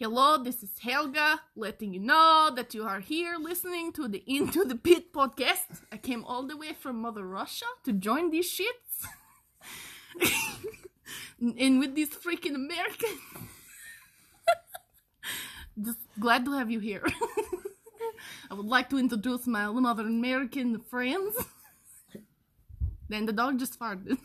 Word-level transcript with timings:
Hello, 0.00 0.42
this 0.42 0.62
is 0.62 0.70
Helga, 0.80 1.42
letting 1.54 1.92
you 1.92 2.00
know 2.00 2.50
that 2.56 2.72
you 2.72 2.84
are 2.84 3.00
here 3.00 3.36
listening 3.38 3.92
to 3.92 4.08
the 4.08 4.24
Into 4.26 4.64
the 4.64 4.74
Pit 4.74 5.12
podcast. 5.12 5.82
I 5.92 5.98
came 5.98 6.24
all 6.24 6.46
the 6.46 6.56
way 6.56 6.72
from 6.72 7.02
Mother 7.02 7.26
Russia 7.26 7.66
to 7.84 7.92
join 7.92 8.30
these 8.30 8.50
shits. 8.50 9.04
and 11.58 11.78
with 11.78 11.94
these 11.94 12.08
freaking 12.08 12.54
Americans. 12.54 13.20
Just 15.84 15.98
glad 16.18 16.46
to 16.46 16.52
have 16.52 16.70
you 16.70 16.80
here. 16.80 17.04
I 18.50 18.54
would 18.54 18.64
like 18.64 18.88
to 18.88 18.98
introduce 18.98 19.46
my 19.46 19.66
mother 19.66 20.04
American 20.04 20.80
friends. 20.80 21.36
Then 23.10 23.26
the 23.26 23.34
dog 23.34 23.58
just 23.58 23.78
farted. 23.78 24.16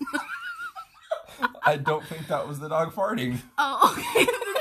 I 1.63 1.75
don't 1.75 2.05
think 2.05 2.27
that 2.27 2.47
was 2.47 2.61
the 2.61 2.69
dog 2.69 2.93
farting. 2.93 3.39
oh, 3.57 3.91
okay. 3.91 4.53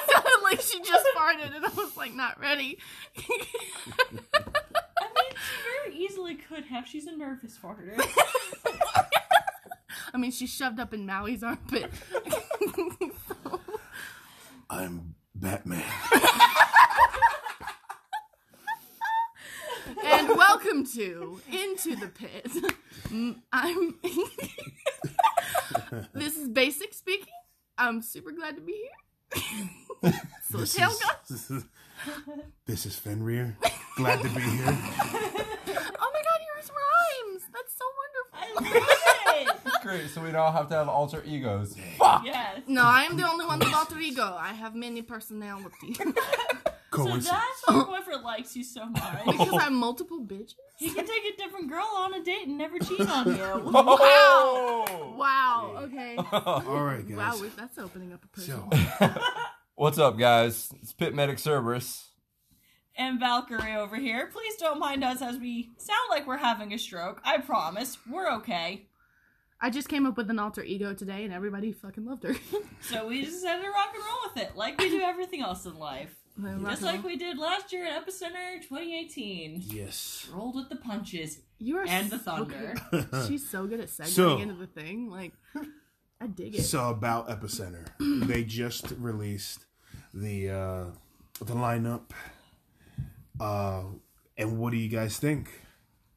It 0.45 0.45
sounded 0.45 0.55
like 0.57 0.61
she 0.61 0.79
just 0.81 1.07
farted, 1.17 1.57
and 1.57 1.65
I 1.65 1.71
was 1.71 1.97
like, 1.97 2.13
not 2.15 2.39
ready. 2.41 2.79
I 3.17 3.23
mean, 4.13 4.21
she 5.33 5.63
very 5.63 5.97
easily 5.97 6.35
could 6.35 6.65
have. 6.67 6.87
She's 6.87 7.07
a 7.07 7.17
nervous 7.17 7.59
farter. 7.63 7.99
I 10.15 10.19
mean, 10.19 10.31
she 10.31 10.47
shoved 10.47 10.79
up 10.79 10.95
in 10.95 11.07
Maui's 11.07 11.43
armpit. 11.43 11.91
I'm 14.71 15.15
Batman. 15.35 15.83
and 20.05 20.29
welcome 20.29 20.87
to 20.95 21.41
Into 21.51 21.97
the 21.97 22.07
Pit. 22.09 22.47
Mm, 23.09 23.41
I'm. 23.53 23.99
this 26.15 26.37
is 26.37 26.49
Basic 26.49 26.95
speaking. 26.95 27.27
I'm 27.77 28.01
super 28.03 28.31
glad 28.31 28.55
to 28.57 28.63
be 28.63 28.73
here. 28.73 29.04
so 30.51 30.59
This 30.59 30.77
is, 30.79 31.01
this 31.29 31.51
is 31.51 31.65
this 32.67 32.87
is 32.87 32.97
Fenrir. 32.97 33.57
Glad 33.97 34.21
to 34.23 34.29
be 34.31 34.41
here. 34.41 34.79
Oh 35.97 36.11
my 36.13 36.23
god, 36.23 36.41
yours 36.47 36.71
rhymes. 36.71 37.43
That's 37.53 37.75
so 37.79 37.85
I 38.33 38.47
wonderful. 38.57 38.81
love 39.47 39.57
it. 39.75 39.83
Great, 39.83 40.11
so 40.11 40.21
we 40.23 40.31
now 40.33 40.51
have 40.53 40.69
to 40.69 40.75
have 40.75 40.89
alter 40.89 41.23
egos. 41.27 41.77
Yes. 42.25 42.61
No, 42.67 42.83
I'm 42.85 43.17
the 43.17 43.29
only 43.29 43.47
one 43.47 43.59
with 43.59 43.73
alter 43.75 43.99
ego. 43.99 44.37
I 44.39 44.53
have 44.53 44.75
many 44.75 45.03
personalities. 45.03 45.99
So 46.97 47.05
that's 47.17 47.29
why 47.67 47.75
your 47.75 47.85
boyfriend 47.85 48.23
likes 48.23 48.57
you 48.57 48.65
so 48.65 48.87
much. 48.87 49.25
because 49.27 49.59
I'm 49.61 49.75
multiple 49.75 50.25
bitches. 50.25 50.55
He 50.79 50.91
can 50.91 51.07
take 51.07 51.35
a 51.35 51.37
different 51.37 51.69
girl 51.69 51.89
on 51.97 52.15
a 52.15 52.23
date 52.23 52.47
and 52.47 52.59
never 52.59 52.79
cheat 52.79 53.01
on 53.01 53.27
you. 53.27 53.43
Oh! 53.75 55.15
Wow. 55.17 55.77
Okay. 55.83 56.17
All 56.17 56.85
right, 56.85 57.07
guys. 57.07 57.17
Wow, 57.17 57.49
that's 57.57 57.79
opening 57.79 58.13
up 58.13 58.25
a 58.25 58.29
person. 58.29 58.63
So, 58.99 59.15
What's 59.77 59.99
up, 59.99 60.19
guys? 60.19 60.71
It's 60.83 60.93
Pit 60.93 61.15
Medic 61.15 61.39
Cerberus. 61.39 62.11
And 62.97 63.19
Valkyrie 63.19 63.75
over 63.77 63.97
here. 63.97 64.29
Please 64.33 64.55
don't 64.57 64.79
mind 64.79 65.03
us 65.03 65.21
as 65.21 65.39
we 65.39 65.73
sound 65.79 65.99
like 66.11 66.27
we're 66.27 66.37
having 66.37 66.73
a 66.73 66.79
stroke. 66.79 67.21
I 67.25 67.39
promise. 67.39 67.99
We're 68.09 68.31
okay. 68.37 68.87
I 69.61 69.71
just 69.71 69.89
came 69.89 70.07
up 70.07 70.17
with 70.17 70.31
an 70.31 70.39
alter 70.39 70.63
ego 70.63 70.95
today, 70.95 71.25
and 71.25 71.33
everybody 71.33 71.73
fucking 71.73 72.05
loved 72.05 72.23
her. 72.25 72.35
So 72.83 73.09
we 73.09 73.25
just 73.25 73.45
had 73.45 73.63
to 73.63 73.69
rock 73.69 73.93
and 73.95 74.05
roll 74.05 74.33
with 74.33 74.43
it, 74.45 74.57
like 74.57 74.79
we 74.79 74.91
do 74.91 75.01
everything 75.01 75.41
else 75.41 75.65
in 75.65 75.77
life. 75.79 76.15
Just 76.65 76.83
like 76.83 77.05
we 77.05 77.17
did 77.17 77.39
last 77.39 77.73
year 77.73 77.87
at 77.87 78.05
Epicenter 78.05 78.61
2018. 78.63 79.63
yes. 79.67 80.29
Rolled 80.33 80.57
with 80.57 80.69
the 80.69 80.77
punches. 80.77 81.39
you 81.59 81.77
are 81.79 81.87
and 81.87 82.11
the 82.11 82.19
so 82.19 82.45
thunder. 82.45 82.75
good. 82.91 83.07
She's 83.29 83.49
so 83.49 83.67
good 83.67 83.81
at 83.81 83.87
segueing 83.89 84.07
So- 84.09 84.39
into 84.39 84.55
the 84.55 84.67
thing. 84.67 85.09
Like, 85.11 85.33
I 86.21 86.27
dig 86.27 86.57
it. 86.57 86.63
So 86.63 86.91
about 86.91 87.29
Epicenter, 87.29 87.87
they 88.27 88.43
just 88.45 88.93
released 88.99 89.67
the 90.13 90.51
uh 90.51 90.85
the 91.41 91.55
lineup. 91.55 92.11
Uh, 93.41 93.83
and 94.37 94.59
what 94.59 94.71
do 94.73 94.77
you 94.79 94.89
guys 94.89 95.19
think? 95.19 95.51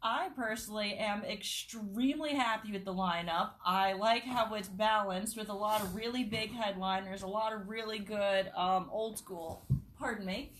I 0.01 0.29
personally 0.35 0.93
am 0.95 1.23
extremely 1.23 2.33
happy 2.35 2.71
with 2.71 2.85
the 2.85 2.93
lineup. 2.93 3.51
I 3.65 3.93
like 3.93 4.23
how 4.23 4.53
it's 4.53 4.67
balanced 4.69 5.35
with 5.35 5.49
a 5.49 5.53
lot 5.53 5.81
of 5.81 5.95
really 5.95 6.23
big 6.23 6.51
headliners, 6.51 7.23
a 7.23 7.27
lot 7.27 7.51
of 7.53 7.67
really 7.67 7.99
good 7.99 8.49
um, 8.55 8.87
old 8.91 9.17
school, 9.17 9.65
pardon 9.99 10.25
me, 10.25 10.51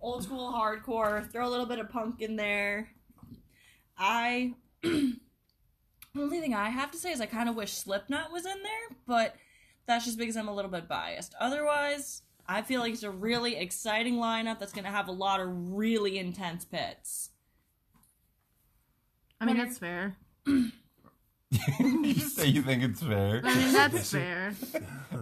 old 0.00 0.24
school 0.24 0.52
hardcore. 0.52 1.30
Throw 1.30 1.46
a 1.46 1.50
little 1.50 1.66
bit 1.66 1.78
of 1.78 1.90
punk 1.90 2.20
in 2.20 2.36
there. 2.36 2.90
I. 3.98 4.54
the 4.82 5.16
only 6.16 6.40
thing 6.40 6.54
I 6.54 6.70
have 6.70 6.90
to 6.92 6.98
say 6.98 7.12
is 7.12 7.20
I 7.20 7.26
kind 7.26 7.48
of 7.48 7.56
wish 7.56 7.72
Slipknot 7.72 8.32
was 8.32 8.46
in 8.46 8.62
there, 8.62 8.96
but 9.06 9.36
that's 9.86 10.04
just 10.04 10.18
because 10.18 10.36
I'm 10.36 10.48
a 10.48 10.54
little 10.54 10.70
bit 10.70 10.88
biased. 10.88 11.34
Otherwise, 11.40 12.22
I 12.46 12.62
feel 12.62 12.80
like 12.80 12.92
it's 12.92 13.02
a 13.02 13.10
really 13.10 13.56
exciting 13.56 14.16
lineup 14.16 14.58
that's 14.58 14.72
going 14.72 14.84
to 14.84 14.90
have 14.90 15.08
a 15.08 15.12
lot 15.12 15.40
of 15.40 15.48
really 15.72 16.18
intense 16.18 16.64
pits. 16.64 17.30
I 19.40 19.46
mean, 19.46 19.56
that's 19.56 19.78
fair. 19.78 20.16
you 21.80 22.14
say 22.14 22.46
you 22.46 22.62
think 22.62 22.82
it's 22.82 23.02
fair. 23.02 23.40
I 23.44 23.54
mean, 23.54 23.72
that's 23.72 24.10
fair. 24.12 24.54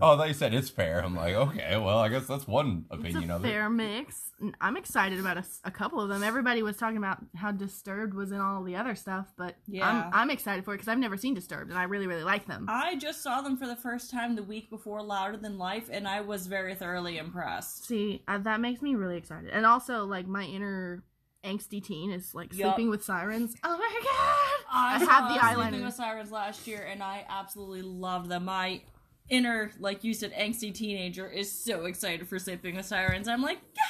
Oh, 0.01 0.15
I 0.15 0.17
thought 0.17 0.29
you 0.29 0.35
said 0.35 0.55
it's 0.55 0.71
fair. 0.71 1.01
I'm 1.05 1.15
like, 1.17 1.35
okay, 1.35 1.77
well, 1.77 1.99
I 1.99 2.09
guess 2.09 2.27
that's 2.27 2.47
one 2.47 2.87
It's 2.91 3.01
opinion 3.01 3.31
a 3.31 3.37
of 3.37 3.45
it. 3.45 3.49
fair 3.49 3.69
mix. 3.71 4.31
I'm 4.61 4.77
excited 4.77 5.21
about 5.21 5.45
a 5.65 5.71
couple 5.71 6.01
of 6.01 6.09
them. 6.09 6.23
Everybody 6.23 6.63
was 6.63 6.77
talking 6.77 6.97
about 6.97 7.19
how 7.37 7.53
Disturbed 7.53 8.15
was 8.15 8.33
in 8.33 8.41
all 8.41 8.63
the 8.65 8.75
other 8.77 8.95
stuff, 8.95 9.33
but 9.37 9.57
Yeah. 9.69 9.89
I'm 9.89 10.23
I'm 10.23 10.31
excited 10.31 10.65
for 10.65 10.73
it 10.75 10.79
because 10.79 10.89
I've 10.89 10.99
never 10.99 11.17
seen 11.17 11.35
Disturbed, 11.35 11.71
and 11.71 11.79
I 11.79 11.85
really 11.85 12.07
really 12.07 12.25
like 12.25 12.47
them. 12.47 12.67
I 12.69 12.97
just 12.97 13.23
saw 13.23 13.41
them 13.41 13.57
for 13.57 13.67
the 13.67 13.77
first 13.77 14.11
time 14.11 14.35
the 14.35 14.43
week 14.43 14.71
before 14.71 15.03
Louder 15.03 15.37
Than 15.37 15.59
Life, 15.59 15.89
and 15.93 16.09
I 16.09 16.23
was 16.23 16.47
very 16.47 16.75
thoroughly 16.75 17.19
impressed. 17.19 17.87
See, 17.87 18.23
uh, 18.27 18.39
that 18.39 18.61
makes 18.61 18.83
me 18.83 18.95
really 18.95 19.17
excited, 19.17 19.51
and 19.51 19.65
also 19.67 20.05
like 20.05 20.27
my 20.27 20.45
inner 20.45 21.05
angsty 21.45 21.83
teen 21.85 22.11
is 22.13 22.35
like 22.35 22.53
Yup. 22.55 22.75
sleeping 22.77 22.91
with 22.91 23.05
sirens. 23.05 23.55
Oh 23.65 23.77
my 23.77 24.01
god! 24.03 24.67
I, 24.75 24.99
saw 25.05 25.11
have 25.11 25.29
the 25.29 25.55
Sleeping 25.55 25.81
eyeliner. 25.81 25.85
with 25.85 25.95
Sirens 25.95 26.31
last 26.33 26.67
year, 26.67 26.87
and 26.91 27.03
I 27.03 27.25
absolutely 27.29 27.83
loved 27.83 28.29
them. 28.31 28.45
My 28.47 28.81
inner, 29.29 29.71
like 29.79 30.03
you 30.05 30.15
said, 30.15 30.33
angsty 30.35 30.73
teenager 30.75 31.29
is 31.29 31.51
so 31.53 31.85
excited 31.87 32.29
for 32.29 32.39
Sleeping 32.39 32.77
with 32.77 32.87
Sirens. 32.87 33.29
I'm 33.29 33.43
like, 33.43 33.59
yeah! 33.77 33.83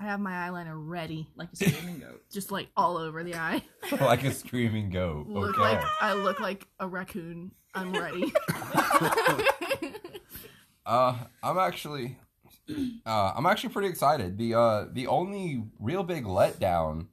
I 0.00 0.04
have 0.04 0.18
my 0.20 0.32
eyeliner 0.32 0.74
ready, 0.74 1.28
Like 1.36 1.48
a 1.52 1.56
screaming 1.56 2.00
goat. 2.00 2.22
just 2.32 2.50
like 2.50 2.68
all 2.76 2.96
over 2.96 3.22
the 3.22 3.34
eye. 3.36 3.62
like 4.00 4.24
a 4.24 4.32
screaming 4.32 4.90
goat. 4.90 5.26
Look 5.28 5.50
Okay. 5.58 5.60
like 5.76 5.84
I 6.00 6.14
look 6.14 6.40
like 6.40 6.66
a 6.80 6.88
raccoon. 6.88 7.52
I'm 7.74 7.92
ready. 7.92 8.32
Uh, 10.84 11.16
I'm 11.44 11.58
actually, 11.58 12.18
uh, 13.06 13.32
I'm 13.36 13.46
actually 13.46 13.70
pretty 13.72 13.88
excited. 13.88 14.38
The 14.38 14.54
uh, 14.54 14.84
the 14.92 15.06
only 15.06 15.64
real 15.78 16.02
big 16.02 16.24
letdown, 16.24 17.06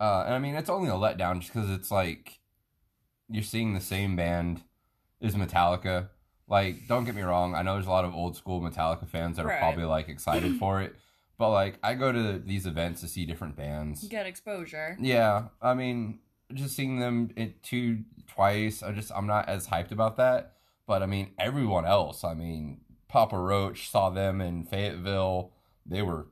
uh, 0.00 0.24
and 0.26 0.34
I 0.34 0.38
mean 0.38 0.54
it's 0.54 0.70
only 0.70 0.88
a 0.88 0.92
letdown 0.94 1.40
just 1.40 1.52
because 1.52 1.70
it's 1.70 1.90
like 1.90 2.40
you're 3.28 3.42
seeing 3.42 3.74
the 3.74 3.80
same 3.80 4.16
band 4.16 4.62
as 5.22 5.34
Metallica. 5.34 6.08
Like, 6.46 6.86
don't 6.86 7.04
get 7.04 7.14
me 7.14 7.22
wrong, 7.22 7.54
I 7.54 7.62
know 7.62 7.72
there's 7.74 7.86
a 7.86 7.90
lot 7.90 8.04
of 8.04 8.14
old 8.14 8.36
school 8.36 8.60
Metallica 8.60 9.08
fans 9.08 9.36
that 9.38 9.46
are 9.46 9.48
Right. 9.48 9.58
probably 9.60 9.84
like 9.84 10.10
excited 10.10 10.56
for 10.58 10.82
it, 10.82 10.94
but 11.38 11.50
like 11.50 11.78
I 11.82 11.94
go 11.94 12.12
to 12.12 12.38
these 12.38 12.66
events 12.66 13.00
to 13.00 13.08
see 13.08 13.24
different 13.24 13.56
bands. 13.56 14.06
Get 14.08 14.26
exposure. 14.26 14.98
Yeah, 15.00 15.44
I 15.62 15.72
mean, 15.72 16.18
just 16.52 16.76
seeing 16.76 16.98
them 16.98 17.30
it 17.34 17.62
two 17.62 18.04
twice, 18.28 18.82
I 18.82 18.92
just 18.92 19.10
I'm 19.16 19.26
not 19.26 19.48
as 19.48 19.66
hyped 19.68 19.90
about 19.90 20.18
that. 20.18 20.52
But 20.86 21.02
I 21.02 21.06
mean, 21.06 21.30
everyone 21.38 21.86
else, 21.86 22.24
I 22.24 22.34
mean, 22.34 22.82
Papa 23.14 23.38
Roach 23.38 23.88
saw 23.88 24.10
them 24.10 24.40
in 24.40 24.64
Fayetteville. 24.64 25.52
They 25.86 26.02
were 26.02 26.26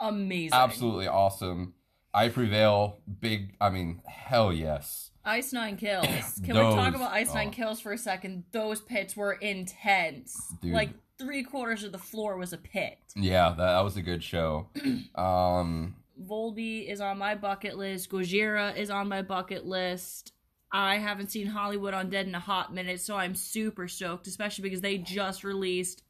Amazing. 0.00 0.52
absolutely 0.52 1.06
awesome. 1.06 1.74
I 2.12 2.28
Prevail, 2.28 2.98
big. 3.20 3.54
I 3.60 3.70
mean, 3.70 4.02
hell 4.04 4.52
yes. 4.52 5.12
Ice 5.24 5.52
Nine 5.52 5.76
Kills. 5.76 6.06
Can 6.44 6.56
we 6.56 6.74
talk 6.74 6.96
about 6.96 7.12
Ice 7.12 7.32
Nine 7.32 7.48
oh. 7.48 7.52
Kills 7.52 7.80
for 7.80 7.92
a 7.92 7.98
second? 7.98 8.42
Those 8.50 8.80
pits 8.80 9.16
were 9.16 9.34
intense. 9.34 10.54
Dude. 10.60 10.72
Like 10.72 10.90
three 11.20 11.44
quarters 11.44 11.84
of 11.84 11.92
the 11.92 11.98
floor 11.98 12.36
was 12.36 12.52
a 12.52 12.58
pit. 12.58 12.98
Yeah, 13.14 13.50
that, 13.50 13.56
that 13.56 13.84
was 13.84 13.96
a 13.96 14.02
good 14.02 14.24
show. 14.24 14.70
Um, 15.14 15.94
Volbeat 16.20 16.88
is 16.90 17.00
on 17.00 17.18
my 17.18 17.36
bucket 17.36 17.78
list. 17.78 18.10
Gojira 18.10 18.76
is 18.76 18.90
on 18.90 19.08
my 19.08 19.22
bucket 19.22 19.66
list. 19.66 20.32
I 20.72 20.98
haven't 20.98 21.30
seen 21.30 21.46
Hollywood 21.46 21.94
Undead 21.94 22.26
in 22.26 22.34
a 22.34 22.40
hot 22.40 22.74
minute, 22.74 23.00
so 23.00 23.16
I'm 23.16 23.36
super 23.36 23.86
stoked, 23.86 24.26
especially 24.26 24.62
because 24.62 24.80
they 24.80 24.98
just 24.98 25.44
released 25.44 26.02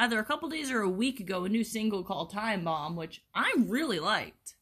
either 0.00 0.18
a 0.18 0.24
couple 0.24 0.48
days 0.48 0.70
or 0.70 0.80
a 0.80 0.88
week 0.88 1.20
ago 1.20 1.44
a 1.44 1.48
new 1.48 1.62
single 1.64 2.02
called 2.02 2.32
Time 2.32 2.64
Bomb, 2.64 2.96
which 2.96 3.22
I 3.34 3.52
really 3.56 4.00
liked. 4.00 4.54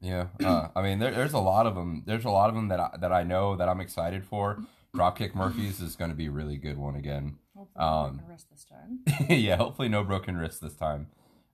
yeah, 0.00 0.28
uh, 0.44 0.68
I 0.74 0.82
mean, 0.82 0.98
there, 0.98 1.12
there's 1.12 1.32
a 1.32 1.38
lot 1.38 1.66
of 1.66 1.74
them. 1.74 2.02
There's 2.06 2.24
a 2.24 2.30
lot 2.30 2.48
of 2.48 2.54
them 2.54 2.68
that 2.68 2.80
I, 2.80 2.90
that 3.00 3.12
I 3.12 3.22
know 3.22 3.54
that 3.56 3.68
I'm 3.68 3.80
excited 3.80 4.24
for. 4.24 4.58
Dropkick 4.96 5.34
Murphys 5.34 5.80
is 5.80 5.96
going 5.96 6.10
to 6.10 6.16
be 6.16 6.26
a 6.26 6.30
really 6.30 6.56
good 6.56 6.76
one 6.76 6.96
again. 6.96 7.36
Hopefully, 7.56 7.84
Um, 7.84 8.20
I'm 8.20 8.26
gonna 8.26 8.38
this 8.50 8.64
time. 8.64 9.28
yeah, 9.28 9.56
hopefully 9.56 9.88
no 9.88 10.04
broken 10.04 10.36
wrist 10.36 10.60
this 10.60 10.74
time. 10.74 11.06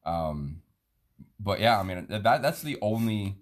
Um, 0.05 0.63
but 1.39 1.61
yeah, 1.61 1.79
I 1.79 1.83
mean 1.83 2.07
that 2.09 2.23
that's 2.23 2.63
the 2.63 2.79
only 2.81 3.37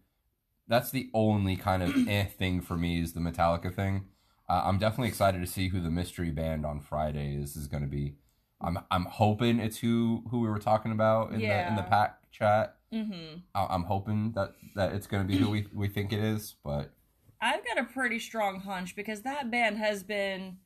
that's 0.69 0.91
the 0.91 1.11
only 1.15 1.57
kind 1.57 1.83
of 1.83 1.95
eh 2.09 2.25
thing 2.25 2.61
for 2.61 2.77
me 2.77 3.01
is 3.01 3.13
the 3.13 3.21
Metallica 3.21 3.73
thing. 3.73 4.07
Uh, 4.49 4.63
I'm 4.65 4.79
definitely 4.79 5.09
excited 5.09 5.41
to 5.41 5.47
see 5.47 5.69
who 5.69 5.81
the 5.81 5.91
mystery 5.91 6.31
band 6.31 6.65
on 6.67 6.81
Friday 6.81 7.35
is 7.37 7.57
is 7.57 7.67
going 7.67 7.83
to 7.83 7.89
be. 7.89 8.17
I'm 8.61 8.79
I'm 8.91 9.05
hoping 9.05 9.59
it's 9.61 9.79
who 9.79 10.25
who 10.31 10.41
we 10.41 10.49
were 10.49 10.59
talking 10.59 10.93
about 10.93 11.33
in 11.33 11.41
the 11.41 11.69
in 11.69 11.77
the 11.77 11.83
pack 11.83 12.31
chat. 12.31 12.77
Mm-hmm. 12.93 13.39
I- 13.55 13.67
I'm 13.75 13.85
hoping 13.85 14.33
that 14.33 14.55
that 14.75 14.93
it's 14.95 15.07
going 15.07 15.27
to 15.27 15.29
be 15.29 15.39
who 15.39 15.51
we 15.51 15.67
we 15.75 15.89
think 15.89 16.13
it 16.13 16.21
is, 16.21 16.55
but 16.65 16.93
I've 17.41 17.65
got 17.67 17.79
a 17.79 17.85
pretty 17.85 18.19
strong 18.19 18.61
hunch 18.61 18.97
because 18.97 19.23
that 19.23 19.51
band 19.51 19.77
has 19.79 20.03
been 20.03 20.59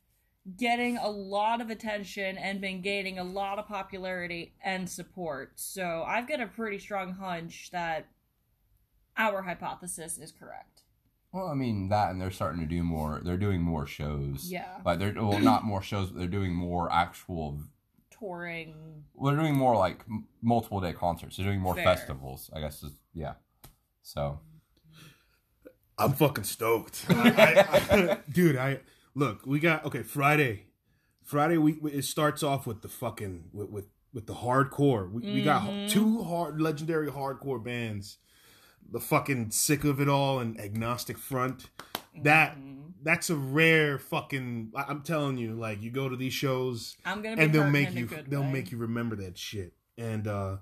getting 0.57 0.97
a 0.97 1.09
lot 1.09 1.61
of 1.61 1.69
attention 1.69 2.37
and 2.37 2.59
been 2.61 2.81
gaining 2.81 3.19
a 3.19 3.23
lot 3.23 3.59
of 3.59 3.67
popularity 3.67 4.53
and 4.63 4.89
support. 4.89 5.51
So 5.55 6.03
I've 6.07 6.27
got 6.27 6.39
a 6.41 6.47
pretty 6.47 6.79
strong 6.79 7.13
hunch 7.13 7.69
that 7.71 8.07
our 9.17 9.41
hypothesis 9.43 10.17
is 10.17 10.31
correct. 10.31 10.81
well, 11.33 11.47
I 11.47 11.53
mean 11.53 11.89
that, 11.89 12.09
and 12.11 12.21
they're 12.21 12.31
starting 12.31 12.61
to 12.61 12.65
do 12.65 12.83
more. 12.83 13.21
They're 13.23 13.37
doing 13.37 13.61
more 13.61 13.85
shows. 13.85 14.49
Yeah. 14.49 14.77
Like 14.85 14.99
they're 14.99 15.13
well, 15.13 15.39
not 15.39 15.63
more 15.63 15.81
shows, 15.81 16.09
but 16.09 16.19
they're 16.19 16.27
doing 16.27 16.53
more 16.55 16.91
actual. 16.91 17.59
Touring. 18.25 19.03
Well, 19.15 19.33
they're 19.33 19.41
doing 19.43 19.55
more 19.57 19.75
like 19.75 20.01
m- 20.07 20.27
multiple 20.41 20.79
day 20.79 20.93
concerts. 20.93 21.37
They're 21.37 21.45
doing 21.47 21.59
more 21.59 21.73
Fair. 21.75 21.83
festivals. 21.83 22.49
I 22.55 22.59
guess. 22.61 22.83
Is, 22.83 22.93
yeah. 23.15 23.33
So 24.03 24.39
I'm 25.97 26.13
fucking 26.13 26.43
stoked, 26.45 27.05
I, 27.09 27.65
I, 27.91 28.17
dude. 28.31 28.55
I 28.57 28.79
look. 29.15 29.45
We 29.45 29.59
got 29.59 29.85
okay. 29.85 30.03
Friday, 30.03 30.67
Friday. 31.23 31.57
We 31.57 31.73
it 31.91 32.05
starts 32.05 32.43
off 32.43 32.65
with 32.67 32.81
the 32.81 32.87
fucking 32.87 33.45
with 33.53 33.69
with, 33.69 33.85
with 34.13 34.27
the 34.27 34.35
hardcore. 34.35 35.11
We, 35.11 35.21
we 35.33 35.43
got 35.43 35.63
Mhm. 35.63 35.89
two 35.89 36.23
hard 36.23 36.61
legendary 36.61 37.09
hardcore 37.11 37.63
bands. 37.63 38.17
The 38.91 38.99
fucking 38.99 39.51
sick 39.51 39.83
of 39.83 39.99
it 40.01 40.09
all 40.09 40.39
and 40.39 40.59
agnostic 40.59 41.17
front. 41.17 41.69
That 42.23 42.57
Mhm. 42.57 42.90
That's 43.03 43.29
a 43.29 43.35
rare 43.35 43.97
fucking. 43.97 44.71
I- 44.75 44.85
I'm 44.87 45.01
telling 45.01 45.37
you, 45.37 45.53
like 45.55 45.81
you 45.81 45.91
go 45.91 46.09
to 46.09 46.15
these 46.15 46.33
shows 46.33 46.95
I'm 47.05 47.21
gonna 47.21 47.41
and 47.41 47.53
they'll 47.53 47.69
make 47.69 47.93
you 47.93 48.07
they'll 48.27 48.41
way. 48.41 48.51
make 48.51 48.71
you 48.71 48.77
remember 48.77 49.15
that 49.17 49.37
shit. 49.37 49.73
And 49.97 50.27
uh 50.27 50.57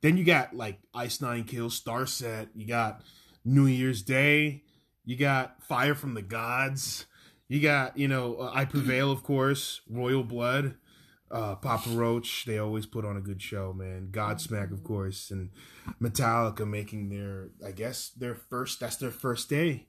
then 0.00 0.16
you 0.16 0.24
got 0.24 0.54
like 0.54 0.80
Ice 0.94 1.20
Nine 1.20 1.44
Kills, 1.44 1.80
Starset, 1.80 2.48
you 2.54 2.66
got 2.66 3.02
New 3.44 3.66
Year's 3.66 4.02
Day, 4.02 4.64
you 5.04 5.16
got 5.16 5.62
Fire 5.62 5.94
from 5.94 6.14
the 6.14 6.22
Gods, 6.22 7.06
you 7.48 7.60
got, 7.60 7.96
you 7.96 8.08
know, 8.08 8.36
uh, 8.36 8.50
I 8.54 8.64
Prevail 8.66 9.10
of 9.10 9.22
course, 9.22 9.80
Royal 9.88 10.22
Blood, 10.24 10.74
uh 11.30 11.54
Papa 11.56 11.88
Roach, 11.90 12.44
they 12.44 12.58
always 12.58 12.86
put 12.86 13.04
on 13.04 13.16
a 13.16 13.20
good 13.20 13.40
show, 13.40 13.72
man. 13.72 14.08
Godsmack 14.10 14.72
of 14.72 14.84
course 14.84 15.30
and 15.30 15.50
Metallica 16.02 16.68
making 16.68 17.08
their 17.08 17.48
I 17.66 17.70
guess 17.72 18.10
their 18.10 18.34
first 18.34 18.80
that's 18.80 18.96
their 18.96 19.10
first 19.10 19.48
day. 19.48 19.86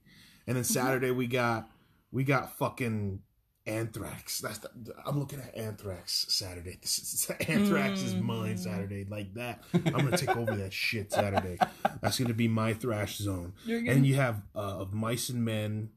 And 0.47 0.55
then 0.55 0.63
Saturday 0.63 1.11
we 1.11 1.27
got 1.27 1.69
we 2.15 2.23
got 2.23 2.57
fucking 2.57 3.19
Anthrax. 3.67 4.39
That's 4.39 4.59
the, 4.59 4.69
I'm 5.05 5.19
looking 5.19 5.39
at 5.39 5.55
Anthrax 5.57 6.25
Saturday. 6.29 6.77
This 6.81 6.97
is, 7.29 7.31
Anthrax 7.47 8.01
is 8.01 8.13
mine 8.15 8.55
Mm. 8.55 8.59
Saturday. 8.59 9.05
Like 9.09 9.33
that, 9.33 9.63
I'm 9.73 9.91
gonna 9.91 10.17
take 10.17 10.35
over 10.37 10.55
that 10.55 10.71
shit 10.71 11.11
Saturday. 11.11 11.57
That's 12.01 12.19
gonna 12.19 12.33
be 12.33 12.47
my 12.47 12.73
thrash 12.73 13.17
zone. 13.17 13.53
You're 13.65 13.81
gonna- 13.81 13.91
And 13.93 14.05
you 14.05 14.15
have 14.15 14.41
uh, 14.55 14.59
of 14.59 14.93
Mice 14.93 15.29
and 15.29 15.43
Men, 15.43 15.89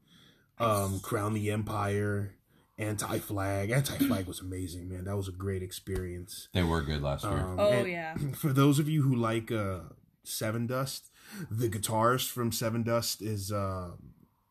um, 0.59 0.99
Crown 1.01 1.33
the 1.35 1.51
Empire, 1.51 2.35
Anti 2.79 3.19
Flag. 3.19 3.69
Anti 3.69 3.97
Flag 3.99 4.25
was 4.25 4.39
amazing, 4.41 4.89
man. 4.89 5.03
That 5.05 5.15
was 5.15 5.27
a 5.27 5.31
great 5.33 5.61
experience. 5.61 6.47
they 6.53 6.63
were 6.63 6.81
good 6.81 7.01
last 7.03 7.23
year. 7.23 7.33
Um, 7.37 7.59
Oh, 7.59 7.85
yeah. 7.85 8.15
For 8.35 8.51
those 8.51 8.79
of 8.79 8.89
you 8.89 9.03
who 9.03 9.13
like 9.15 9.51
uh, 9.51 9.81
Sevendust, 10.25 11.09
the 11.51 11.69
guitarist 11.69 12.29
from 12.29 12.49
Sevendust 12.51 13.21
is 13.21 13.51
uh, 13.51 13.91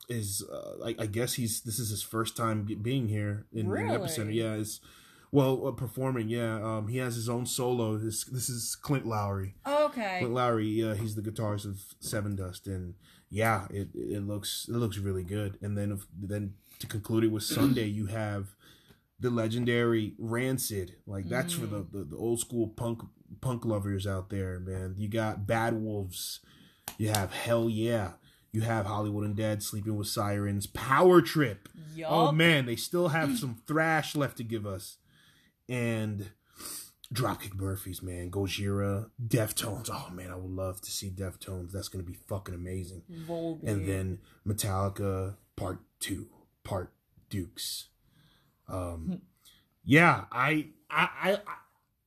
is 0.09 0.43
uh, 0.51 0.85
I, 0.85 0.95
I 0.99 1.07
guess 1.07 1.35
he's 1.35 1.61
this 1.63 1.79
is 1.79 1.91
his 1.91 2.03
first 2.03 2.37
time 2.37 2.65
being 2.83 3.09
here 3.09 3.47
in, 3.53 3.61
in 3.61 3.69
Really? 3.69 3.97
Epicenter. 3.97 4.35
Yeah, 4.35 4.55
is 4.55 4.81
well 5.31 5.67
uh, 5.67 5.73
performing. 5.73 6.29
Yeah, 6.29 6.63
um, 6.63 6.89
he 6.89 6.99
has 6.99 7.15
his 7.15 7.29
own 7.29 7.47
solo. 7.47 7.97
This 7.97 8.25
this 8.25 8.49
is 8.49 8.77
Clint 8.77 9.07
Lowery. 9.07 9.55
Okay. 9.67 10.19
Clint 10.21 10.35
Lowery, 10.35 10.83
uh, 10.83 10.95
he's 10.95 11.15
the 11.15 11.23
guitarist 11.23 11.65
of 11.67 11.81
Sevendust, 12.03 12.67
and 12.67 12.95
yeah, 13.31 13.67
it 13.71 13.89
it 13.95 14.27
looks 14.27 14.67
it 14.69 14.75
looks 14.77 14.99
really 14.99 15.25
good. 15.25 15.59
And 15.61 15.77
then 15.77 15.93
if, 15.93 16.07
then 16.21 16.55
to 16.79 16.87
conclude 16.87 17.25
it 17.25 17.33
with 17.33 17.43
Sunday, 17.43 17.87
you 17.87 18.07
have 18.07 18.55
the 19.21 19.31
legendary 19.31 20.15
Rancid. 20.19 20.97
Like 21.07 21.29
that's 21.29 21.53
for 21.53 21.67
the, 21.67 21.87
the 21.91 22.05
the 22.05 22.17
old 22.17 22.41
school 22.41 22.69
punk 22.69 23.03
punk 23.41 23.65
lovers 23.65 24.07
out 24.07 24.31
there, 24.31 24.59
man. 24.61 24.95
You 24.97 25.09
got 25.09 25.47
Bad 25.47 25.75
Wolves, 25.75 26.41
you 26.97 27.09
have 27.11 27.33
Hell 27.33 27.69
Yeah, 27.69 28.13
you 28.53 28.63
have 28.63 28.87
Hollywood 28.87 29.25
and 29.25 29.37
Undead, 29.37 29.63
Sleeping 29.63 29.97
with 29.97 30.07
Sirens, 30.09 30.67
Power 30.67 31.21
Trip. 31.21 31.69
Yup. 31.95 32.11
Oh 32.11 32.33
man, 32.33 32.67
they 32.67 32.77
still 32.77 33.09
have 33.09 33.39
some 33.39 33.57
thrash 33.67 34.15
left 34.17 34.37
to 34.39 34.45
give 34.45 34.67
us. 34.67 34.97
And 35.69 36.31
Dropkick 37.13 37.55
Murphys, 37.55 38.03
man, 38.03 38.31
Gojira, 38.31 39.11
Deftones. 39.27 39.89
Oh 39.93 40.11
man, 40.13 40.31
I 40.31 40.37
would 40.37 40.51
love 40.51 40.81
to 40.83 40.91
see 40.91 41.11
Deftones. 41.11 41.73
That's 41.73 41.89
gonna 41.89 42.05
be 42.05 42.15
fucking 42.29 42.55
amazing. 42.55 43.03
And 43.65 43.87
then 43.89 44.19
Metallica 44.47 45.37
Part 45.57 45.81
Two, 46.01 46.27
Part 46.65 46.93
Dukes. 47.31 47.89
Um, 48.69 49.23
yeah, 49.85 50.25
I, 50.31 50.67
I, 50.91 51.09
I, 51.23 51.39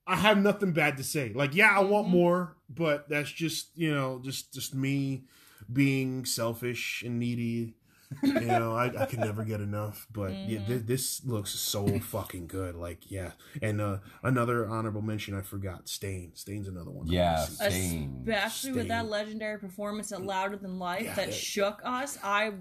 I 0.06 0.16
have 0.18 0.38
nothing 0.38 0.72
bad 0.74 0.98
to 0.98 1.04
say. 1.04 1.32
Like, 1.34 1.56
yeah, 1.56 1.76
I 1.76 1.80
want 1.82 2.08
Mhm. 2.08 2.12
more, 2.12 2.58
but 2.70 3.10
that's 3.10 3.32
just 3.32 3.70
you 3.76 3.94
know, 3.94 4.20
just 4.24 4.54
just 4.54 4.76
me 4.76 5.24
being 5.72 6.26
selfish 6.26 7.04
and 7.06 7.20
needy. 7.20 7.76
you 8.24 8.34
know, 8.42 8.76
I, 8.76 9.04
I 9.04 9.06
can 9.06 9.22
never 9.22 9.46
get 9.46 9.62
enough. 9.62 10.06
But 10.12 10.32
yeah, 10.34 10.60
Mhm. 10.60 10.68
th- 10.68 10.82
this 10.86 11.24
looks 11.24 11.52
so 11.52 11.98
fucking 12.00 12.48
good. 12.48 12.76
Like, 12.76 13.10
yeah. 13.10 13.32
And 13.62 13.80
uh 13.80 14.00
another 14.22 14.68
honorable 14.68 15.02
mention 15.02 15.34
I 15.34 15.42
forgot, 15.42 15.88
Staind. 15.88 16.38
Staind's 16.38 16.68
another 16.68 16.92
one. 16.92 17.08
Yeah, 17.08 17.38
Obviously. 17.40 17.70
Staind. 17.72 18.28
Especially 18.28 18.74
with 18.74 18.90
that 18.90 19.08
legendary 19.08 19.60
performance 19.60 20.12
at 20.12 20.22
Louder 20.24 20.58
Than 20.58 20.78
Life 20.78 21.04
Yeah, 21.06 21.16
that 21.16 21.28
yeah. 21.30 21.34
shook 21.34 21.80
us. 21.86 22.18
I 22.22 22.52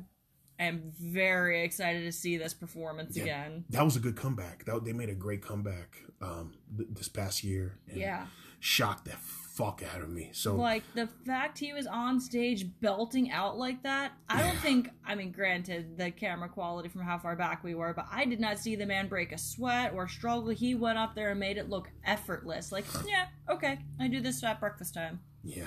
am 0.60 0.92
very 1.00 1.64
excited 1.64 2.04
to 2.04 2.12
see 2.12 2.36
this 2.36 2.54
performance 2.54 3.16
Yeah. 3.16 3.24
again. 3.24 3.64
That 3.70 3.82
was 3.84 3.96
a 3.96 4.00
good 4.00 4.14
comeback. 4.14 4.66
That 4.66 4.84
they 4.84 4.92
made 4.92 5.08
a 5.08 5.14
great 5.16 5.42
comeback 5.42 5.96
um 6.20 6.52
th- 6.76 6.90
this 6.92 7.08
past 7.08 7.42
year. 7.42 7.76
and 7.88 7.96
Yeah. 7.98 8.26
Shocked 8.60 9.06
the 9.06 9.16
fuck 9.54 9.82
out 9.94 10.00
of 10.00 10.08
me. 10.08 10.30
So 10.32 10.54
Like 10.56 10.82
the 10.94 11.08
fact 11.26 11.58
he 11.58 11.72
was 11.72 11.86
on 11.86 12.20
stage 12.20 12.66
belting 12.80 13.30
out 13.30 13.58
like 13.58 13.82
that, 13.82 14.12
I 14.28 14.42
don't 14.42 14.56
think 14.58 14.90
I 15.04 15.14
mean 15.14 15.32
granted 15.32 15.98
the 15.98 16.10
camera 16.10 16.48
quality 16.48 16.88
from 16.88 17.02
how 17.02 17.18
far 17.18 17.36
back 17.36 17.62
we 17.64 17.74
were, 17.74 17.92
but 17.92 18.06
I 18.10 18.24
did 18.24 18.40
not 18.40 18.58
see 18.58 18.76
the 18.76 18.86
man 18.86 19.08
break 19.08 19.32
a 19.32 19.38
sweat 19.38 19.92
or 19.92 20.08
struggle. 20.08 20.50
He 20.50 20.74
went 20.74 20.98
up 20.98 21.14
there 21.14 21.30
and 21.30 21.40
made 21.40 21.58
it 21.58 21.68
look 21.68 21.88
effortless. 22.04 22.72
Like, 22.72 22.84
yeah, 23.06 23.26
okay, 23.48 23.78
I 23.98 24.08
do 24.08 24.20
this 24.20 24.42
at 24.44 24.60
breakfast 24.60 24.94
time. 24.94 25.20
yeah. 25.42 25.64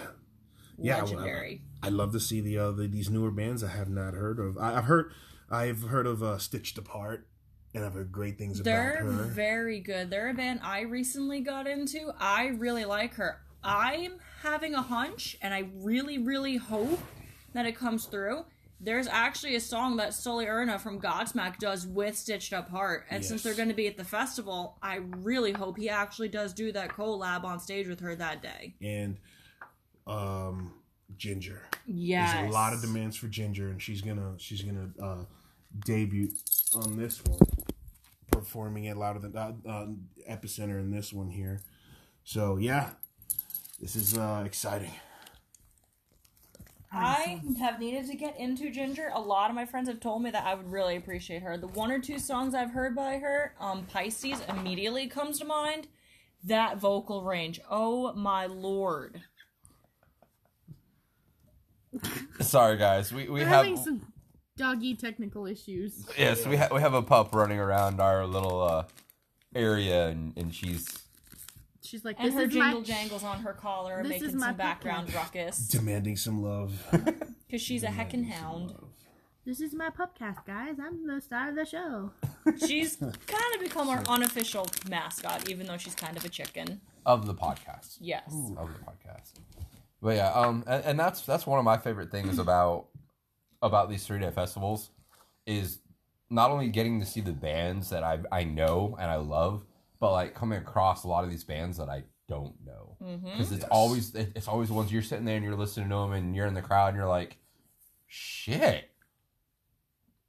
Yeah, 0.79 1.03
Legendary. 1.03 1.61
I 1.83 1.89
love 1.89 2.13
to 2.13 2.19
see 2.19 2.41
the 2.41 2.57
uh 2.57 2.71
the, 2.71 2.87
these 2.87 3.09
newer 3.11 3.29
bands 3.29 3.63
I 3.63 3.69
have 3.69 3.89
not 3.89 4.15
heard 4.15 4.39
of. 4.39 4.57
I, 4.57 4.75
I've 4.77 4.85
heard 4.85 5.11
I've 5.49 5.83
heard 5.83 6.07
of 6.07 6.23
uh 6.23 6.39
Stitched 6.39 6.79
Up 6.79 6.87
Heart 6.87 7.27
and 7.75 7.85
I've 7.85 7.93
heard 7.93 8.11
great 8.11 8.39
things 8.39 8.59
They're 8.59 8.93
about 9.01 9.03
her. 9.17 9.23
very 9.25 9.79
good. 9.79 10.09
They're 10.09 10.29
a 10.29 10.33
band 10.33 10.61
I 10.63 10.81
recently 10.81 11.41
got 11.41 11.67
into. 11.67 12.11
I 12.19 12.47
really 12.47 12.85
like 12.85 13.13
her. 13.15 13.39
I'm 13.63 14.13
having 14.41 14.73
a 14.75 14.81
hunch, 14.81 15.37
and 15.41 15.53
I 15.53 15.69
really, 15.75 16.17
really 16.17 16.57
hope 16.57 16.99
that 17.53 17.65
it 17.65 17.75
comes 17.77 18.05
through. 18.05 18.45
There's 18.79 19.07
actually 19.07 19.55
a 19.55 19.61
song 19.61 19.95
that 19.97 20.13
Sully 20.13 20.45
Erna 20.45 20.77
from 20.77 20.99
Godsmack 20.99 21.57
does 21.57 21.87
with 21.87 22.17
Stitched 22.17 22.51
Up 22.51 22.69
Heart, 22.69 23.05
and 23.09 23.23
since 23.23 23.41
they're 23.41 23.53
going 23.53 23.69
to 23.69 23.73
be 23.73 23.87
at 23.87 23.95
the 23.95 24.03
festival, 24.03 24.77
I 24.81 24.99
really 25.19 25.53
hope 25.53 25.77
he 25.77 25.89
actually 25.89 26.27
does 26.27 26.53
do 26.53 26.71
that 26.73 26.89
collab 26.89 27.45
on 27.45 27.59
stage 27.59 27.87
with 27.87 28.01
her 28.01 28.15
that 28.15 28.41
day. 28.41 28.73
and 28.81 29.17
um 30.05 30.73
Jinjer. 31.17 31.59
Yes, 31.85 32.33
There's 32.33 32.49
a 32.49 32.53
lot 32.53 32.73
of 32.73 32.81
demands 32.81 33.15
for 33.15 33.27
Jinjer, 33.27 33.69
and 33.71 33.81
she's 33.81 34.01
gonna 34.01 34.33
she's 34.37 34.61
gonna 34.63 34.89
uh, 35.01 35.23
debut 35.85 36.29
on 36.75 36.97
this 36.97 37.23
one, 37.23 37.39
performing 38.31 38.87
at 38.87 38.97
louder 38.97 39.19
than 39.19 39.37
uh, 39.37 39.53
uh, 39.65 39.87
epicenter 40.29 40.79
in 40.79 40.91
this 40.91 41.13
one 41.13 41.29
here. 41.29 41.61
So 42.23 42.57
yeah, 42.57 42.91
this 43.83 43.97
is 43.97 44.17
uh, 44.17 44.43
exciting. 44.45 44.91
I 46.89 47.41
have 47.59 47.81
needed 47.81 48.07
to 48.07 48.15
get 48.15 48.39
into 48.39 48.71
Jinjer. 48.71 49.13
A 49.13 49.19
lot 49.19 49.49
of 49.49 49.57
my 49.57 49.65
friends 49.65 49.89
have 49.89 49.99
told 49.99 50.23
me 50.23 50.31
that 50.31 50.45
I 50.45 50.55
would 50.55 50.71
really 50.71 50.95
appreciate 50.95 51.41
her. 51.41 51.57
The 51.57 51.67
one 51.67 51.91
or 51.91 51.99
two 51.99 52.17
songs 52.17 52.55
I've 52.55 52.71
heard 52.71 52.95
by 52.95 53.17
her, 53.17 53.53
um, 53.59 53.85
Pisces 53.91 54.41
immediately 54.47 55.07
comes 55.07 55.39
to 55.39 55.45
mind. 55.45 55.87
That 56.45 56.77
vocal 56.77 57.23
range, 57.23 57.59
oh 57.69 58.13
my 58.13 58.45
lord! 58.45 59.21
Sorry, 62.39 62.77
guys. 62.77 63.11
We 63.11 63.23
we 63.23 63.41
We're 63.41 63.47
have 63.47 63.65
having 63.65 63.77
some 63.77 64.01
doggy 64.55 64.95
technical 64.95 65.45
issues. 65.45 66.05
yes, 66.17 66.45
we 66.45 66.55
ha- 66.55 66.69
we 66.71 66.79
have 66.79 66.93
a 66.93 67.01
pup 67.01 67.35
running 67.35 67.59
around 67.59 67.99
our 67.99 68.25
little 68.25 68.61
uh, 68.61 68.83
area, 69.55 70.07
and, 70.07 70.37
and 70.37 70.53
she's 70.55 71.02
She's 71.93 72.03
like, 72.03 72.15
And 72.17 72.29
this 72.29 72.33
her 72.33 72.45
is 72.45 72.53
jingle 72.53 72.79
my 72.79 72.85
jangles 72.85 73.23
on 73.23 73.41
her 73.41 73.53
collar, 73.53 74.01
this 74.01 74.19
making 74.19 74.39
some 74.39 74.55
background 74.55 75.09
podcast. 75.09 75.15
ruckus 75.15 75.67
Demanding 75.67 76.15
some 76.15 76.41
love. 76.41 76.83
because 77.45 77.61
she's 77.61 77.83
a 77.83 77.89
heckin' 77.89 78.25
hound. 78.31 78.73
this 79.45 79.61
is 79.61 79.75
my 79.75 79.91
pupcast, 79.91 80.43
guys. 80.43 80.77
I'm 80.83 81.05
the 81.05 81.21
star 81.21 81.49
of 81.49 81.55
the 81.55 81.65
show. 81.65 82.09
She's 82.65 82.95
kind 82.95 83.53
of 83.53 83.61
become 83.61 83.89
our 83.89 84.03
unofficial 84.09 84.65
mascot, 84.89 85.47
even 85.47 85.67
though 85.67 85.77
she's 85.77 85.93
kind 85.93 86.17
of 86.17 86.25
a 86.25 86.29
chicken. 86.29 86.81
of 87.05 87.27
the 87.27 87.35
podcast. 87.35 87.97
Yes. 88.01 88.33
of 88.57 88.69
the 88.73 88.79
podcast. 88.79 89.33
But 90.01 90.15
yeah, 90.15 90.31
um, 90.31 90.63
and, 90.65 90.83
and 90.83 90.99
that's 90.99 91.21
that's 91.21 91.45
one 91.45 91.59
of 91.59 91.65
my 91.65 91.77
favorite 91.77 92.09
things 92.09 92.39
about 92.39 92.87
about 93.61 93.91
these 93.91 94.03
three 94.03 94.17
day 94.17 94.31
festivals 94.31 94.89
is 95.45 95.77
not 96.31 96.49
only 96.49 96.69
getting 96.69 96.99
to 97.01 97.05
see 97.05 97.21
the 97.21 97.33
bands 97.33 97.91
that 97.91 98.03
I 98.03 98.17
I 98.31 98.45
know 98.45 98.97
and 98.99 99.11
I 99.11 99.17
love, 99.17 99.63
but 100.03 100.11
like 100.11 100.35
coming 100.35 100.57
across 100.59 101.05
a 101.05 101.07
lot 101.07 101.23
of 101.23 101.29
these 101.29 101.45
bands 101.45 101.77
that 101.77 101.87
I 101.89 102.03
don't 102.27 102.55
know 102.65 102.97
Mm-hmm. 103.01 103.25
because 103.31 103.51
it's 103.51 103.61
Yes. 103.61 103.69
always 103.71 104.13
it- 104.15 104.31
it's 104.35 104.47
always 104.49 104.67
the 104.67 104.73
ones 104.75 104.91
you're 104.91 105.01
sitting 105.01 105.23
there 105.25 105.35
and 105.37 105.45
you're 105.45 105.55
listening 105.55 105.89
to 105.89 105.95
them 105.95 106.11
and 106.11 106.35
you're 106.35 106.45
in 106.47 106.53
the 106.53 106.61
crowd 106.61 106.89
and 106.89 106.97
you're 106.97 107.07
like, 107.07 107.37
shit. 108.07 108.89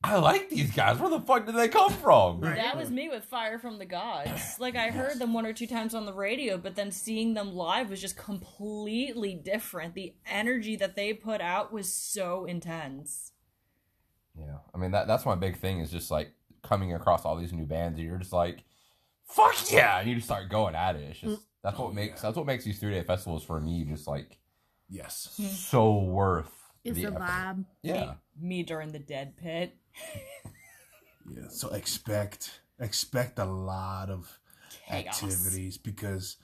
I 0.03 0.17
like 0.19 0.51
these 0.51 0.71
guys. 0.71 0.99
Where 0.99 1.09
the 1.11 1.21
fuck 1.21 1.47
did 1.47 1.55
they 1.57 1.69
come 1.69 1.91
from? 1.93 2.41
That 2.43 2.77
was 2.77 2.91
me 2.91 3.09
with 3.09 3.25
Fire 3.25 3.59
from 3.59 3.79
the 3.79 3.87
Gods. 3.87 4.59
Like 4.59 4.77
I 4.77 4.91
heard 4.91 5.19
them 5.19 5.33
one 5.33 5.47
or 5.47 5.53
two 5.55 5.67
times 5.67 5.95
on 5.95 6.05
the 6.05 6.13
radio, 6.13 6.59
but 6.59 6.75
then 6.77 6.91
seeing 6.93 7.33
them 7.35 7.55
live 7.55 7.89
was 7.91 8.01
just 8.03 8.17
completely 8.17 9.35
different. 9.35 9.95
The 9.95 10.15
energy 10.31 10.77
that 10.77 10.95
they 10.95 11.15
put 11.15 11.41
out 11.41 11.73
was 11.73 11.93
so 11.93 12.45
intense. 12.45 13.33
Yeah, 14.39 14.59
I 14.75 14.79
mean 14.79 14.91
that 14.91 15.07
that's 15.07 15.25
my 15.25 15.37
big 15.37 15.57
thing 15.59 15.81
is 15.81 15.91
just 15.91 16.11
like 16.11 16.33
coming 16.63 16.93
across 16.93 17.25
all 17.25 17.37
these 17.37 17.53
new 17.53 17.67
bands 17.67 17.99
and 17.99 18.07
you're 18.07 18.19
just 18.19 18.33
like, 18.33 18.65
fuck 19.27 19.55
yeah, 19.73 19.99
and 20.01 20.09
you 20.09 20.15
just 20.17 20.27
start 20.27 20.49
going 20.49 20.75
at 20.75 20.97
it. 20.97 21.03
It's 21.11 21.19
just 21.21 21.41
mm. 21.41 21.45
that's 21.63 21.79
what 21.79 21.89
Oh, 21.91 21.93
makes 21.93 22.17
yeah. 22.23 22.29
that's 22.29 22.37
what 22.37 22.47
makes 22.47 22.65
these 22.65 22.79
three 22.79 22.93
day 22.93 23.03
festivals 23.03 23.45
for 23.45 23.61
me 23.61 23.85
just 23.85 24.07
like 24.07 24.39
Yes. 24.89 25.41
so 25.71 25.99
worth. 25.99 26.53
It's 26.85 26.97
the 26.99 27.05
a 27.05 27.09
effort. 27.09 27.21
vibe. 27.23 27.65
Yeah, 27.83 28.15
Me 28.39 28.63
during 28.63 28.93
the 28.93 28.99
dead 28.99 29.37
pit. 29.37 29.77
Yeah. 31.27 31.49
So 31.49 31.71
expect 31.71 32.61
expect 32.79 33.39
a 33.39 33.47
lot 33.47 34.11
of 34.11 34.39
Chaos. 34.87 35.23
activities 35.23 35.79
because 35.79 36.37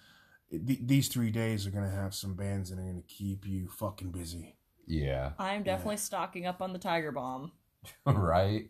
th- 0.50 0.78
these 0.82 1.08
three 1.08 1.30
days 1.30 1.66
are 1.66 1.70
gonna 1.70 1.90
have 1.90 2.14
some 2.14 2.34
bands 2.34 2.70
that 2.70 2.78
are 2.78 2.82
gonna 2.86 3.02
keep 3.06 3.46
you 3.46 3.68
fucking 3.68 4.10
busy. 4.10 4.56
yeah, 4.86 5.32
I'm 5.38 5.62
definitely 5.64 5.98
stocking 5.98 6.46
up 6.46 6.62
on 6.62 6.72
the 6.72 6.78
Tiger 6.78 7.12
Balm. 7.12 7.52
right. 8.06 8.68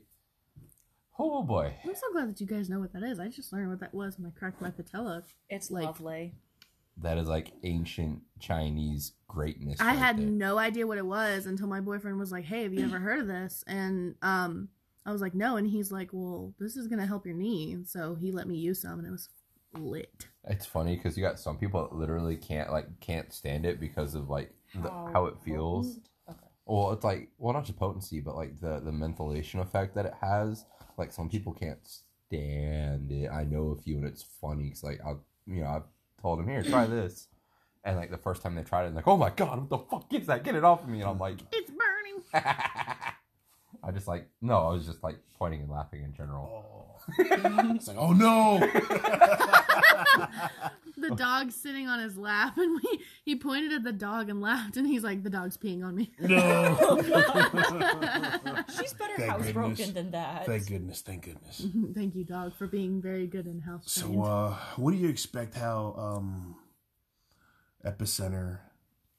Oh 1.23 1.43
boy, 1.43 1.75
I'm 1.85 1.95
so 1.95 2.11
glad 2.13 2.29
that 2.31 2.41
you 2.41 2.47
guys 2.47 2.69
know 2.71 2.81
what 2.81 2.93
that 2.95 3.03
is. 3.03 3.21
I 3.21 3.29
just 3.29 3.53
learned 3.53 3.69
what 3.71 3.81
that 3.81 3.93
was 3.95 4.19
when 4.19 4.27
I 4.27 4.39
cracked 4.39 4.61
my 4.61 4.71
patella. 4.71 5.23
It's 5.49 5.71
Like- 5.71 5.85
lovely. 5.85 6.35
that 6.97 7.17
is 7.19 7.29
like 7.29 7.53
ancient 7.63 8.23
Chinese 8.41 9.13
greatness. 9.29 9.81
I 9.81 9.87
right 9.89 9.97
had 9.99 10.19
there. 10.19 10.27
no 10.27 10.59
idea 10.59 10.87
what 10.87 10.99
it 10.99 11.07
was 11.07 11.47
until 11.47 11.67
my 11.67 11.81
boyfriend 11.81 12.19
was 12.19 12.31
like, 12.33 12.45
"Hey, 12.45 12.63
have 12.65 12.75
you 12.75 12.85
ever 12.85 12.99
heard 12.99 13.21
of 13.21 13.27
this?" 13.27 13.65
And 13.67 14.17
um, 14.23 14.69
I 15.07 15.13
was 15.13 15.21
like, 15.23 15.35
"No," 15.35 15.57
and 15.57 15.67
he's 15.69 15.91
like, 15.93 16.11
"Well, 16.13 16.53
this 16.59 16.77
is 16.77 16.89
gonna 16.89 17.07
help 17.07 17.25
your 17.27 17.35
knee," 17.35 17.73
and 17.73 17.87
so 17.89 18.15
he 18.17 18.33
let 18.33 18.47
me 18.49 18.57
use 18.57 18.83
some, 18.83 18.99
and 18.99 19.07
it 19.09 19.11
was 19.11 19.29
lit. 19.75 20.27
It's 20.45 20.67
funny 20.67 20.97
because 20.97 21.17
you 21.17 21.23
got 21.23 21.39
some 21.39 21.57
people 21.59 21.81
that 21.83 21.95
literally 21.95 22.37
can't 22.37 22.71
like 22.71 23.01
can't 23.01 23.33
stand 23.33 23.65
it 23.67 23.79
because 23.81 24.15
of 24.15 24.29
like 24.29 24.53
the, 24.75 24.91
How 24.91 25.11
how 25.13 25.27
it 25.27 25.37
feels. 25.45 26.01
Okay. 26.29 26.39
Well, 26.67 26.93
it's 26.93 27.05
like 27.05 27.31
well, 27.39 27.55
not 27.55 27.65
just 27.65 27.79
potency, 27.79 28.21
but 28.21 28.37
like 28.37 28.61
the 28.61 28.81
the 28.81 28.91
mentholation 28.91 29.61
effect 29.61 29.95
that 29.95 30.07
it 30.07 30.15
has. 30.21 30.67
Like 30.97 31.13
some 31.13 31.29
people 31.29 31.53
can't 31.53 31.79
stand 31.85 33.11
it. 33.11 33.31
I 33.31 33.45
know 33.45 33.77
a 33.79 33.83
few, 33.83 33.97
and 33.97 34.07
it's 34.07 34.25
funny 34.41 34.65
because 34.65 34.85
like 34.85 35.01
I, 35.05 35.15
you 35.47 35.63
know, 35.63 35.67
I 35.67 35.81
told 36.21 36.39
them 36.39 36.49
here, 36.49 36.63
try 36.63 36.87
this, 36.87 37.29
and 37.85 37.97
like 37.97 38.11
the 38.11 38.19
first 38.19 38.43
time 38.43 38.55
they 38.55 38.63
tried 38.63 38.87
it, 38.87 38.95
like, 38.95 39.09
oh 39.09 39.17
my 39.17 39.31
god, 39.31 39.59
what 39.59 39.71
the 39.71 39.79
fuck 39.79 40.15
is 40.15 40.27
that? 40.27 40.45
Get 40.45 40.55
it 40.55 40.65
off 40.65 40.83
of 40.83 40.89
me! 40.89 41.01
And 41.01 41.11
I'm 41.11 41.19
like, 41.19 41.39
It's 41.53 41.71
burning. 41.71 42.23
I 43.83 43.91
just 43.93 44.07
like 44.07 44.29
no, 44.43 44.59
I 44.59 44.73
was 44.73 44.87
just 44.87 45.03
like 45.03 45.17
pointing 45.39 45.63
and 45.63 45.71
laughing 45.71 46.03
in 46.03 46.13
general. 46.13 46.65
Oh. 46.67 46.81
it's 47.19 47.89
like, 47.89 47.97
oh 47.99 48.13
no. 48.13 48.59
The 50.97 51.15
dog's 51.15 51.55
sitting 51.55 51.89
on 51.89 51.99
his 51.99 52.19
lap, 52.19 52.59
and 52.59 52.79
we 52.83 53.01
he 53.25 53.35
pointed 53.37 53.73
at 53.73 53.85
the 53.85 53.93
dog 53.93 54.29
and 54.29 54.43
laughed, 54.43 54.77
and 54.77 54.87
he's 54.87 55.03
like, 55.03 55.23
"The 55.23 55.31
dog's 55.31 55.57
peeing 55.57 55.83
on 55.83 55.95
me." 55.95 56.11
no. 56.19 56.77
She's 58.79 58.93
better 58.93 59.15
Thank 59.17 59.33
housebroken 59.33 59.77
goodness. 59.77 59.91
than 59.93 60.11
that. 60.11 60.45
thank 60.45 60.67
goodness. 60.67 61.01
Thank 61.01 61.25
goodness. 61.25 61.65
Thank 61.95 62.15
you, 62.15 62.25
dog, 62.25 62.55
for 62.55 62.67
being 62.67 63.01
very 63.01 63.27
good 63.27 63.47
in 63.47 63.61
house. 63.61 63.85
So, 63.87 64.23
uh, 64.23 64.55
what 64.77 64.91
do 64.93 64.99
you 64.99 65.09
expect 65.09 65.55
how 65.55 65.95
um, 65.97 66.57
Epicenter 67.85 68.59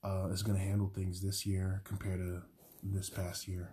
uh, 0.03 0.27
is 0.31 0.43
going 0.43 0.57
to 0.59 0.63
handle 0.63 0.91
things 0.93 1.21
this 1.21 1.45
year 1.47 1.81
compared 1.83 2.19
to 2.19 2.43
this 2.83 3.09
past 3.09 3.47
year? 3.47 3.71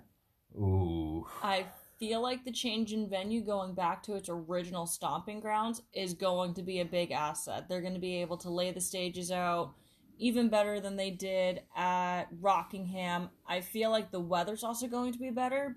Ooh, 0.57 1.26
I 1.42 1.66
feel 1.99 2.23
like 2.23 2.45
the 2.45 2.52
change 2.52 2.93
in 2.93 3.09
venue 3.09 3.43
going 3.43 3.75
back 3.75 4.02
to 4.05 4.14
its 4.14 4.28
original 4.28 4.87
stomping 4.87 5.40
grounds 5.40 5.83
is 5.93 6.14
going 6.14 6.55
to 6.55 6.62
be 6.62 6.81
a 6.81 6.85
big 6.85 7.11
asset. 7.11 7.69
They're 7.69 7.81
going 7.81 7.95
to 7.95 8.00
be 8.00 8.21
able 8.21 8.37
to 8.38 8.50
lay 8.50 8.71
the 8.71 8.81
stages 8.81 9.31
out 9.31 9.75
even 10.19 10.49
better 10.49 10.81
than 10.81 10.97
they 10.97 11.11
did 11.11 11.62
at 11.76 12.25
Rockingham. 12.40 13.31
I 13.47 13.61
feel 13.61 13.90
like 13.90 14.11
the 14.11 14.21
weather's 14.21 14.64
also 14.64 14.87
going 14.87 15.12
to 15.12 15.19
be 15.19 15.31
better. 15.31 15.76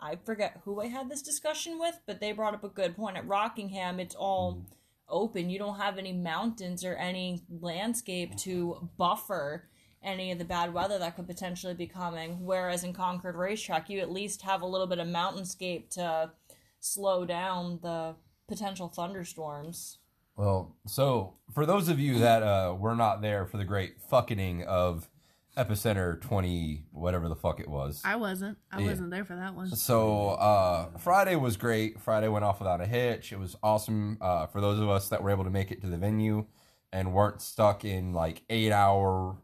I 0.00 0.16
forget 0.24 0.60
who 0.64 0.80
I 0.80 0.86
had 0.86 1.08
this 1.08 1.22
discussion 1.22 1.78
with, 1.78 1.98
but 2.06 2.20
they 2.20 2.32
brought 2.32 2.54
up 2.54 2.64
a 2.64 2.68
good 2.68 2.96
point. 2.96 3.16
At 3.16 3.26
Rockingham, 3.26 4.00
it's 4.00 4.14
all 4.14 4.54
mm. 4.54 4.64
open. 5.08 5.50
You 5.50 5.58
don't 5.58 5.78
have 5.78 5.98
any 5.98 6.12
mountains 6.12 6.84
or 6.84 6.94
any 6.94 7.42
landscape 7.60 8.36
to 8.38 8.88
buffer 8.96 9.68
any 10.02 10.30
of 10.32 10.38
the 10.38 10.44
bad 10.44 10.72
weather 10.72 10.98
that 10.98 11.16
could 11.16 11.26
potentially 11.26 11.74
be 11.74 11.86
coming. 11.86 12.44
Whereas 12.44 12.84
in 12.84 12.92
Concord 12.92 13.36
Racetrack, 13.36 13.90
you 13.90 14.00
at 14.00 14.10
least 14.10 14.42
have 14.42 14.62
a 14.62 14.66
little 14.66 14.86
bit 14.86 14.98
of 14.98 15.06
mountainscape 15.06 15.90
to 15.90 16.30
slow 16.78 17.24
down 17.24 17.78
the 17.82 18.14
potential 18.48 18.88
thunderstorms. 18.88 19.98
Well, 20.36 20.74
so 20.86 21.34
for 21.52 21.66
those 21.66 21.88
of 21.88 22.00
you 22.00 22.18
that 22.20 22.42
uh, 22.42 22.74
were 22.78 22.94
not 22.96 23.20
there 23.20 23.44
for 23.44 23.58
the 23.58 23.64
great 23.64 24.00
fucking 24.08 24.64
of 24.64 25.08
Epicenter 25.56 26.18
20, 26.20 26.84
whatever 26.92 27.28
the 27.28 27.36
fuck 27.36 27.60
it 27.60 27.68
was. 27.68 28.00
I 28.04 28.16
wasn't. 28.16 28.56
I 28.72 28.80
Yeah. 28.80 28.86
wasn't 28.86 29.10
there 29.10 29.24
for 29.24 29.36
that 29.36 29.54
one. 29.54 29.68
So 29.76 30.30
uh, 30.30 30.96
Friday 30.98 31.36
was 31.36 31.56
great. 31.58 32.00
Friday 32.00 32.28
went 32.28 32.44
off 32.44 32.60
without 32.60 32.80
a 32.80 32.86
hitch. 32.86 33.32
It 33.32 33.38
was 33.38 33.56
awesome 33.62 34.16
uh, 34.20 34.46
for 34.46 34.60
those 34.62 34.80
of 34.80 34.88
us 34.88 35.08
that 35.10 35.22
were 35.22 35.30
able 35.30 35.44
to 35.44 35.50
make 35.50 35.70
it 35.70 35.82
to 35.82 35.88
the 35.88 35.98
venue 35.98 36.46
and 36.92 37.12
weren't 37.12 37.42
stuck 37.42 37.84
in 37.84 38.14
like 38.14 38.42
eight 38.48 38.72
hour 38.72 39.36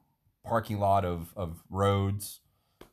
parking 0.47 0.79
lot 0.79 1.05
of, 1.05 1.33
of 1.37 1.63
roads 1.71 2.41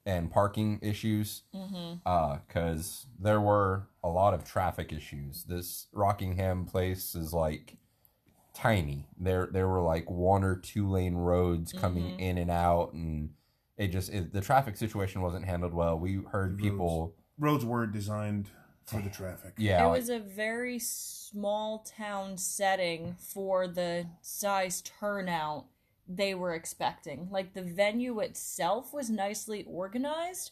and 0.06 0.30
parking 0.32 0.80
issues 0.82 1.44
Mm-hmm. 1.56 2.40
because 2.48 3.06
there 3.20 3.40
were 3.40 3.88
a 4.04 4.10
lot 4.10 4.34
of 4.34 4.44
traffic 4.44 4.92
issues. 4.92 5.44
This 5.46 5.88
Rockingham 5.94 6.66
place 6.66 7.16
is 7.16 7.32
like 7.34 7.78
tiny. 8.54 9.08
There 9.18 9.48
there 9.52 9.68
were 9.68 9.82
like 9.82 10.10
one 10.10 10.44
or 10.44 10.56
two 10.58 10.90
lane 10.90 11.16
roads 11.16 11.72
coming 11.72 12.04
Mhm. 12.18 12.20
in 12.20 12.38
and 12.38 12.52
out, 12.52 12.94
and 12.94 13.30
it 13.78 13.88
just 13.90 14.12
it, 14.14 14.34
the 14.34 14.42
traffic 14.42 14.76
situation 14.78 15.22
wasn't 15.22 15.46
handled 15.46 15.74
well. 15.74 15.98
We 15.98 16.16
heard 16.32 16.52
Roads. 16.54 16.62
people, 16.62 17.16
Roads 17.40 17.66
weren't 17.66 17.94
designed 17.94 18.50
for 18.86 19.02
the 19.02 19.10
traffic. 19.10 19.54
yeah, 19.58 19.84
it 19.86 19.88
like- 19.88 20.00
was 20.00 20.10
a 20.10 20.20
very 20.20 20.78
small 20.80 21.80
town 21.80 22.38
setting 22.38 23.16
for 23.18 23.68
the 23.68 24.06
size 24.22 24.82
turnout 24.82 25.66
they 26.08 26.34
were 26.36 26.54
expecting. 26.54 27.28
Like 27.32 27.54
the 27.54 27.62
venue 27.62 28.20
itself 28.20 28.94
was 28.94 29.10
nicely 29.10 29.66
organized, 29.68 30.52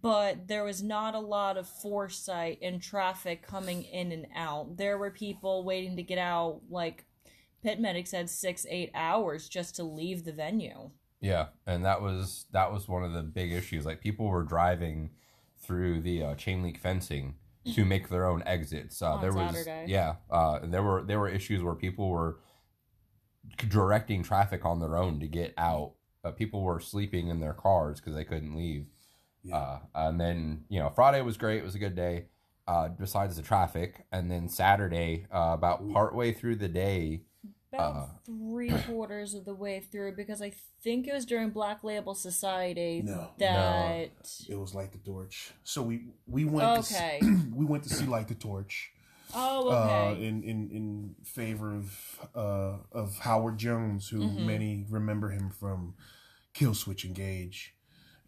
but 0.00 0.48
there 0.48 0.64
was 0.64 0.82
not 0.82 1.14
a 1.14 1.20
lot 1.20 1.56
of 1.56 1.68
foresight 1.68 2.58
in 2.60 2.78
traffic 2.78 3.46
coming 3.46 3.82
in 3.82 4.12
and 4.12 4.26
out. 4.34 4.76
There 4.76 4.98
were 4.98 5.10
people 5.10 5.64
waiting 5.64 5.96
to 5.96 6.02
get 6.02 6.18
out, 6.18 6.60
like 6.70 7.04
pit 7.62 7.80
medics 7.80 8.12
had 8.12 8.28
six, 8.28 8.66
eight 8.68 8.90
hours 8.94 9.48
just 9.48 9.76
to 9.76 9.84
leave 9.84 10.24
the 10.24 10.32
venue. 10.32 10.90
Yeah, 11.20 11.46
and 11.66 11.84
that 11.84 12.02
was 12.02 12.46
that 12.50 12.72
was 12.72 12.88
one 12.88 13.04
of 13.04 13.12
the 13.12 13.22
big 13.22 13.52
issues. 13.52 13.86
Like 13.86 14.00
people 14.00 14.26
were 14.26 14.42
driving 14.42 15.10
through 15.62 16.00
the 16.00 16.22
uh, 16.22 16.34
chain 16.34 16.62
link 16.62 16.80
fencing 16.80 17.36
to 17.74 17.84
make 17.84 18.08
their 18.08 18.26
own 18.26 18.42
exits. 18.44 19.00
Uh, 19.00 19.18
there 19.18 19.32
was 19.32 19.54
Saturday. 19.54 19.84
yeah, 19.86 20.16
uh, 20.30 20.58
and 20.62 20.74
there 20.74 20.82
were 20.82 21.02
there 21.02 21.20
were 21.20 21.28
issues 21.28 21.62
where 21.62 21.76
people 21.76 22.08
were 22.08 22.38
directing 23.68 24.22
traffic 24.22 24.64
on 24.64 24.80
their 24.80 24.96
own 24.96 25.20
to 25.20 25.26
get 25.26 25.54
out. 25.56 25.92
Uh, 26.24 26.30
people 26.30 26.62
were 26.62 26.80
sleeping 26.80 27.28
in 27.28 27.40
their 27.40 27.52
cars 27.54 28.00
because 28.00 28.14
they 28.14 28.24
couldn't 28.24 28.56
leave. 28.56 28.86
Yeah. 29.42 29.56
Uh, 29.56 29.78
and 29.94 30.20
then 30.20 30.64
you 30.68 30.78
know 30.78 30.88
Friday 30.90 31.20
was 31.22 31.36
great. 31.36 31.58
It 31.58 31.64
was 31.64 31.74
a 31.74 31.78
good 31.80 31.96
day. 31.96 32.26
Uh, 32.68 32.88
besides 32.88 33.34
the 33.36 33.42
traffic, 33.42 34.06
and 34.12 34.30
then 34.30 34.48
Saturday, 34.48 35.26
uh, 35.34 35.50
about 35.52 35.88
partway 35.92 36.32
through 36.32 36.54
the 36.56 36.68
day, 36.68 37.22
About 37.72 37.96
Uh, 37.96 38.06
three 38.24 38.70
quarters 38.86 39.34
of 39.34 39.44
the 39.44 39.54
way 39.54 39.80
through 39.80 40.14
because 40.14 40.40
I 40.40 40.52
think 40.84 41.08
it 41.08 41.12
was 41.12 41.24
during 41.26 41.50
Black 41.50 41.82
Label 41.82 42.14
Society 42.14 43.02
No. 43.04 43.30
that 43.38 44.10
It 44.48 44.54
was 44.58 44.76
Light 44.76 44.92
the 44.92 44.98
Torch. 44.98 45.52
So 45.64 45.82
we 45.82 46.06
we 46.28 46.44
went 46.44 46.74
to 46.86 46.94
Okay. 46.94 47.18
see, 47.20 47.26
we 47.52 47.64
went 47.64 47.82
to 47.82 47.88
see 47.90 48.04
Light 48.06 48.28
the 48.28 48.36
Torch. 48.36 48.92
Oh, 49.34 49.70
uh, 49.70 50.14
in, 50.18 50.42
in, 50.42 50.70
in 50.70 51.14
favor 51.24 51.74
of 51.74 52.28
uh, 52.34 52.76
of 52.92 53.18
Howard 53.20 53.58
Jones, 53.58 54.08
who 54.08 54.20
Mhm. 54.20 54.46
many 54.46 54.86
remember 54.90 55.30
him 55.30 55.50
from 55.50 55.94
Killswitch 56.54 57.04
Engage, 57.04 57.74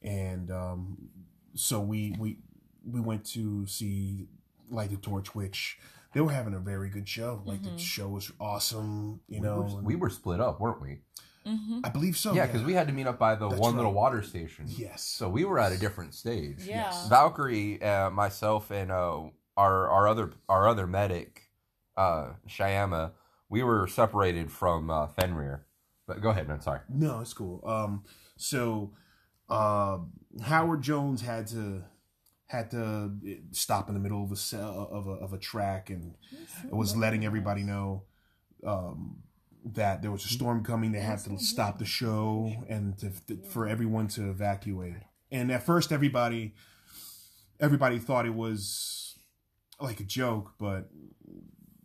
and 0.03 0.51
um, 0.51 1.09
so 1.55 1.81
we 1.81 2.15
we 2.19 2.39
we 2.87 3.01
went 3.01 3.25
to 3.27 3.67
see 3.67 4.29
Light 4.71 4.91
the 4.91 4.97
Torch, 4.97 5.35
which 5.35 5.79
they 6.13 6.21
were 6.21 6.33
having 6.33 6.55
a 6.55 6.59
very 6.61 6.89
good 6.89 7.09
show. 7.09 7.43
Like 7.45 7.63
the 7.63 7.71
Mhm. 7.71 7.79
show 7.79 8.09
was 8.09 8.31
awesome. 8.41 9.21
You 9.29 9.41
we, 9.41 9.47
know, 9.47 9.61
were, 9.63 9.83
we 9.83 9.97
were 9.97 10.11
split 10.11 10.41
up, 10.41 10.61
weren't 10.61 10.81
we? 10.81 11.01
Mm-hmm. 11.47 11.81
I 11.85 11.91
believe 11.91 12.17
so. 12.17 12.33
yeah, 12.33 12.47
because 12.47 12.63
we 12.63 12.73
had 12.73 12.87
to 12.87 12.95
meet 12.95 13.07
up 13.07 13.19
by 13.19 13.35
the 13.35 13.47
That's 13.51 13.61
one 13.61 13.77
little 13.77 13.93
water 13.93 14.23
station. 14.23 14.65
yes. 14.67 15.03
So 15.03 15.29
we 15.29 15.45
were 15.45 15.59
at 15.59 15.73
a 15.73 15.77
different 15.77 16.15
stage. 16.15 16.61
Yeah. 16.65 16.85
Yes. 16.85 17.07
Valkyrie, 17.09 17.83
uh, 17.83 18.09
myself, 18.09 18.71
and 18.71 18.91
uh, 18.91 19.25
our 19.57 19.89
our 19.89 20.09
other 20.09 20.33
our 20.49 20.69
other 20.69 20.87
medic, 20.87 21.51
uh, 21.97 22.31
Shyama, 22.49 23.13
we 23.49 23.63
were 23.63 23.87
separated 23.87 24.51
from 24.51 24.91
uh, 24.91 25.07
Fenrir. 25.09 25.67
But 26.07 26.21
go 26.21 26.31
ahead, 26.31 26.49
man. 26.49 26.61
Sorry. 26.61 26.81
No, 26.89 27.21
it's 27.21 27.33
cool. 27.33 27.63
Um, 27.67 28.05
so 28.37 28.93
uh, 29.49 29.99
Howard 30.43 30.83
Jones 30.83 31.23
had 31.23 31.47
to 31.49 31.85
had 32.47 32.71
to 32.71 33.13
stop 33.53 33.89
in 33.89 33.95
the 33.95 34.01
middle 34.01 34.23
of 34.23 34.31
a 34.31 34.37
cell, 34.37 34.89
of 34.91 35.07
a 35.07 35.13
of 35.13 35.33
a 35.33 35.39
track 35.39 35.91
and 35.91 36.15
was 36.71 36.97
letting 36.97 37.25
everybody 37.25 37.63
know 37.63 38.05
um, 38.67 39.23
that 39.65 40.03
there 40.03 40.11
was 40.11 40.25
a 40.25 40.29
storm 40.29 40.63
coming. 40.63 40.93
They 40.93 41.01
had 41.01 41.19
to 41.25 41.39
stop 41.39 41.79
the 41.79 41.85
show 41.85 42.65
and 42.69 42.99
to, 42.99 43.11
for 43.49 43.67
everyone 43.67 44.09
to 44.09 44.31
evacuate. 44.31 44.95
And 45.31 45.51
at 45.51 45.65
first, 45.65 45.91
everybody 45.91 46.55
everybody 47.61 47.99
thought 47.99 48.27
it 48.27 48.35
was 48.35 49.04
like 49.85 50.01
a 50.01 50.05
joke, 50.05 50.53
but 50.59 50.89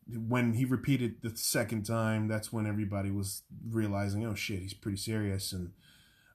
when 0.08 0.54
he 0.54 0.66
repeated 0.66 1.22
the 1.22 1.36
second 1.36 1.84
time, 1.86 2.28
that's 2.28 2.52
when 2.52 2.66
everybody 2.66 3.12
was 3.12 3.44
realizing, 3.70 4.26
oh 4.26 4.36
shit, 4.36 4.60
he's 4.60 4.74
pretty 4.74 4.98
serious, 4.98 5.52
and 5.52 5.72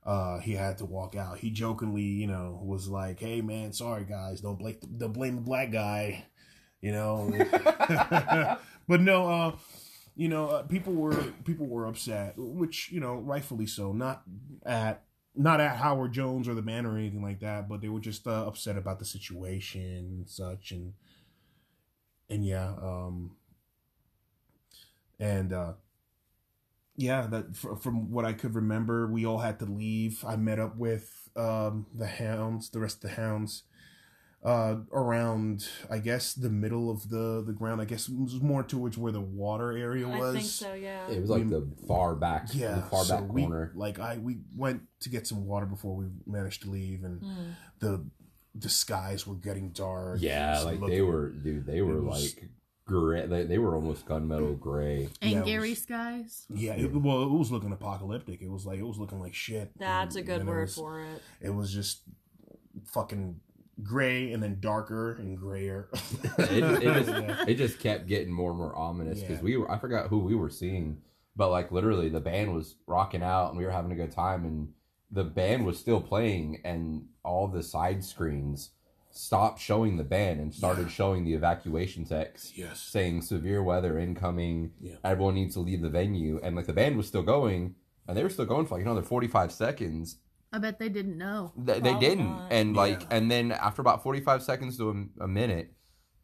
uh, 0.05 0.39
he 0.39 0.53
had 0.53 0.79
to 0.79 0.85
walk 0.85 1.17
out. 1.17 1.39
He 1.39 1.51
jokingly, 1.51 2.03
you 2.03 2.27
know, 2.27 2.61
was 2.63 2.89
like, 2.89 3.19
"Hey 3.21 3.41
man, 3.41 3.73
sorry 3.73 4.05
guys, 4.05 4.41
don't 4.41 4.59
blame 4.59 4.77
don't 4.97 5.13
blame 5.13 5.37
the 5.37 5.43
black 5.43 5.73
guy," 5.73 6.27
you 6.81 6.93
know. 6.93 7.33
but 8.89 9.01
no, 9.01 9.29
uh, 9.29 9.53
you 10.15 10.29
know, 10.29 10.49
uh, 10.49 10.63
people 10.63 10.93
were 10.93 11.33
people 11.45 11.67
were 11.67 11.87
upset, 11.87 12.35
which 12.37 12.91
you 12.93 13.01
know, 13.01 13.17
rightfully 13.17 13.67
so. 13.67 13.93
Not 13.93 14.23
at 14.65 15.05
not 15.35 15.61
at 15.61 15.77
Howard 15.77 16.13
Jones 16.13 16.47
or 16.47 16.55
the 16.55 16.63
man 16.63 16.87
or 16.87 16.97
anything 16.97 17.23
like 17.23 17.41
that, 17.41 17.69
but 17.69 17.81
they 17.81 17.89
were 17.89 18.01
just 18.01 18.27
uh, 18.27 18.47
upset 18.47 18.77
about 18.77 18.99
the 18.99 19.05
situation 19.05 19.81
and 19.83 20.29
such, 20.29 20.71
and 20.71 20.93
and 22.31 22.45
yeah, 22.45 22.69
um, 22.83 23.37
and 25.19 25.53
uh, 25.53 25.73
yeah, 26.97 27.27
that 27.27 27.57
fr- 27.57 27.75
from 27.75 28.11
what 28.11 28.25
I 28.25 28.33
could 28.33 28.55
remember, 28.55 29.07
we 29.07 29.25
all 29.27 29.39
had 29.39 29.59
to 29.61 29.65
leave. 29.67 30.25
I 30.27 30.37
met 30.37 30.59
up 30.59 30.77
with 30.77 31.29
um, 31.37 31.87
the 31.95 32.07
hounds, 32.07 32.71
the 32.71 32.81
rest 32.81 32.97
of 33.05 33.11
the 33.11 33.17
hounds, 33.17 33.65
uh, 34.45 34.77
around 34.93 35.69
I 35.91 35.99
guess 35.99 36.35
the 36.35 36.51
middle 36.51 36.91
of 36.91 37.09
the 37.11 37.43
the 37.45 37.53
ground. 37.53 37.81
I 37.81 37.85
guess 37.85 38.09
it 38.09 38.15
was 38.19 38.41
more 38.41 38.63
towards 38.63 38.97
where 38.99 39.13
the 39.13 39.21
water 39.21 39.73
area 39.77 40.07
was. 40.09 40.35
I 40.37 40.39
think 40.39 40.51
so. 40.51 40.75
Yeah. 40.75 41.09
It 41.09 41.21
was 41.21 41.31
like 41.31 41.45
We- 41.45 41.51
the 41.51 41.67
far 41.89 42.15
back, 42.15 42.49
Yeah, 42.53 42.77
the 42.77 42.83
far 42.83 43.05
so 43.05 43.21
back 43.21 43.33
we, 43.33 43.43
corner. 43.43 43.73
Like 43.75 43.99
I, 43.99 44.19
we 44.19 44.39
went 44.57 44.83
to 45.01 45.09
get 45.09 45.27
some 45.27 45.47
water 45.47 45.67
before 45.67 45.95
we 45.97 46.07
managed 46.27 46.63
to 46.63 46.71
leave, 46.71 47.05
and 47.05 47.21
Mm. 47.23 47.55
the 47.81 48.05
the 48.55 48.69
skies 48.69 49.27
were 49.27 49.35
getting 49.35 49.71
dark. 49.71 50.19
Yeah, 50.21 50.55
Just 50.55 50.67
like 50.67 50.81
they 50.87 51.01
were, 51.03 51.31
dude. 51.31 51.67
They 51.67 51.83
were 51.83 52.01
was- 52.01 52.35
like 52.37 52.49
gray. 52.87 53.27
They, 53.27 53.45
they 53.45 53.59
were 53.59 53.75
almost 53.75 54.07
gunmetal 54.07 54.61
gray. 54.61 55.09
And 55.23 55.31
Yeah, 55.33 55.43
Gary 55.43 55.71
was- 55.71 55.83
Skies. 55.83 56.47
Yeah, 56.51 56.75
it, 56.75 56.93
well, 56.93 57.23
it 57.23 57.31
was 57.31 57.51
looking 57.51 57.73
apocalyptic. 57.73 58.43
It 58.43 58.51
was 58.51 58.65
like 58.67 58.79
it 58.79 58.87
was 58.87 58.99
looking 58.99 59.19
like 59.21 59.35
shit. 59.35 59.71
That's 59.79 60.17
a 60.17 60.23
good 60.23 60.41
then 60.41 60.47
word 60.47 60.61
was- 60.63 60.75
for 60.77 61.01
it. 61.01 61.23
It 61.41 61.51
was 61.51 61.73
just 61.73 62.03
fucking 62.93 63.41
gray 63.83 64.33
and 64.33 64.43
then 64.43 64.59
darker 64.61 65.13
and 65.15 65.37
grayer. 65.39 65.89
it, 66.39 66.83
it 66.83 66.83
just 67.05 67.09
Yeah. 67.11 67.45
it 67.49 67.55
just 67.55 67.79
kept 67.81 68.07
getting 68.07 68.33
more 68.33 68.51
and 68.51 68.59
more 68.59 68.75
ominous 68.77 69.21
because 69.21 69.39
Yeah. 69.39 69.43
we 69.43 69.57
were 69.57 69.71
I 69.71 69.79
forgot 69.79 70.09
who 70.09 70.19
we 70.21 70.35
were 70.35 70.51
seeing, 70.51 70.99
but 71.35 71.51
like 71.51 71.73
literally 71.73 72.09
the 72.09 72.21
band 72.21 72.55
was 72.55 72.77
rocking 72.87 73.23
out 73.23 73.49
and 73.49 73.59
we 73.59 73.65
were 73.65 73.71
having 73.73 73.91
a 73.93 73.97
good 73.97 74.13
time 74.13 74.45
and 74.45 74.69
the 75.15 75.25
band 75.25 75.65
was 75.65 75.79
still 75.79 76.01
playing 76.01 76.61
and 76.65 77.07
all 77.25 77.47
the 77.49 77.63
side 77.63 78.05
screens 78.05 78.71
stopped 79.11 79.61
showing 79.61 79.97
the 79.97 80.03
band 80.17 80.41
and 80.41 80.53
started 80.53 80.83
Yeah. 80.87 80.89
showing 80.99 81.25
the 81.25 81.35
evacuation 81.35 82.05
text 82.05 82.59
yes. 82.59 82.81
saying 82.81 83.23
severe 83.23 83.63
weather 83.63 83.99
incoming 83.99 84.73
Yeah. 84.81 84.97
everyone 85.05 85.35
needs 85.37 85.55
to 85.55 85.61
leave 85.61 85.83
the 85.83 85.89
venue 85.89 86.41
and 86.43 86.57
like 86.57 86.67
the 86.67 86.73
band 86.73 86.97
was 86.97 87.07
still 87.07 87.23
going 87.23 87.77
and 88.09 88.17
they 88.17 88.23
were 88.25 88.31
still 88.31 88.45
going 88.55 88.67
for 88.67 88.75
like 88.75 88.85
another 88.85 89.03
45 89.03 89.53
seconds 89.53 90.17
I 90.53 90.59
bet 90.59 90.79
they 90.79 90.89
didn't 90.89 91.19
know. 91.19 91.53
they, 91.57 91.79
they 91.81 91.95
didn't 91.99 92.31
not. 92.31 92.53
and 92.53 92.75
like 92.77 93.03
Yeah. 93.03 93.17
and 93.17 93.31
then 93.31 93.53
after 93.53 93.81
about 93.83 94.03
45 94.03 94.43
seconds 94.43 94.77
to 94.79 94.91
a, 94.91 95.25
a 95.25 95.29
minute 95.29 95.73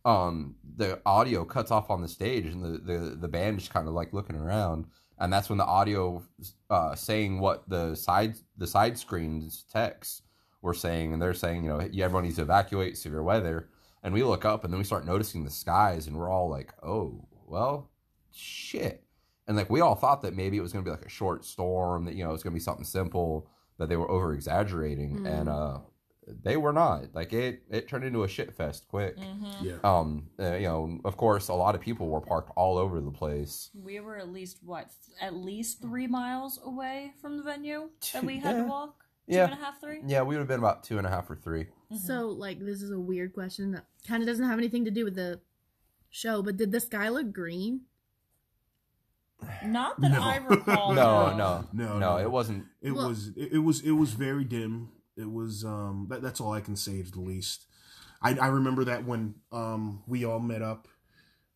um 0.05 0.57
the 0.77 1.01
audio 1.07 1.45
cuts 1.45 1.71
off 1.71 1.91
on 1.91 2.01
the 2.03 2.09
stage 2.09 2.47
and 2.47 2.65
the 2.65 2.79
the, 2.79 2.99
the 3.17 3.29
band 3.29 3.59
just 3.61 3.71
kind 3.73 3.87
of 3.87 3.95
like 3.95 4.13
looking 4.13 4.37
around 4.37 4.87
and 5.21 5.33
that's 5.33 5.49
when 5.49 5.59
the 5.59 5.65
audio 5.65 6.23
uh 6.71 6.95
saying 6.95 7.39
what 7.39 7.69
the 7.69 7.95
side 7.95 8.35
the 8.57 8.67
side 8.67 8.99
screens 8.99 9.65
text 9.73 10.23
were 10.63 10.75
saying. 10.75 11.13
And 11.13 11.21
they're 11.23 11.35
saying 11.35 11.65
you 11.65 11.71
know 11.71 11.79
everyone 11.79 12.25
needs 12.25 12.37
to 12.37 12.43
evacuate 12.43 12.97
severe 12.99 13.23
weather. 13.23 13.69
And 14.03 14.15
we 14.15 14.23
look 14.23 14.45
up 14.47 14.65
and 14.65 14.73
then 14.73 14.79
we 14.79 14.85
start 14.85 15.05
noticing 15.05 15.45
the 15.45 15.51
skies 15.51 16.07
and 16.07 16.17
we're 16.17 16.31
all 16.31 16.49
like 16.49 16.73
oh 16.83 17.27
well 17.47 17.91
shit. 18.33 19.05
And 19.47 19.57
like 19.57 19.69
we 19.71 19.81
all 19.81 19.95
thought 19.95 20.23
that 20.23 20.35
maybe 20.37 20.57
it 20.57 20.63
was 20.63 20.73
going 20.73 20.85
to 20.85 20.91
be 20.91 20.97
like 20.97 21.05
a 21.07 21.11
short 21.11 21.45
storm 21.45 22.05
that 22.07 22.15
you 22.15 22.25
know 22.25 22.31
it 22.31 22.33
was 22.33 22.43
going 22.43 22.53
to 22.53 22.59
be 22.59 22.63
something 22.65 22.85
simple 22.85 23.49
that 23.79 23.89
they 23.89 23.97
were 23.97 24.11
over 24.11 24.33
exaggerating 24.33 25.21
Mm. 25.21 25.41
and 25.41 25.49
uh 25.49 25.79
they 26.43 26.57
were 26.57 26.73
not 26.73 27.05
like 27.15 27.33
it 27.33 27.63
it 27.71 27.89
turned 27.89 28.05
into 28.05 28.23
a 28.25 28.29
shit 28.29 28.53
fest 28.55 28.87
quick 28.89 29.19
hmm 29.19 29.47
Yeah. 29.63 29.77
um 29.85 30.29
uh, 30.39 30.55
you 30.55 30.67
know 30.67 30.99
of 31.05 31.17
course 31.17 31.49
a 31.49 31.55
lot 31.55 31.75
of 31.75 31.81
people 31.81 32.09
were 32.09 32.21
parked 32.21 32.51
all 32.57 32.79
over 32.79 33.01
the 33.01 33.11
place 33.11 33.71
We 33.75 34.01
were 34.01 34.17
at 34.17 34.31
least 34.33 34.59
what, 34.63 34.89
at 35.21 35.35
least 35.35 35.81
three 35.83 36.07
miles 36.07 36.61
away 36.65 37.13
from 37.21 37.37
the 37.37 37.43
venue 37.43 37.91
that 38.13 38.25
we 38.25 38.39
had 38.39 38.57
Yeah. 38.57 38.63
to 38.63 38.69
walk. 38.69 39.05
Two 39.29 39.37
Yeah. 39.37 39.45
and 39.45 39.53
a 39.53 39.57
half, 39.57 39.81
three. 39.81 40.01
yeah 40.07 40.23
we 40.23 40.35
would 40.35 40.41
have 40.41 40.49
been 40.49 40.59
about 40.59 40.83
two 40.85 40.99
and 40.99 41.07
a 41.07 41.11
half 41.11 41.31
or 41.31 41.37
three 41.37 41.67
Mhm. 41.93 41.99
So, 41.99 42.29
like, 42.29 42.61
this 42.61 42.83
is 42.83 42.93
a 42.93 43.01
weird 43.01 43.33
question 43.35 43.73
that 43.73 43.85
kind 44.07 44.23
of 44.23 44.27
doesn't 44.29 44.45
have 44.47 44.59
anything 44.59 44.85
to 44.85 44.93
do 44.93 45.05
with 45.05 45.17
the 45.17 45.41
show, 46.09 46.41
but 46.41 46.57
did 46.57 46.71
the 46.71 46.79
sky 46.79 47.09
look 47.09 47.33
green? 47.33 47.81
Not 49.65 50.01
that 50.01 50.13
No. 50.13 50.23
I 50.23 50.37
recall. 50.37 50.93
no 50.95 51.31
no. 51.31 51.37
no 51.37 51.69
No, 51.73 51.93
no 51.95 51.99
no. 51.99 52.19
it 52.19 52.31
wasn't 52.31 52.67
It 52.83 52.93
Well- 52.93 53.09
was 53.09 53.29
it, 53.37 53.53
it 53.55 53.59
was 53.59 53.81
it 53.81 53.93
was 53.93 54.13
very 54.13 54.45
dim. 54.45 54.91
It 55.21 55.31
was 55.31 55.65
um 55.65 56.07
that, 56.11 56.23
that's 56.23 56.41
all 56.41 56.53
I 56.53 56.61
can 56.61 56.77
say 56.77 57.03
to 57.03 57.11
the 57.11 57.21
least. 57.21 57.67
I 58.23 58.35
I 58.35 58.49
remember 58.49 58.85
that 58.85 59.05
when 59.05 59.35
um 59.53 60.03
we 60.07 60.25
all 60.25 60.41
met 60.41 60.63
up, 60.63 60.89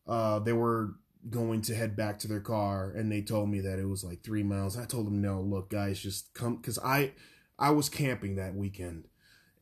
uh 0.07 0.39
they 0.39 0.53
were 0.53 0.95
going 1.29 1.61
to 1.63 1.73
head 1.75 1.95
back 1.95 2.19
to 2.19 2.27
their 2.27 2.39
car 2.39 2.91
and 2.95 3.11
they 3.11 3.21
told 3.21 3.49
me 3.49 3.59
that 3.61 3.79
it 3.79 3.89
was 3.89 4.03
like 4.03 4.21
three 4.23 4.43
miles. 4.43 4.77
I 4.77 4.85
told 4.85 5.07
them 5.07 5.21
no, 5.21 5.41
look 5.41 5.69
guys, 5.69 5.99
just 5.99 6.33
come 6.33 6.57
because 6.57 6.79
I 6.79 7.13
I 7.57 7.71
was 7.71 7.89
camping 7.89 8.35
that 8.35 8.55
weekend 8.55 9.07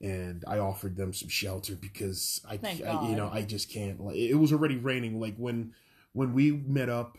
and 0.01 0.43
I 0.45 0.59
offered 0.59 0.97
them 0.97 1.13
some 1.13 1.29
shelter 1.29 1.75
because 1.75 2.41
I, 2.47 2.59
I 2.85 3.09
you 3.09 3.15
know 3.15 3.29
I 3.31 3.43
just 3.43 3.71
can't 3.71 3.99
like 4.01 4.17
it 4.17 4.35
was 4.35 4.51
already 4.51 4.75
raining 4.75 5.19
like 5.19 5.35
when 5.37 5.73
when 6.11 6.33
we 6.33 6.51
met 6.51 6.89
up 6.89 7.17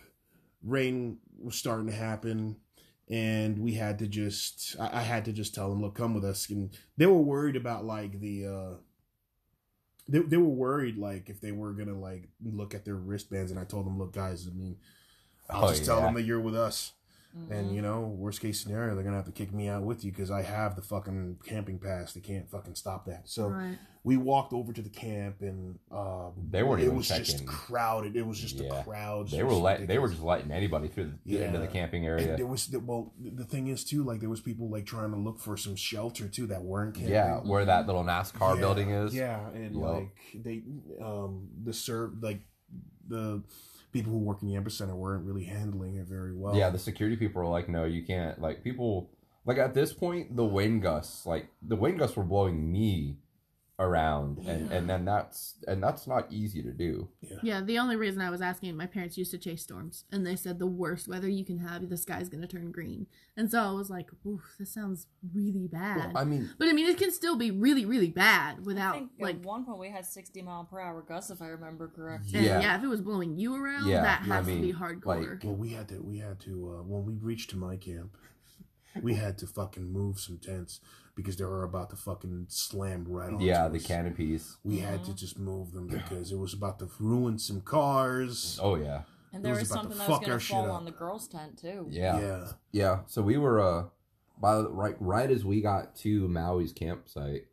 rain 0.62 1.18
was 1.42 1.56
starting 1.56 1.86
to 1.86 1.92
happen 1.92 2.56
and 3.10 3.58
we 3.58 3.74
had 3.74 3.98
to 3.98 4.06
just 4.06 4.76
I, 4.80 4.98
I 4.98 5.02
had 5.02 5.24
to 5.26 5.32
just 5.32 5.54
tell 5.54 5.70
them 5.70 5.82
look 5.82 5.94
come 5.94 6.14
with 6.14 6.24
us. 6.24 6.48
And 6.50 6.70
they 6.96 7.06
were 7.06 7.20
worried 7.20 7.56
about 7.56 7.84
like 7.84 8.20
the 8.20 8.46
uh 8.46 8.76
they, 10.08 10.18
they 10.18 10.36
were 10.36 10.44
worried 10.44 10.98
like 10.98 11.28
if 11.30 11.40
they 11.40 11.52
were 11.52 11.72
gonna 11.72 11.98
like 11.98 12.28
look 12.44 12.74
at 12.74 12.84
their 12.84 12.94
wristbands 12.96 13.50
and 13.50 13.58
i 13.58 13.64
told 13.64 13.86
them 13.86 13.98
look 13.98 14.12
guys 14.12 14.46
i 14.46 14.50
mean 14.54 14.76
i'll 15.48 15.64
Oh, 15.64 15.70
just 15.70 15.86
tell 15.86 16.00
them 16.00 16.14
that 16.14 16.22
you're 16.24 16.40
with 16.40 16.54
us 16.54 16.92
Mhm. 17.36 17.50
and 17.50 17.74
you 17.74 17.82
know 17.82 18.02
worst 18.02 18.40
case 18.40 18.60
scenario 18.62 18.94
they're 18.94 19.02
gonna 19.02 19.16
have 19.16 19.24
to 19.24 19.32
kick 19.32 19.52
me 19.52 19.66
out 19.68 19.82
with 19.82 20.04
you 20.04 20.12
because 20.12 20.30
i 20.30 20.40
have 20.40 20.76
the 20.76 20.82
fucking 20.82 21.36
camping 21.44 21.78
pass 21.80 22.12
they 22.12 22.20
can't 22.20 22.48
fucking 22.48 22.76
stop 22.76 23.06
that 23.06 23.28
so 23.28 23.48
right. 23.48 23.76
we 24.04 24.16
walked 24.16 24.52
over 24.52 24.72
to 24.72 24.80
the 24.80 24.88
camp 24.88 25.40
and 25.40 25.78
um 25.90 26.32
They 26.50 26.62
weren't 26.62 26.82
it 26.82 26.84
even 26.84 26.96
was 26.96 27.08
just 27.08 27.44
crowded 27.44 28.14
it 28.14 28.24
was 28.24 28.38
just 28.38 28.56
Yeah. 28.56 28.78
a 28.80 28.84
crowd 28.84 29.30
they 29.30 29.42
were 29.42 29.52
let 29.52 29.88
they 29.88 29.98
were 29.98 30.08
just 30.08 30.22
letting 30.22 30.52
anybody 30.52 30.86
through 30.86 31.06
the, 31.06 31.18
Yeah. 31.24 31.46
into 31.46 31.58
the 31.58 31.66
camping 31.66 32.06
and 32.06 32.20
area 32.20 32.36
there 32.36 32.46
was 32.46 32.70
well 32.70 33.12
the 33.20 33.44
thing 33.44 33.66
is 33.66 33.84
too 33.84 34.04
like 34.04 34.20
there 34.20 34.30
was 34.30 34.40
people 34.40 34.70
like 34.70 34.86
trying 34.86 35.10
to 35.10 35.18
look 35.18 35.40
for 35.40 35.56
some 35.56 35.74
shelter 35.74 36.28
too 36.28 36.46
that 36.46 36.62
weren't 36.62 36.94
camping. 36.94 37.12
yeah 37.14 37.38
where 37.40 37.64
that 37.64 37.86
little 37.86 38.04
nascar 38.04 38.54
Yeah, 38.54 38.60
building 38.60 38.90
is 38.90 39.12
yeah 39.14 39.48
and 39.50 39.74
Yup. 39.74 39.82
like 39.82 40.16
they 40.44 40.62
um 41.02 41.48
the 41.64 41.72
serve 41.72 42.22
like 42.22 42.42
the 43.08 43.42
people 43.94 44.12
who 44.12 44.18
work 44.18 44.42
in 44.42 44.48
the 44.48 44.60
epicenter 44.60 44.94
weren't 44.94 45.24
really 45.24 45.44
handling 45.44 45.94
it 45.94 46.06
very 46.06 46.34
well. 46.34 46.54
Yeah 46.54 46.68
the 46.68 46.78
security 46.78 47.16
people 47.16 47.40
were 47.40 47.48
like 47.48 47.68
no 47.70 47.84
you 47.84 48.02
can't 48.02 48.38
like 48.38 48.62
people 48.62 49.08
like 49.46 49.56
at 49.56 49.72
this 49.72 49.92
point 49.92 50.36
the 50.36 50.44
wind 50.44 50.82
gusts 50.82 51.24
like 51.24 51.48
the 51.62 51.76
wind 51.76 52.00
gusts 52.00 52.16
were 52.16 52.24
blowing 52.24 52.70
me 52.70 53.16
around 53.80 54.38
and 54.38 54.70
Yeah. 54.70 54.76
and 54.76 54.88
then 54.88 55.04
that's 55.04 55.56
and 55.66 55.82
that's 55.82 56.06
not 56.06 56.32
easy 56.32 56.62
to 56.62 56.70
do 56.72 57.08
Yeah, 57.20 57.36
yeah 57.42 57.60
the 57.60 57.76
only 57.80 57.96
reason 57.96 58.20
I 58.22 58.30
was 58.30 58.40
asking, 58.40 58.76
my 58.76 58.86
parents 58.86 59.18
used 59.18 59.32
to 59.32 59.38
chase 59.38 59.64
storms, 59.64 60.04
and 60.12 60.24
they 60.24 60.36
said 60.36 60.60
the 60.60 60.66
worst 60.66 61.08
weather 61.08 61.28
you 61.28 61.44
can 61.44 61.58
have, 61.58 61.88
the 61.88 61.96
sky's 61.96 62.28
gonna 62.28 62.46
turn 62.46 62.70
green. 62.70 63.08
And 63.36 63.50
so 63.50 63.58
I 63.60 63.72
was 63.72 63.90
like, 63.90 64.10
"Oof, 64.24 64.42
this 64.60 64.72
sounds 64.72 65.08
really 65.34 65.66
bad." 65.66 66.12
well, 66.14 66.18
i 66.18 66.24
mean 66.24 66.50
but 66.56 66.68
I 66.68 66.72
mean, 66.72 66.86
it 66.86 66.98
can 66.98 67.10
still 67.10 67.34
be 67.36 67.50
really, 67.50 67.84
really 67.84 68.10
bad 68.10 68.58
I 68.58 68.60
without 68.60 68.94
think 68.94 69.10
like. 69.18 69.36
at 69.36 69.42
one 69.44 69.64
point 69.64 69.80
we 69.80 69.90
had 69.90 70.06
60 70.06 70.40
mile 70.42 70.64
per 70.70 70.78
hour 70.78 71.02
gusts, 71.02 71.30
if 71.32 71.42
I 71.42 71.48
remember 71.48 71.88
correctly. 71.88 72.44
Yeah. 72.44 72.60
yeah. 72.60 72.76
if 72.78 72.84
it 72.84 72.88
was 72.88 73.00
blowing 73.00 73.36
you 73.36 73.56
around, 73.56 73.88
Yeah, 73.88 74.02
that 74.02 74.20
I 74.22 74.36
has 74.36 74.46
mean, 74.46 74.58
to 74.60 74.62
be 74.68 74.72
hardcore. 74.72 75.30
like- 75.32 75.42
Well, 75.42 75.56
we 75.56 75.70
had 75.70 75.88
to, 75.88 76.00
we 76.00 76.18
had 76.18 76.38
to, 76.40 76.76
uh, 76.78 76.82
when 76.84 77.04
we 77.04 77.14
reached 77.16 77.50
to 77.50 77.56
my 77.56 77.76
camp, 77.76 78.16
we 79.02 79.14
had 79.14 79.36
to 79.38 79.48
fucking 79.48 79.90
move 79.92 80.20
some 80.20 80.38
tents 80.38 80.80
because 81.14 81.36
they 81.36 81.44
were 81.44 81.62
about 81.64 81.90
to 81.90 81.96
fucking 81.96 82.46
slam 82.48 83.04
right 83.08 83.32
on. 83.32 83.40
yeah 83.40 83.68
the 83.68 83.78
canopies 83.78 84.56
We 84.64 84.78
had 84.78 85.04
to 85.04 85.14
just 85.14 85.38
move 85.38 85.72
them 85.72 85.86
because 85.86 86.32
it 86.32 86.36
was 86.38 86.52
about 86.54 86.78
to 86.80 86.88
ruin 86.98 87.38
some 87.38 87.60
cars. 87.60 88.58
oh 88.62 88.74
yeah 88.76 89.02
And 89.32 89.44
there 89.44 89.52
was 89.52 89.60
was, 89.60 89.68
something 89.70 89.96
that 89.98 90.08
was 90.08 90.18
gonna 90.20 90.40
fall 90.40 90.70
on 90.70 90.84
the 90.84 90.90
girls' 90.90 91.28
tent, 91.28 91.58
too. 91.58 91.86
yeah 91.90 92.18
yeah. 92.20 92.46
Yeah, 92.72 92.98
so 93.06 93.22
we 93.22 93.36
were 93.38 93.60
uh 93.60 93.84
by 94.40 94.56
the 94.56 94.68
right 94.68 94.96
right 95.00 95.30
as 95.30 95.44
we 95.44 95.60
got 95.60 95.94
to 95.96 96.26
Maui's 96.28 96.72
campsite. 96.72 97.46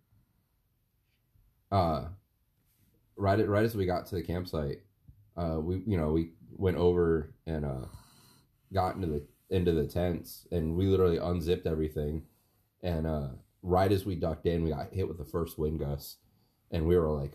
Uh 1.71 2.05
right 3.15 3.39
at, 3.39 3.47
right 3.47 3.63
as 3.63 3.75
we 3.75 3.85
got 3.85 4.05
to 4.07 4.15
the 4.15 4.23
campsite, 4.23 4.81
uh 5.37 5.59
we 5.59 5.83
you 5.85 5.97
know, 5.97 6.11
we 6.11 6.31
went 6.57 6.77
over 6.77 7.33
and 7.45 7.65
uh 7.65 7.85
got 8.73 8.95
into 8.95 9.07
the 9.07 9.23
into 9.49 9.71
the 9.73 9.85
tents 9.85 10.47
and 10.51 10.75
we 10.75 10.85
literally 10.87 11.17
unzipped 11.17 11.67
everything 11.67 12.23
and 12.81 13.05
uh 13.05 13.27
right 13.61 13.91
as 13.91 14.05
we 14.05 14.15
ducked 14.15 14.45
in, 14.45 14.63
we 14.63 14.69
got 14.71 14.93
hit 14.93 15.07
with 15.07 15.17
the 15.17 15.25
first 15.25 15.57
wind 15.59 15.79
gust 15.79 16.17
and 16.71 16.87
we 16.87 16.97
were 16.97 17.09
like 17.11 17.33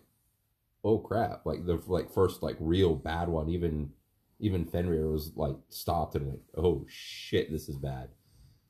oh 0.84 0.98
crap, 0.98 1.44
like 1.44 1.66
the 1.66 1.80
like 1.88 2.12
first 2.12 2.42
like 2.44 2.56
real 2.60 2.94
bad 2.94 3.28
one 3.28 3.48
even 3.48 3.90
even 4.38 4.64
Fenrir 4.66 5.08
was 5.10 5.32
like 5.34 5.56
stopped 5.68 6.14
and 6.14 6.28
like, 6.28 6.40
oh 6.56 6.84
shit, 6.88 7.50
this 7.50 7.68
is 7.68 7.76
bad. 7.76 8.08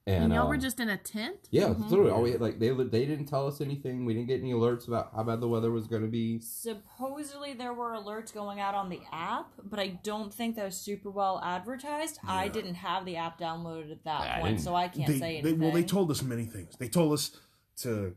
and 0.06 0.32
y'all 0.32 0.42
um, 0.44 0.48
were 0.48 0.56
just 0.56 0.78
in 0.80 0.88
a 0.88 0.96
tent. 0.96 1.48
yeah, 1.50 1.64
Mhm. 1.64 1.90
literally. 1.90 2.10
All 2.12 2.22
we, 2.22 2.36
like 2.38 2.58
they 2.60 2.70
they 2.70 3.04
didn't 3.04 3.26
tell 3.26 3.46
us 3.48 3.60
anything. 3.60 4.04
We 4.06 4.14
didn't 4.14 4.28
get 4.28 4.40
any 4.40 4.52
alerts 4.52 4.86
about 4.88 5.10
how 5.14 5.24
bad 5.24 5.40
the 5.40 5.48
weather 5.48 5.70
was 5.72 5.88
going 5.88 6.02
to 6.02 6.08
be. 6.08 6.38
Supposedly 6.40 7.52
there 7.54 7.74
were 7.74 7.90
alerts 7.92 8.32
going 8.32 8.60
out 8.60 8.74
on 8.74 8.88
the 8.88 9.00
app, 9.12 9.48
but 9.64 9.78
I 9.80 9.98
don't 10.02 10.32
think 10.32 10.56
that 10.56 10.64
was 10.64 10.76
super 10.76 11.10
well 11.10 11.40
advertised. 11.44 12.18
I 12.26 12.48
didn't 12.48 12.76
have 12.76 13.04
the 13.04 13.16
app 13.16 13.38
downloaded 13.40 13.90
at 13.90 14.04
that 14.04 14.20
I 14.20 14.40
point, 14.40 14.56
didn't- 14.56 14.64
so 14.64 14.74
I 14.74 14.88
can't 14.88 15.08
They, 15.08 15.18
say 15.18 15.18
they, 15.42 15.48
anything. 15.50 15.58
well, 15.60 15.72
they 15.72 15.82
told 15.82 16.10
us 16.10 16.22
many 16.22 16.44
things. 16.46 16.76
They 16.78 16.88
told 16.88 17.12
us 17.12 17.36
to 17.78 18.14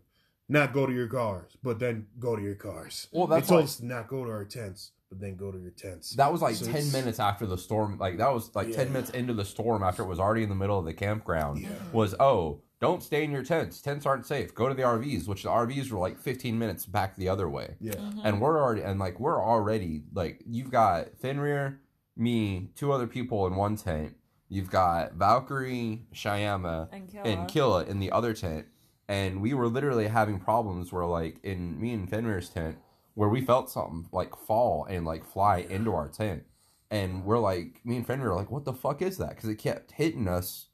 not 0.47 0.73
go 0.73 0.85
to 0.85 0.93
your 0.93 1.07
cars, 1.07 1.57
but 1.63 1.79
then 1.79 2.07
go 2.19 2.35
to 2.35 2.41
your 2.41 2.55
cars. 2.55 3.07
Well, 3.11 3.27
They 3.27 3.35
that's 3.37 3.47
told 3.49 3.59
like, 3.61 3.65
us 3.65 3.77
to 3.77 3.85
not 3.85 4.07
go 4.07 4.25
to 4.25 4.31
our 4.31 4.45
tents, 4.45 4.91
but 5.09 5.19
then 5.19 5.35
go 5.35 5.51
to 5.51 5.59
your 5.59 5.71
tents. 5.71 6.11
that 6.15 6.31
was 6.31 6.41
like 6.41 6.55
So 6.55 6.65
ten 6.71 6.91
minutes 6.91 7.19
after 7.19 7.45
the 7.45 7.57
storm. 7.57 7.97
Like 7.99 8.17
that 8.17 8.33
was 8.33 8.53
like 8.55 8.71
ten 8.71 8.91
minutes 8.91 9.11
into 9.11 9.33
the 9.33 9.45
storm 9.45 9.83
after 9.83 10.03
it 10.03 10.07
was 10.07 10.19
already 10.19 10.43
in 10.43 10.49
the 10.49 10.55
middle 10.55 10.79
of 10.79 10.85
the 10.85 10.93
campground. 10.93 11.59
Yeah. 11.61 11.69
Was 11.93 12.15
oh 12.19 12.61
don't 12.81 13.03
stay 13.03 13.25
in 13.25 13.31
your 13.31 13.43
tents. 13.43 13.81
Tents 13.81 14.05
aren't 14.05 14.25
safe. 14.25 14.55
Go 14.55 14.69
to 14.69 14.73
the 14.73 14.83
RVs, 14.83 15.27
which 15.27 15.43
the 15.43 15.49
RVs 15.49 15.91
were 15.91 15.99
like 15.99 16.17
fifteen 16.17 16.57
minutes 16.57 16.85
back 16.85 17.15
the 17.17 17.27
other 17.29 17.49
way. 17.49 17.75
Yeah. 17.79 17.93
Mhm. 17.95 18.21
and 18.23 18.41
we're 18.41 18.57
already 18.61 18.81
and 18.81 18.99
like 18.99 19.19
we're 19.19 19.43
already 19.43 20.03
like 20.13 20.41
you've 20.47 20.71
got 20.71 21.17
Fenrir, 21.19 21.81
me, 22.15 22.69
two 22.75 22.91
other 22.91 23.05
people 23.07 23.45
in 23.47 23.55
one 23.55 23.75
tent. 23.75 24.15
You've 24.47 24.71
got 24.71 25.13
Valkyrie, 25.13 26.05
Shyama, 26.13 26.87
and 26.91 27.07
kill 27.07 27.23
and. 27.23 27.47
Killa 27.47 27.83
in 27.85 27.99
the 27.99 28.11
other 28.11 28.33
tent, 28.33 28.65
and 29.09 29.41
we 29.41 29.53
were 29.53 29.67
literally 29.67 30.07
having 30.07 30.39
problems 30.39 30.93
where 30.93 31.05
like 31.05 31.43
in 31.43 31.79
me 31.81 31.91
and 31.91 32.09
Fenrir's 32.09 32.49
tent 32.49 32.77
where 33.15 33.27
we 33.27 33.41
felt 33.41 33.69
something 33.69 34.07
like 34.13 34.33
fall 34.37 34.85
and 34.85 35.05
like 35.05 35.25
fly 35.25 35.57
into 35.69 35.93
our 35.93 36.07
tent, 36.07 36.43
and 36.89 37.25
we're 37.25 37.39
like 37.39 37.81
me 37.83 37.97
and 37.97 38.07
Fenrir 38.07 38.31
are 38.31 38.35
like 38.35 38.51
what 38.51 38.63
the 38.63 38.71
fuck 38.71 39.01
is 39.01 39.17
that 39.17 39.31
because 39.31 39.49
it 39.49 39.55
kept 39.55 39.91
hitting 39.91 40.29
us. 40.29 40.67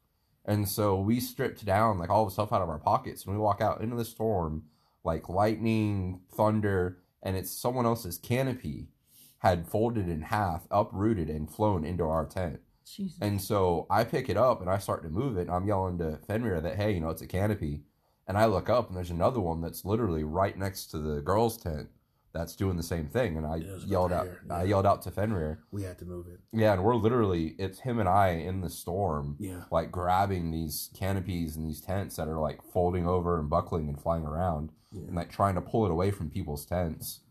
And 0.48 0.70
so 0.70 1.00
we 1.00 1.20
stripped 1.20 1.66
down 1.66 1.98
like 1.98 2.12
all 2.12 2.26
the 2.26 2.32
stuff 2.32 2.54
out 2.54 2.62
of 2.62 2.70
our 2.70 2.78
pockets 2.78 3.26
and 3.26 3.34
we 3.34 3.42
walk 3.42 3.62
out 3.62 3.82
into 3.82 3.96
the 3.96 4.06
storm 4.06 4.66
like 5.06 5.30
lightning, 5.30 6.20
thunder, 6.32 7.00
and 7.24 7.38
it's 7.38 7.52
someone 7.52 7.86
else's 7.86 8.18
canopy 8.18 8.90
had 9.40 9.68
folded 9.68 10.10
in 10.10 10.22
half, 10.22 10.68
uprooted, 10.72 11.30
and 11.30 11.50
flown 11.50 11.86
into 11.86 12.04
our 12.04 12.26
tent. 12.26 12.60
Jesus. 12.86 13.18
And 13.22 13.42
so 13.42 13.86
I 13.90 14.04
pick 14.04 14.30
it 14.30 14.38
up 14.38 14.62
and 14.62 14.70
I 14.70 14.80
start 14.80 15.04
to 15.04 15.10
move 15.10 15.38
it, 15.38 15.42
and 15.42 15.52
I'm 15.52 15.68
yelling 15.68 15.98
to 16.00 16.20
Fenrir 16.28 16.62
that, 16.62 16.76
hey, 16.76 16.94
you 16.94 17.00
know, 17.00 17.10
it's 17.10 17.22
a 17.22 17.28
canopy. 17.28 17.84
And 18.28 18.38
I 18.38 18.46
look 18.46 18.70
up 18.70 18.88
and 18.88 18.98
there's 18.98 19.12
another 19.12 19.40
one 19.40 19.62
that's 19.62 19.86
literally 19.86 20.24
right 20.24 20.58
next 20.58 20.88
to 20.88 20.98
the 20.98 21.22
girls' 21.22 21.58
tent 21.58 21.90
that's 22.34 22.56
doing 22.56 22.76
the 22.76 22.84
same 22.84 23.08
thing. 23.08 23.38
And 23.38 23.46
I 23.46 23.58
Yeah, 23.58 23.68
it 23.68 23.74
was 23.74 23.84
about 23.84 23.92
yelled 23.92 24.12
out 24.12 24.26
hear, 24.26 24.42
I 24.50 24.64
yelled 24.64 24.86
out 24.86 25.02
to 25.04 25.12
Fenrir. 25.12 25.60
We 25.72 25.84
had 25.84 25.98
to 26.00 26.06
move 26.06 26.28
it. 26.28 26.40
Yeah, 26.52 26.74
and 26.74 26.84
we're 26.84 26.96
literally 26.96 27.56
it's 27.60 27.80
him 27.80 28.00
and 28.00 28.10
I 28.10 28.30
in 28.30 28.62
the 28.62 28.70
storm 28.70 29.38
Yeah. 29.40 29.64
like 29.72 29.92
grabbing 29.92 30.52
these 30.52 30.90
canopies 30.96 31.56
and 31.56 31.66
these 31.68 31.82
tents 31.82 32.16
that 32.18 32.28
are 32.28 32.40
like 32.40 32.62
folding 32.62 33.08
over 33.08 33.40
and 33.40 33.50
buckling 33.50 33.88
and 33.88 34.02
flying 34.02 34.26
around 34.26 34.72
Yeah. 34.92 35.04
and 35.08 35.16
like 35.16 35.30
trying 35.32 35.56
to 35.56 35.62
pull 35.62 35.86
it 35.86 35.92
away 35.92 36.12
from 36.12 36.30
people's 36.30 36.66
tents. 36.66 37.22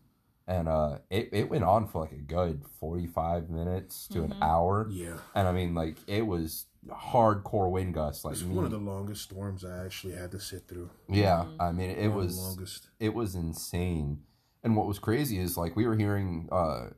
And 0.47 0.67
uh 0.67 0.99
it, 1.09 1.29
it 1.33 1.49
went 1.49 1.63
on 1.65 1.87
for 1.87 2.01
like 2.01 2.11
a 2.13 2.15
good 2.21 2.63
45 2.79 3.49
minutes 3.49 4.07
to 4.07 4.19
Mhm. 4.19 4.25
an 4.25 4.35
hour. 4.41 4.87
Yeah. 4.89 5.17
And 5.35 5.47
I 5.47 5.51
mean 5.51 5.75
like 5.75 5.97
it 6.07 6.25
was 6.25 6.65
hardcore 6.89 7.69
wind 7.71 7.93
gusts 7.93 8.23
like 8.25 8.33
It's 8.33 8.43
me. 8.43 8.55
one 8.55 8.65
of 8.65 8.71
the 8.71 8.77
longest 8.77 9.23
storms 9.23 9.63
I 9.65 9.83
actually 9.85 10.13
had 10.15 10.31
to 10.31 10.39
sit 10.39 10.67
through. 10.67 10.89
yeah, 11.09 11.45
Mhm. 11.45 11.55
I 11.59 11.71
mean 11.71 11.89
it 11.91 12.09
One 12.09 12.17
was 12.17 12.37
longest. 12.37 12.89
it 12.99 13.13
was 13.13 13.35
insane. 13.35 14.23
And 14.63 14.75
what 14.75 14.87
was 14.87 14.99
crazy 14.99 15.39
is 15.39 15.57
like 15.57 15.75
we 15.75 15.85
were 15.87 15.95
hearing 15.95 16.47
uh 16.51 16.89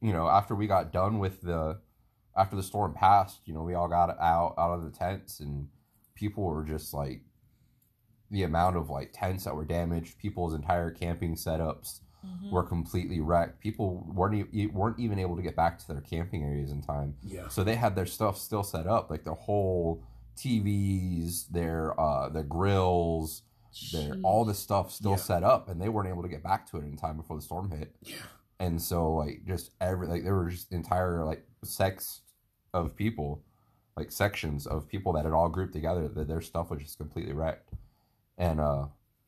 you 0.00 0.12
know 0.12 0.28
after 0.28 0.54
we 0.54 0.66
got 0.66 0.92
done 0.92 1.18
with 1.18 1.42
the 1.42 1.80
after 2.36 2.56
the 2.56 2.62
storm 2.62 2.92
passed, 2.94 3.40
you 3.46 3.54
know, 3.54 3.62
we 3.62 3.74
all 3.74 3.86
got 3.88 4.10
out 4.18 4.54
out 4.58 4.74
of 4.74 4.82
the 4.84 4.90
tents 4.90 5.40
and 5.40 5.68
people 6.14 6.42
were 6.44 6.64
just 6.64 6.92
like 6.94 7.22
the 8.30 8.42
amount 8.42 8.76
of 8.76 8.88
like 8.90 9.12
tents 9.12 9.44
that 9.44 9.54
were 9.54 9.64
damaged, 9.64 10.18
people's 10.18 10.54
entire 10.54 10.90
camping 10.90 11.34
setups 11.36 12.00
Mhm. 12.24 12.50
were 12.52 12.62
completely 12.62 13.20
wrecked. 13.20 13.60
People 13.60 14.04
weren't 14.12 14.48
e- 14.52 14.66
weren't 14.66 14.98
even 14.98 15.18
able 15.18 15.36
to 15.36 15.42
get 15.42 15.54
back 15.56 15.78
to 15.78 15.88
their 15.88 16.00
camping 16.00 16.42
areas 16.44 16.70
in 16.72 16.80
time. 16.82 17.16
Yeah. 17.22 17.48
So 17.48 17.62
they 17.64 17.74
had 17.76 17.94
their 17.96 18.06
stuff 18.06 18.38
still 18.38 18.62
set 18.62 18.86
up, 18.86 19.10
like 19.10 19.24
their 19.24 19.34
whole 19.34 20.02
TVs, 20.36 21.48
their 21.48 21.98
uh 22.00 22.28
their 22.28 22.42
grills, 22.42 23.42
their 23.92 24.16
all 24.22 24.44
the 24.44 24.54
stuff 24.54 24.90
still 24.90 25.12
Yeah. 25.12 25.16
set 25.16 25.42
up, 25.42 25.68
and 25.68 25.80
they 25.80 25.88
weren't 25.88 26.08
able 26.08 26.22
to 26.22 26.28
get 26.28 26.42
back 26.42 26.68
to 26.70 26.78
it 26.78 26.84
in 26.84 26.96
time 26.96 27.16
before 27.16 27.36
the 27.36 27.42
storm 27.42 27.70
hit. 27.70 27.94
Yeah. 28.02 28.16
And 28.60 28.80
so 28.80 29.14
like 29.14 29.44
just 29.46 29.70
every 29.80 30.06
like 30.06 30.22
there 30.22 30.34
were 30.34 30.48
just 30.50 30.72
entire 30.72 31.24
like 31.24 31.46
sects 31.64 32.22
of 32.72 32.94
people, 32.96 33.42
like 33.96 34.10
sections 34.12 34.66
of 34.66 34.88
people 34.88 35.12
that 35.14 35.24
had 35.24 35.32
all 35.34 35.48
grouped 35.48 35.72
together 35.72 36.08
that 36.08 36.28
their 36.28 36.40
stuff 36.40 36.70
was 36.70 36.80
just 36.82 36.98
completely 36.98 37.32
wrecked, 37.32 37.70
and 38.38 38.60
uh 38.60 38.86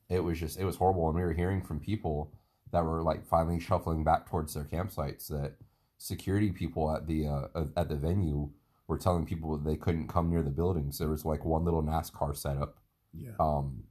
it 0.08 0.20
was 0.20 0.38
just 0.38 0.58
it 0.58 0.64
was 0.64 0.76
horrible. 0.76 1.06
And 1.08 1.16
we 1.16 1.22
were 1.22 1.32
hearing 1.32 1.60
from 1.60 1.80
people 1.80 2.30
that 2.72 2.84
were 2.84 3.02
like 3.02 3.24
finally 3.26 3.60
shuffling 3.60 4.04
back 4.04 4.28
towards 4.28 4.54
their 4.54 4.64
campsites 4.64 5.28
that 5.28 5.54
security 5.98 6.50
people 6.50 6.94
at 6.94 7.06
the 7.06 7.26
uh, 7.26 7.64
at 7.76 7.88
the 7.88 7.96
venue 7.96 8.50
were 8.88 8.98
telling 8.98 9.24
people 9.26 9.56
they 9.58 9.76
couldn't 9.76 10.08
come 10.08 10.30
near 10.30 10.42
the 10.42 10.50
buildings. 10.50 10.98
There 10.98 11.08
was 11.08 11.24
like 11.24 11.44
one 11.44 11.64
little 11.64 11.82
NASCAR 11.82 12.36
setup, 12.36 12.78
Yeah. 13.12 13.32
um, 13.40 13.84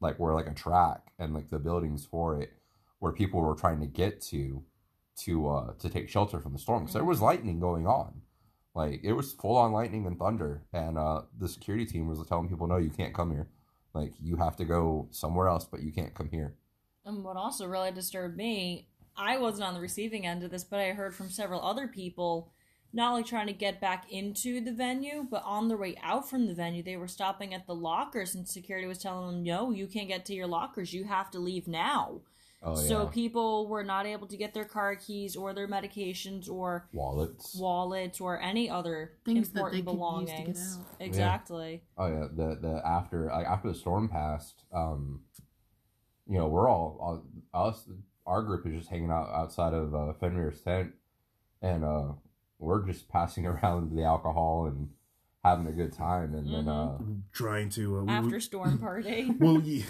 like 0.00 0.18
where 0.18 0.34
like 0.34 0.48
a 0.48 0.54
track 0.54 1.12
and 1.18 1.34
like 1.34 1.50
the 1.50 1.58
buildings 1.58 2.04
for 2.06 2.40
it, 2.40 2.52
where 2.98 3.12
people 3.12 3.40
were 3.40 3.54
trying 3.54 3.80
to 3.80 3.86
get 3.86 4.20
to, 4.22 4.62
to 5.18 5.48
uh 5.48 5.72
to 5.78 5.88
take 5.88 6.08
shelter 6.08 6.40
from 6.40 6.52
the 6.52 6.58
storm. 6.58 6.88
So 6.88 6.94
there 6.94 7.04
was 7.04 7.20
lightning 7.20 7.60
going 7.60 7.86
on, 7.86 8.22
like 8.74 9.00
it 9.04 9.12
was 9.12 9.32
full 9.34 9.56
on 9.56 9.72
lightning 9.72 10.06
and 10.06 10.18
thunder, 10.18 10.62
and 10.72 10.96
uh 10.98 11.22
the 11.38 11.48
security 11.48 11.84
team 11.84 12.08
was 12.08 12.24
telling 12.26 12.48
people, 12.48 12.66
no, 12.66 12.78
you 12.78 12.90
can't 12.90 13.14
come 13.14 13.30
here, 13.30 13.48
like 13.94 14.14
you 14.20 14.36
have 14.36 14.56
to 14.56 14.64
go 14.64 15.08
somewhere 15.10 15.46
else, 15.48 15.64
but 15.64 15.82
you 15.82 15.92
can't 15.92 16.14
come 16.14 16.28
here. 16.30 16.54
And 17.04 17.24
what 17.24 17.36
also 17.36 17.66
really 17.66 17.90
disturbed 17.90 18.36
me, 18.36 18.86
I 19.16 19.38
wasn't 19.38 19.64
on 19.64 19.74
the 19.74 19.80
receiving 19.80 20.26
end 20.26 20.42
of 20.42 20.50
this, 20.50 20.64
but 20.64 20.80
I 20.80 20.90
heard 20.90 21.14
from 21.14 21.30
several 21.30 21.60
other 21.62 21.88
people 21.88 22.52
not 22.92 23.10
only 23.10 23.22
trying 23.22 23.46
to 23.46 23.52
get 23.52 23.80
back 23.80 24.10
into 24.10 24.60
the 24.60 24.72
venue, 24.72 25.24
but 25.30 25.42
on 25.44 25.68
their 25.68 25.76
way 25.76 25.96
out 26.02 26.28
from 26.28 26.46
the 26.46 26.54
venue, 26.54 26.82
they 26.82 26.96
were 26.96 27.06
stopping 27.08 27.54
at 27.54 27.66
the 27.66 27.74
lockers, 27.74 28.34
and 28.34 28.48
security 28.48 28.86
was 28.86 28.98
telling 28.98 29.26
them, 29.30 29.44
"No, 29.44 29.70
you 29.70 29.86
can't 29.86 30.08
get 30.08 30.24
to 30.26 30.34
your 30.34 30.48
lockers. 30.48 30.92
You 30.92 31.04
have 31.04 31.30
to 31.30 31.38
leave 31.38 31.68
now." 31.68 32.20
Oh 32.62 32.74
so 32.74 33.04
yeah, 33.04 33.08
people 33.10 33.68
were 33.68 33.84
not 33.84 34.04
able 34.04 34.26
to 34.26 34.36
get 34.36 34.52
their 34.52 34.66
car 34.66 34.94
keys 34.94 35.34
or 35.34 35.54
their 35.54 35.66
medications 35.66 36.50
or 36.50 36.88
wallets. 36.92 37.54
wallets 37.58 38.20
or 38.20 38.38
any 38.38 38.68
other 38.68 39.12
Things 39.24 39.48
that 39.50 39.72
they 39.72 39.78
important 39.78 39.86
could 39.86 39.92
use 39.94 40.30
to 40.30 40.36
get 40.36 40.44
belongings. 40.44 40.78
out. 40.78 40.86
Exactly. 41.00 41.82
Oh 41.96 42.06
yeah, 42.06 42.26
the 42.30 42.58
the 42.60 42.82
after 42.84 43.26
like 43.26 43.46
after 43.46 43.68
the 43.68 43.74
storm 43.74 44.08
passed, 44.08 44.64
um, 44.74 45.22
you 46.28 46.38
know, 46.38 46.48
we're 46.48 46.68
all, 46.68 47.24
all 47.54 47.68
us 47.68 47.84
our 48.26 48.42
group 48.42 48.66
is 48.66 48.78
just 48.78 48.90
hanging 48.90 49.10
out 49.10 49.28
outside 49.34 49.74
of 49.74 49.94
uh, 49.94 50.12
Fenrir's 50.20 50.60
tent, 50.60 50.92
and 51.62 51.84
uh, 51.84 52.12
we're 52.58 52.86
just 52.86 53.08
passing 53.08 53.46
around 53.52 53.96
the 53.96 54.04
alcohol 54.04 54.66
and 54.66 54.90
having 55.44 55.66
a 55.66 55.72
good 55.72 55.92
time, 55.92 56.34
and 56.34 56.52
then 56.52 56.68
uh, 56.68 56.98
Trying 57.32 57.70
to. 57.70 57.98
Uh, 57.98 58.02
we 58.04 58.12
After 58.12 58.30
were- 58.30 58.40
storm 58.40 58.78
party. 58.78 59.34
well, 59.38 59.60
yeah, 59.60 59.84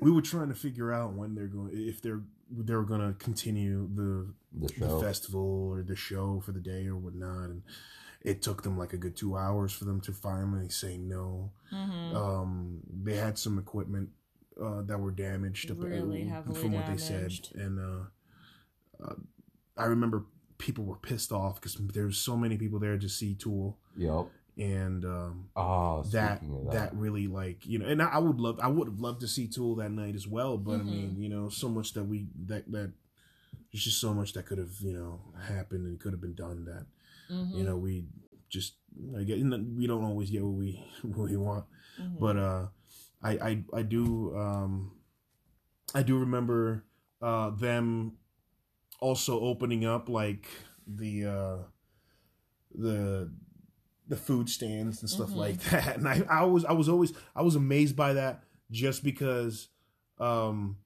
we 0.00 0.10
were 0.10 0.22
trying 0.22 0.48
to 0.48 0.54
figure 0.54 0.92
out 0.92 1.14
when 1.14 1.34
they're 1.34 1.46
going, 1.46 1.70
if 1.72 2.02
they're 2.02 2.22
they 2.50 2.74
were 2.74 2.84
gonna 2.84 3.14
continue 3.18 3.88
the 3.94 4.32
The 4.52 4.86
the 4.86 5.00
festival 5.00 5.70
or 5.72 5.82
the 5.82 5.96
show 5.96 6.40
for 6.44 6.52
the 6.52 6.60
day 6.60 6.86
or 6.86 6.96
whatnot, 6.96 7.50
and 7.50 7.62
it 8.22 8.42
took 8.42 8.62
them 8.62 8.76
like 8.78 8.92
a 8.92 8.96
good 8.96 9.16
two 9.16 9.36
hours 9.36 9.72
for 9.72 9.84
them 9.84 10.00
to 10.02 10.12
finally 10.12 10.68
say 10.68 10.96
no. 10.96 11.52
Mm-hmm. 11.72 12.16
Um, 12.16 12.80
they 13.02 13.16
had 13.16 13.38
some 13.38 13.58
equipment 13.58 14.10
uh, 14.62 14.82
that 14.82 14.98
were 14.98 15.10
damaged, 15.10 15.70
Really 15.70 16.24
heavily 16.24 16.60
from 16.60 16.72
what 16.72 16.86
they 16.86 16.96
said, 16.96 17.32
and 17.54 17.78
uh, 17.78 19.04
uh, 19.04 19.14
I 19.76 19.84
remember 19.84 20.24
people 20.58 20.84
were 20.84 20.96
pissed 20.96 21.32
off 21.32 21.56
because 21.56 21.74
there 21.92 22.06
was 22.06 22.18
so 22.18 22.36
many 22.36 22.56
people 22.56 22.78
there 22.78 22.96
to 22.98 23.08
see 23.08 23.34
Tool, 23.34 23.78
Yep. 23.96 24.26
and 24.58 25.04
um, 25.04 25.48
Oh, 25.54 26.02
that, 26.12 26.38
speaking 26.38 26.56
of 26.66 26.72
that 26.72 26.94
really 26.94 27.26
like 27.26 27.66
you 27.66 27.78
know, 27.78 27.86
and 27.86 28.02
I, 28.02 28.06
I 28.12 28.18
would 28.18 28.40
love 28.40 28.58
I 28.62 28.68
would 28.68 28.88
have 28.88 29.00
loved 29.00 29.20
to 29.20 29.28
see 29.28 29.46
Tool 29.48 29.74
that 29.76 29.90
night 29.90 30.14
as 30.14 30.26
well, 30.26 30.56
but 30.56 30.78
Mhm. 30.78 30.80
I 30.80 30.84
mean 30.84 31.16
you 31.18 31.28
know 31.28 31.48
so 31.50 31.68
much 31.68 31.92
that 31.94 32.04
we 32.04 32.26
that 32.46 32.70
that 32.72 32.92
there's 33.72 33.84
just 33.84 34.00
so 34.00 34.14
much 34.14 34.32
that 34.32 34.46
could 34.46 34.58
have 34.58 34.80
you 34.80 34.94
know 34.94 35.20
happened 35.42 35.86
and 35.86 36.00
could 36.00 36.12
have 36.12 36.20
been 36.20 36.34
done 36.34 36.64
that 36.64 36.86
Mm-hmm. 37.30 37.58
you 37.58 37.64
know 37.64 37.76
we 37.76 38.04
just 38.48 38.74
I 39.18 39.24
get 39.24 39.38
we 39.40 39.86
don't 39.88 40.04
always 40.04 40.30
get 40.30 40.42
what 40.44 40.54
we 40.54 40.82
what 41.02 41.28
we 41.30 41.36
want 41.36 41.64
Mm-hmm. 42.00 42.18
but 42.20 42.36
uh 42.36 42.66
I 43.26 43.48
I 43.50 43.64
I 43.80 43.82
do 43.82 44.36
um 44.36 44.92
I 45.94 46.02
do 46.02 46.18
remember 46.18 46.84
uh 47.22 47.50
them 47.50 48.18
also 49.00 49.40
opening 49.40 49.84
up 49.84 50.08
like 50.08 50.48
the 50.86 51.26
uh 51.26 51.56
the 52.74 53.30
the 54.08 54.16
food 54.16 54.48
stands 54.48 55.02
and 55.02 55.10
stuff 55.10 55.32
Mhm. 55.32 55.36
like 55.36 55.60
that 55.70 55.96
and 55.96 56.08
I 56.08 56.22
I 56.28 56.44
was 56.44 56.64
I 56.64 56.72
was 56.72 56.88
always 56.88 57.12
I 57.34 57.42
was 57.42 57.56
amazed 57.56 57.96
by 57.96 58.14
that 58.14 58.44
just 58.70 59.04
because 59.04 59.68
um 60.18 60.78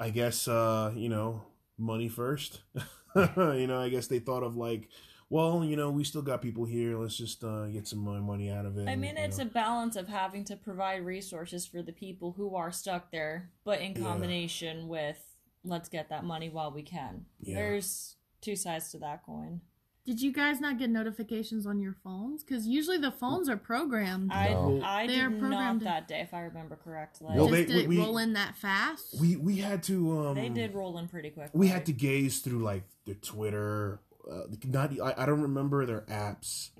I 0.00 0.10
guess 0.10 0.48
uh 0.48 0.92
you 0.96 1.08
know 1.08 1.42
money 1.78 2.08
first 2.08 2.62
you 3.16 3.66
know 3.66 3.80
I 3.80 3.88
guess 3.88 4.06
they 4.08 4.18
thought 4.20 4.42
of 4.42 4.56
like 4.56 4.88
well 5.30 5.64
you 5.64 5.76
know 5.76 5.90
we 5.90 6.04
still 6.04 6.22
got 6.22 6.40
people 6.42 6.64
here 6.64 6.96
let's 6.98 7.16
just 7.16 7.44
uh 7.44 7.66
get 7.66 7.86
some 7.86 7.98
more 7.98 8.20
money 8.20 8.50
out 8.50 8.64
of 8.66 8.76
it 8.78 8.88
I 8.88 8.96
mean, 8.96 9.16
you 9.16 9.22
it's 9.24 9.38
know. 9.38 9.44
a 9.44 9.48
balance 9.48 9.96
of 9.96 10.08
having 10.08 10.44
to 10.44 10.56
provide 10.56 11.04
resources 11.04 11.66
for 11.66 11.82
the 11.82 11.92
people 11.92 12.32
who 12.36 12.54
are 12.56 12.72
stuck 12.72 13.10
there, 13.12 13.50
but 13.64 13.80
in 13.80 13.92
Yeah. 13.94 14.02
combination 14.04 14.88
with 14.88 15.18
let's 15.64 15.88
get 15.88 16.08
that 16.08 16.24
money 16.24 16.48
while 16.48 16.70
we 16.72 16.82
can. 16.82 17.26
Yeah. 17.40 17.56
There's 17.56 18.16
two 18.40 18.56
sides 18.56 18.90
to 18.92 18.98
that 18.98 19.24
coin. 19.26 19.60
Did 20.06 20.22
you 20.22 20.32
guys 20.32 20.58
not 20.58 20.78
get 20.78 20.88
notifications 20.88 21.66
on 21.66 21.78
your 21.80 21.92
phones? 22.02 22.42
Because 22.42 22.66
usually 22.66 22.96
the 22.96 23.10
phones 23.10 23.46
are 23.50 23.58
programmed. 23.58 24.32
I 24.32 24.50
No. 24.54 24.80
I 24.82 25.06
They 25.06 25.20
are 25.20 25.28
did 25.28 25.32
not 25.32 25.40
programmed- 25.50 25.82
that 25.82 26.08
day, 26.08 26.20
if 26.20 26.32
I 26.32 26.40
remember 26.40 26.76
correctly. 26.76 27.26
Well, 27.36 27.48
Just 27.48 27.50
they- 27.52 27.64
did 27.66 27.76
it 27.84 27.88
we- 27.88 27.98
roll 27.98 28.16
in 28.16 28.32
that 28.32 28.56
fast? 28.56 29.20
we 29.20 29.36
we 29.36 29.56
had 29.58 29.82
to 29.84 30.18
um 30.18 30.34
they 30.36 30.48
did 30.48 30.74
roll 30.74 30.96
in 30.96 31.08
pretty 31.08 31.28
quick. 31.30 31.50
we 31.52 31.68
had 31.68 31.84
to 31.86 31.92
gaze 31.92 32.40
through 32.40 32.62
like 32.62 32.84
their 33.04 33.16
Twitter. 33.16 34.00
Uh, 34.30 34.42
not 34.66 34.92
I, 35.00 35.14
I 35.22 35.26
don't 35.26 35.40
remember 35.42 35.86
their 35.86 36.02
apps. 36.02 36.70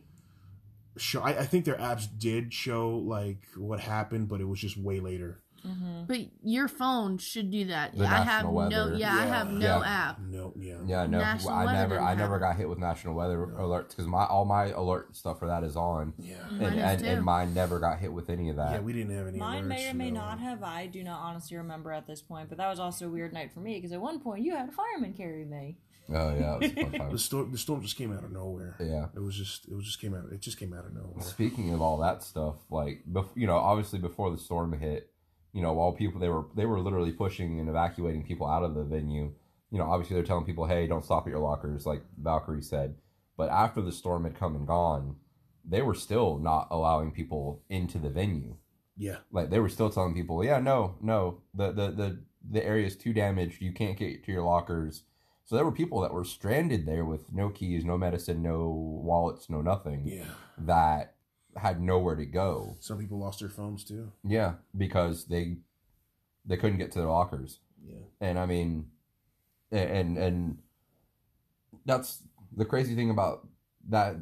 Show 0.97 1.21
I, 1.23 1.31
I 1.31 1.47
think 1.47 1.65
their 1.65 1.77
apps 1.77 2.07
did 2.19 2.53
show 2.53 2.91
like 2.97 3.39
what 3.57 3.81
happened, 3.81 4.29
but 4.29 4.41
it 4.41 4.45
was 4.45 4.59
just 4.61 4.77
way 4.77 4.99
later. 4.99 5.41
hmm 5.63 6.03
But 6.09 6.23
your 6.43 6.67
phone 6.67 7.19
should 7.19 7.51
do 7.53 7.67
that. 7.67 7.97
The 7.97 8.05
I 8.05 8.09
have 8.17 8.27
national 8.45 8.53
no. 8.53 8.59
weather. 8.87 8.95
Yeah, 8.97 9.15
I 9.15 9.27
have 9.27 9.53
no 9.53 9.67
Yeah. 9.67 9.83
app. 9.87 10.21
No, 10.21 10.53
yeah, 10.57 10.79
Yeah, 10.85 11.07
no, 11.07 11.19
National 11.19 11.53
I 11.55 11.73
never, 11.73 12.01
I 12.01 12.15
never 12.17 12.39
got 12.41 12.57
hit 12.57 12.69
with 12.69 12.79
national 12.79 13.15
weather 13.15 13.39
alerts 13.59 13.91
because 13.91 14.09
my 14.09 14.25
all 14.27 14.45
my 14.45 14.67
alert 14.71 15.17
stuff 15.17 15.39
for 15.39 15.47
that 15.47 15.63
is 15.63 15.77
on, 15.77 16.15
yeah, 16.19 16.35
Mine 16.51 16.63
and 16.63 16.75
is 16.79 16.83
and, 17.03 17.07
and 17.07 17.25
mine 17.25 17.55
never 17.55 17.79
got 17.79 18.01
hit 18.01 18.13
with 18.13 18.29
any 18.29 18.49
of 18.51 18.57
that. 18.57 18.73
yeah. 18.73 18.81
We 18.81 18.93
didn't 18.93 19.17
have 19.17 19.29
any. 19.29 19.39
Mine 19.39 19.69
may 19.69 19.89
or 19.89 19.95
may 19.95 20.11
no. 20.11 20.21
not 20.21 20.41
have. 20.41 20.65
I 20.65 20.87
do 20.87 21.05
not 21.05 21.21
honestly 21.21 21.57
remember 21.57 21.93
at 21.93 22.09
this 22.09 22.23
point, 22.23 22.49
but 22.49 22.59
that 22.59 22.69
was 22.69 22.81
also 22.81 23.07
a 23.07 23.11
weird 23.11 23.33
night 23.33 23.53
for 23.53 23.61
me 23.61 23.77
because 23.77 23.93
at 23.93 24.01
one 24.01 24.19
point 24.19 24.45
you 24.45 24.57
had 24.57 24.69
a 24.69 24.73
fireman 24.73 25.13
carry 25.13 25.45
me. 25.45 25.77
Oh 26.11 26.35
yeah, 26.35 26.55
it 26.57 26.61
was 26.61 26.71
a 26.71 26.75
fun 26.75 26.93
time. 26.93 27.11
The 27.13 27.19
storm, 27.19 27.53
the 27.53 27.59
storm 27.59 27.83
just 27.83 27.97
came 27.97 28.13
out 28.13 28.25
of 28.25 28.33
nowhere. 28.33 28.77
yeah. 28.81 29.07
It 29.15 29.21
was 29.21 29.37
just, 29.37 29.69
it 29.69 29.75
was 29.75 29.85
just 29.85 30.01
came 30.01 30.15
out. 30.15 30.25
It 30.33 30.41
just 30.41 30.59
came 30.59 30.73
out 30.73 30.85
of 30.87 30.95
nowhere. 30.95 31.21
Speaking 31.23 31.73
of 31.75 31.81
all 31.83 31.99
that 31.99 32.23
stuff, 32.23 32.57
like 32.71 33.03
bef- 33.11 33.29
you 33.37 33.47
know, 33.47 33.57
obviously 33.57 33.99
before 33.99 34.31
the 34.31 34.39
storm 34.39 34.73
hit, 34.79 35.11
you 35.53 35.63
know, 35.63 35.73
while 35.73 35.93
people 35.93 36.21
they 36.21 36.29
were 36.29 36.45
they 36.55 36.67
were 36.67 36.81
literally 36.81 37.13
pushing 37.13 37.59
and 37.61 37.69
evacuating 37.69 38.25
people 38.25 38.47
out 38.47 38.63
of 38.63 38.75
the 38.75 38.85
venue. 38.85 39.33
You 39.71 39.79
know, 39.79 39.85
obviously 39.91 40.15
they're 40.15 40.25
telling 40.25 40.45
people, 40.47 40.67
"Hey, 40.67 40.87
don't 40.87 41.05
stop 41.05 41.27
at 41.27 41.31
your 41.31 41.41
lockers," 41.41 41.85
like 41.87 42.03
Valkyrie 42.23 42.63
said. 42.63 42.97
But 43.37 43.51
after 43.51 43.81
the 43.83 43.93
storm 43.93 44.25
had 44.25 44.35
come 44.35 44.57
and 44.57 44.67
gone, 44.67 45.17
they 45.65 45.83
were 45.83 45.95
still 45.95 46.39
not 46.39 46.69
allowing 46.71 47.13
people 47.13 47.63
into 47.69 47.99
the 47.99 48.09
venue. 48.11 48.57
Yeah, 48.97 49.19
Like 49.31 49.51
they 49.51 49.61
were 49.61 49.69
still 49.69 49.91
telling 49.91 50.15
people, 50.15 50.43
"Yeah, 50.45 50.59
no, 50.59 50.97
no, 51.01 51.43
the 51.55 51.73
the 51.73 51.91
the 51.91 52.23
the 52.51 52.65
area 52.65 52.87
is 52.87 52.97
too 52.97 53.13
damaged. 53.13 53.61
You 53.63 53.73
can't 53.73 53.97
get 53.99 54.25
to 54.25 54.33
your 54.33 54.43
lockers." 54.43 55.05
So 55.49 55.57
there 55.57 55.65
were 55.65 55.73
people 55.73 56.03
that 56.03 56.13
were 56.13 56.27
stranded 56.27 56.85
there 56.85 57.07
with 57.07 57.33
no 57.33 57.49
keys, 57.49 57.83
no 57.83 57.97
medicine, 57.97 58.43
no 58.43 58.69
wallets, 59.03 59.49
no 59.49 59.63
nothing 59.63 60.03
yeah. 60.05 60.25
that 60.59 61.15
had 61.57 61.81
nowhere 61.81 62.17
to 62.17 62.27
go. 62.27 62.77
Some 62.81 62.99
people 62.99 63.19
lost 63.19 63.41
their 63.41 63.49
phones 63.49 63.83
too. 63.83 64.13
Yeah, 64.23 64.57
because 64.77 65.25
they 65.25 65.57
they 66.45 66.59
couldn't 66.59 66.77
get 66.77 66.93
to 66.93 66.99
their 66.99 67.09
lockers. 67.09 67.61
Yeah, 67.83 67.95
And 68.21 68.39
I 68.39 68.45
mean 68.45 68.91
and 69.73 70.19
and 70.19 70.59
that's 71.87 72.25
the 72.55 72.67
crazy 72.67 72.95
thing 72.95 73.09
about 73.09 73.49
that 73.89 74.17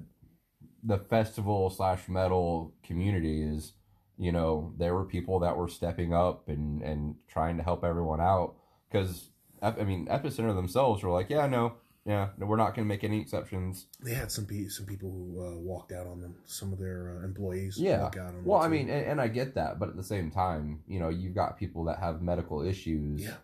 the 0.84 0.98
festival 0.98 1.70
slash 1.70 2.08
metal 2.08 2.72
community 2.84 3.42
is 3.42 3.72
you 4.16 4.30
know 4.30 4.74
there 4.78 4.94
were 4.94 5.04
people 5.04 5.40
that 5.40 5.56
were 5.56 5.66
stepping 5.66 6.14
up 6.14 6.48
and 6.48 6.82
and 6.82 7.16
trying 7.26 7.56
to 7.56 7.64
help 7.64 7.82
everyone 7.82 8.20
out 8.20 8.54
because 8.88 9.30
i 9.62 9.70
mean 9.84 10.06
epicenter 10.06 10.54
themselves 10.54 11.02
were 11.02 11.10
like 11.10 11.28
yeah 11.30 11.46
no 11.46 11.74
yeah 12.04 12.28
no, 12.38 12.46
we're 12.46 12.56
not 12.56 12.74
going 12.74 12.84
to 12.86 12.88
make 12.88 13.02
any 13.04 13.20
exceptions 13.20 13.86
they 14.00 14.14
had 14.14 14.30
some 14.30 14.46
pe- 14.46 14.68
some 14.68 14.86
people 14.86 15.10
who 15.10 15.44
uh, 15.44 15.56
walked 15.58 15.90
out 15.92 16.06
on 16.06 16.20
them. 16.20 16.36
Some 16.44 16.72
of 16.72 16.78
their 16.78 17.18
uh, 17.20 17.24
employees. 17.24 17.76
Yeah. 17.78 18.02
walk 18.02 18.16
out 18.16 18.28
on 18.28 18.34
them 18.36 18.44
Well, 18.44 18.60
I 18.60 18.68
mean, 18.68 18.88
and, 18.88 19.04
and 19.06 19.20
I 19.20 19.26
get 19.26 19.54
that, 19.56 19.78
but 19.80 19.88
at 19.88 19.96
the 19.96 20.04
same 20.04 20.30
time, 20.30 20.82
you 20.86 21.00
know, 21.00 21.08
you've 21.08 21.34
got 21.34 21.58
people 21.58 21.82
that 21.86 21.98
have 21.98 22.22
medical 22.22 22.62
issues 22.62 23.22
Yeah. 23.22 23.34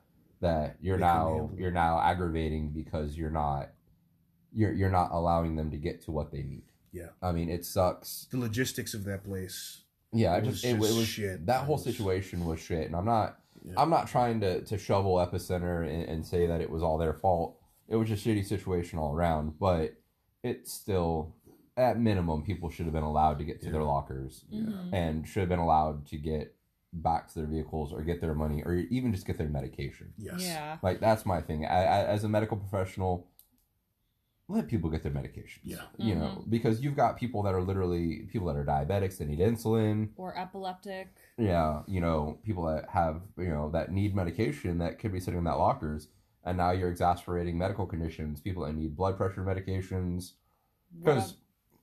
that 0.42 0.76
you're 0.80 0.96
They 0.96 1.02
now 1.02 1.50
you're 1.56 1.72
now 1.72 1.98
aggravating 2.00 2.68
because 2.70 3.16
you're 3.18 3.30
not 3.30 3.70
you're 4.52 4.72
you're 4.72 4.90
not 4.90 5.10
allowing 5.12 5.56
them 5.56 5.70
to 5.72 5.76
get 5.76 6.02
to 6.02 6.12
what 6.12 6.30
they 6.30 6.42
need. 6.42 6.62
Yeah. 6.92 7.08
I 7.20 7.32
mean, 7.32 7.48
it 7.48 7.64
sucks. 7.64 8.28
the 8.30 8.38
logistics 8.38 8.94
of 8.94 9.02
that 9.04 9.24
place. 9.24 9.80
Yeah, 10.12 10.36
It 10.36 10.44
just 10.44 10.64
it, 10.64 10.76
just 10.78 10.92
it 10.92 10.96
was 10.98 11.06
shit. 11.06 11.46
that 11.46 11.62
whole 11.64 11.76
was- 11.76 11.84
situation 11.84 12.44
was 12.44 12.60
shit, 12.60 12.86
and 12.86 12.94
I'm 12.94 13.06
not 13.06 13.40
Yeah. 13.64 13.74
I'm 13.76 13.90
not 13.90 14.08
trying 14.08 14.40
to 14.40 14.62
to 14.62 14.78
shovel 14.78 15.14
epicenter 15.16 15.86
and, 15.88 16.04
and 16.08 16.26
say 16.26 16.46
that 16.46 16.60
it 16.60 16.70
was 16.70 16.82
all 16.82 16.98
their 16.98 17.14
fault. 17.14 17.56
It 17.88 17.96
was 17.96 18.10
a 18.10 18.14
shitty 18.14 18.44
situation 18.44 18.98
all 18.98 19.14
around, 19.14 19.58
but 19.58 19.94
it's 20.42 20.72
still 20.72 21.34
at 21.76 21.98
minimum 22.00 22.42
people 22.42 22.68
should 22.70 22.86
have 22.86 22.92
been 22.92 23.02
allowed 23.02 23.38
to 23.38 23.44
get 23.44 23.60
to 23.62 23.70
their 23.70 23.80
Yeah. 23.80 23.86
lockers 23.86 24.44
Mhm. 24.52 24.92
and 24.92 25.26
should 25.28 25.40
have 25.40 25.48
been 25.48 25.58
allowed 25.58 26.06
to 26.06 26.18
get 26.18 26.54
back 26.92 27.28
to 27.28 27.34
their 27.38 27.46
vehicles 27.46 27.92
or 27.92 28.02
get 28.02 28.20
their 28.20 28.34
money 28.34 28.62
or 28.64 28.74
even 28.74 29.12
just 29.14 29.26
get 29.26 29.38
their 29.38 29.48
medication. 29.48 30.12
Yes. 30.18 30.42
Yeah. 30.42 30.76
Like 30.82 31.00
that's 31.00 31.24
my 31.24 31.40
thing. 31.40 31.64
I, 31.64 31.84
I, 31.84 32.04
as 32.04 32.24
a 32.24 32.28
medical 32.28 32.56
professional, 32.58 33.26
let 34.52 34.68
people 34.68 34.90
get 34.90 35.02
their 35.02 35.12
medication. 35.12 35.62
Yeah. 35.64 35.82
You 35.96 36.14
know, 36.14 36.44
because 36.48 36.80
you've 36.80 36.96
got 36.96 37.16
people 37.18 37.42
that 37.44 37.54
are 37.54 37.62
literally 37.62 38.28
people 38.30 38.46
that 38.48 38.56
are 38.56 38.64
diabetics 38.64 39.18
that 39.18 39.28
need 39.28 39.38
insulin. 39.40 40.10
Or 40.16 40.36
epileptic. 40.36 41.08
Yeah, 41.38 41.82
you 41.86 42.00
know, 42.00 42.38
people 42.44 42.64
that 42.66 42.88
have 42.90 43.22
you 43.36 43.48
know 43.48 43.70
that 43.70 43.90
need 43.92 44.14
medication 44.14 44.78
that 44.78 44.98
could 44.98 45.12
be 45.12 45.20
sitting 45.20 45.38
in 45.38 45.44
that 45.44 45.58
lockers, 45.58 46.08
and 46.44 46.56
now 46.56 46.70
you're 46.72 46.90
exasperating 46.90 47.56
medical 47.58 47.86
conditions. 47.86 48.40
People 48.40 48.64
that 48.64 48.74
need 48.74 48.96
blood 48.96 49.16
pressure 49.16 49.42
medications 49.42 50.32
because 51.02 51.36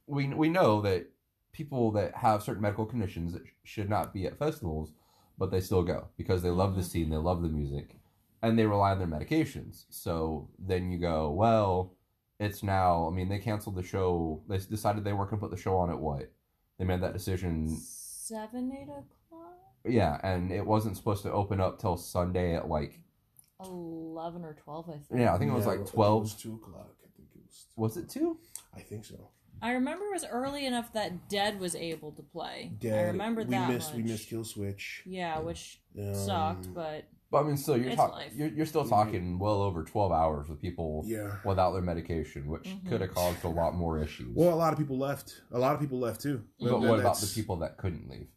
we 0.08 0.28
we 0.28 0.50
know 0.50 0.82
that 0.82 1.08
people 1.52 1.92
that 1.92 2.16
have 2.16 2.44
certain 2.44 2.62
medical 2.62 2.86
conditions 2.86 3.36
should 3.64 3.90
not 3.90 4.14
be 4.14 4.26
at 4.26 4.38
festivals, 4.38 4.92
but 5.38 5.50
they 5.52 5.60
still 5.62 5.84
go 5.84 6.08
because 6.16 6.42
they 6.44 6.50
love 6.50 6.76
the 6.76 6.82
Mhm. 6.82 6.86
scene, 6.92 7.10
they 7.10 7.18
love 7.18 7.42
the 7.42 7.50
music, 7.50 8.00
and 8.42 8.58
they 8.58 8.66
rely 8.66 8.92
on 8.92 9.00
their 9.00 9.08
medications. 9.08 9.86
So 9.90 10.50
then 10.60 10.92
you 10.92 11.00
go, 11.00 11.32
well, 11.32 11.96
it's 12.40 12.64
now. 12.64 13.08
I 13.08 13.14
mean, 13.16 13.30
they 13.30 13.40
canceled 13.40 13.76
the 13.76 13.84
show. 13.84 14.42
They 14.48 14.58
decided 14.58 15.04
they 15.04 15.14
weren't 15.14 15.30
going 15.30 15.40
to 15.40 15.46
put 15.48 15.56
the 15.56 15.62
show 15.62 15.76
on 15.78 15.90
at 15.90 16.00
what? 16.00 16.32
They 16.78 16.86
made 16.86 17.02
that 17.02 17.14
decision. 17.14 17.68
Seven, 17.78 18.72
eight 18.80 18.84
o'clock? 18.84 19.58
Yeah, 19.86 20.20
and 20.24 20.52
it 20.52 20.66
wasn't 20.66 20.98
supposed 20.98 21.24
to 21.24 21.32
open 21.32 21.60
up 21.60 21.80
till 21.80 21.98
Sunday 21.98 22.56
at 22.56 22.68
like. 22.70 23.00
11 23.62 24.46
or 24.46 24.54
12, 24.54 24.90
I 24.90 24.92
think. 24.94 25.06
Yeah, 25.22 25.34
I 25.34 25.38
think 25.38 25.52
it 25.52 25.54
was 25.54 25.66
Yeah, 25.66 25.72
like 25.72 25.80
It 25.80 25.82
was 25.82 25.92
twelve. 25.92 26.40
two 26.40 26.54
o'clock. 26.56 26.96
I 27.04 27.08
think 27.18 27.28
it 27.36 27.42
was. 27.46 27.66
Was 27.76 27.98
it 27.98 28.10
two? 28.10 28.38
I 28.74 28.80
think 28.80 29.04
so. 29.04 29.32
I 29.62 29.72
remember 29.72 30.06
it 30.06 30.14
was 30.14 30.24
early 30.26 30.66
enough 30.66 30.94
that 30.94 31.28
Dead 31.28 31.60
was 31.60 31.76
able 31.76 32.14
to 32.14 32.22
play. 32.22 32.72
Dead. 32.80 32.94
I 32.94 32.96
Dead. 32.98 33.08
remember 33.08 33.42
we 33.44 33.50
that 33.50 33.68
missed 33.70 33.90
much. 33.94 33.98
we 33.98 34.10
missed 34.10 34.30
Killswitch. 34.30 35.02
Yeah, 35.06 35.40
which 35.40 35.82
Um, 36.00 36.16
sucked, 36.16 36.74
but 36.74 37.04
But 37.32 37.44
I 37.44 37.44
mean, 37.48 37.58
still, 37.58 37.78
you're 37.78 37.96
talking. 37.96 38.28
You're, 38.36 38.48
you're 38.50 38.66
still 38.66 38.88
talking 38.88 39.38
well 39.38 39.62
over 39.62 39.84
twelve 39.84 40.12
hours 40.12 40.50
with 40.50 40.60
people 40.60 41.04
Yeah. 41.06 41.36
without 41.46 41.74
their 41.74 41.82
medication, 41.84 42.48
which 42.48 42.64
Mhm. 42.70 42.90
could 42.90 43.02
have 43.02 43.14
caused 43.14 43.44
a 43.44 43.50
lot 43.50 43.76
more 43.76 44.00
issues. 44.02 44.36
Well, 44.36 44.54
a 44.54 44.56
lot 44.56 44.74
of 44.74 44.80
people 44.80 44.98
left. 44.98 45.42
A 45.52 45.60
lot 45.60 45.76
of 45.76 45.80
people 45.82 46.00
left 46.00 46.22
too. 46.22 46.42
but 46.60 46.66
That- 46.70 46.80
what 46.90 47.00
about 47.00 47.18
the 47.18 47.32
people 47.36 47.58
that 47.58 47.78
couldn't 47.78 48.10
leave? 48.10 48.28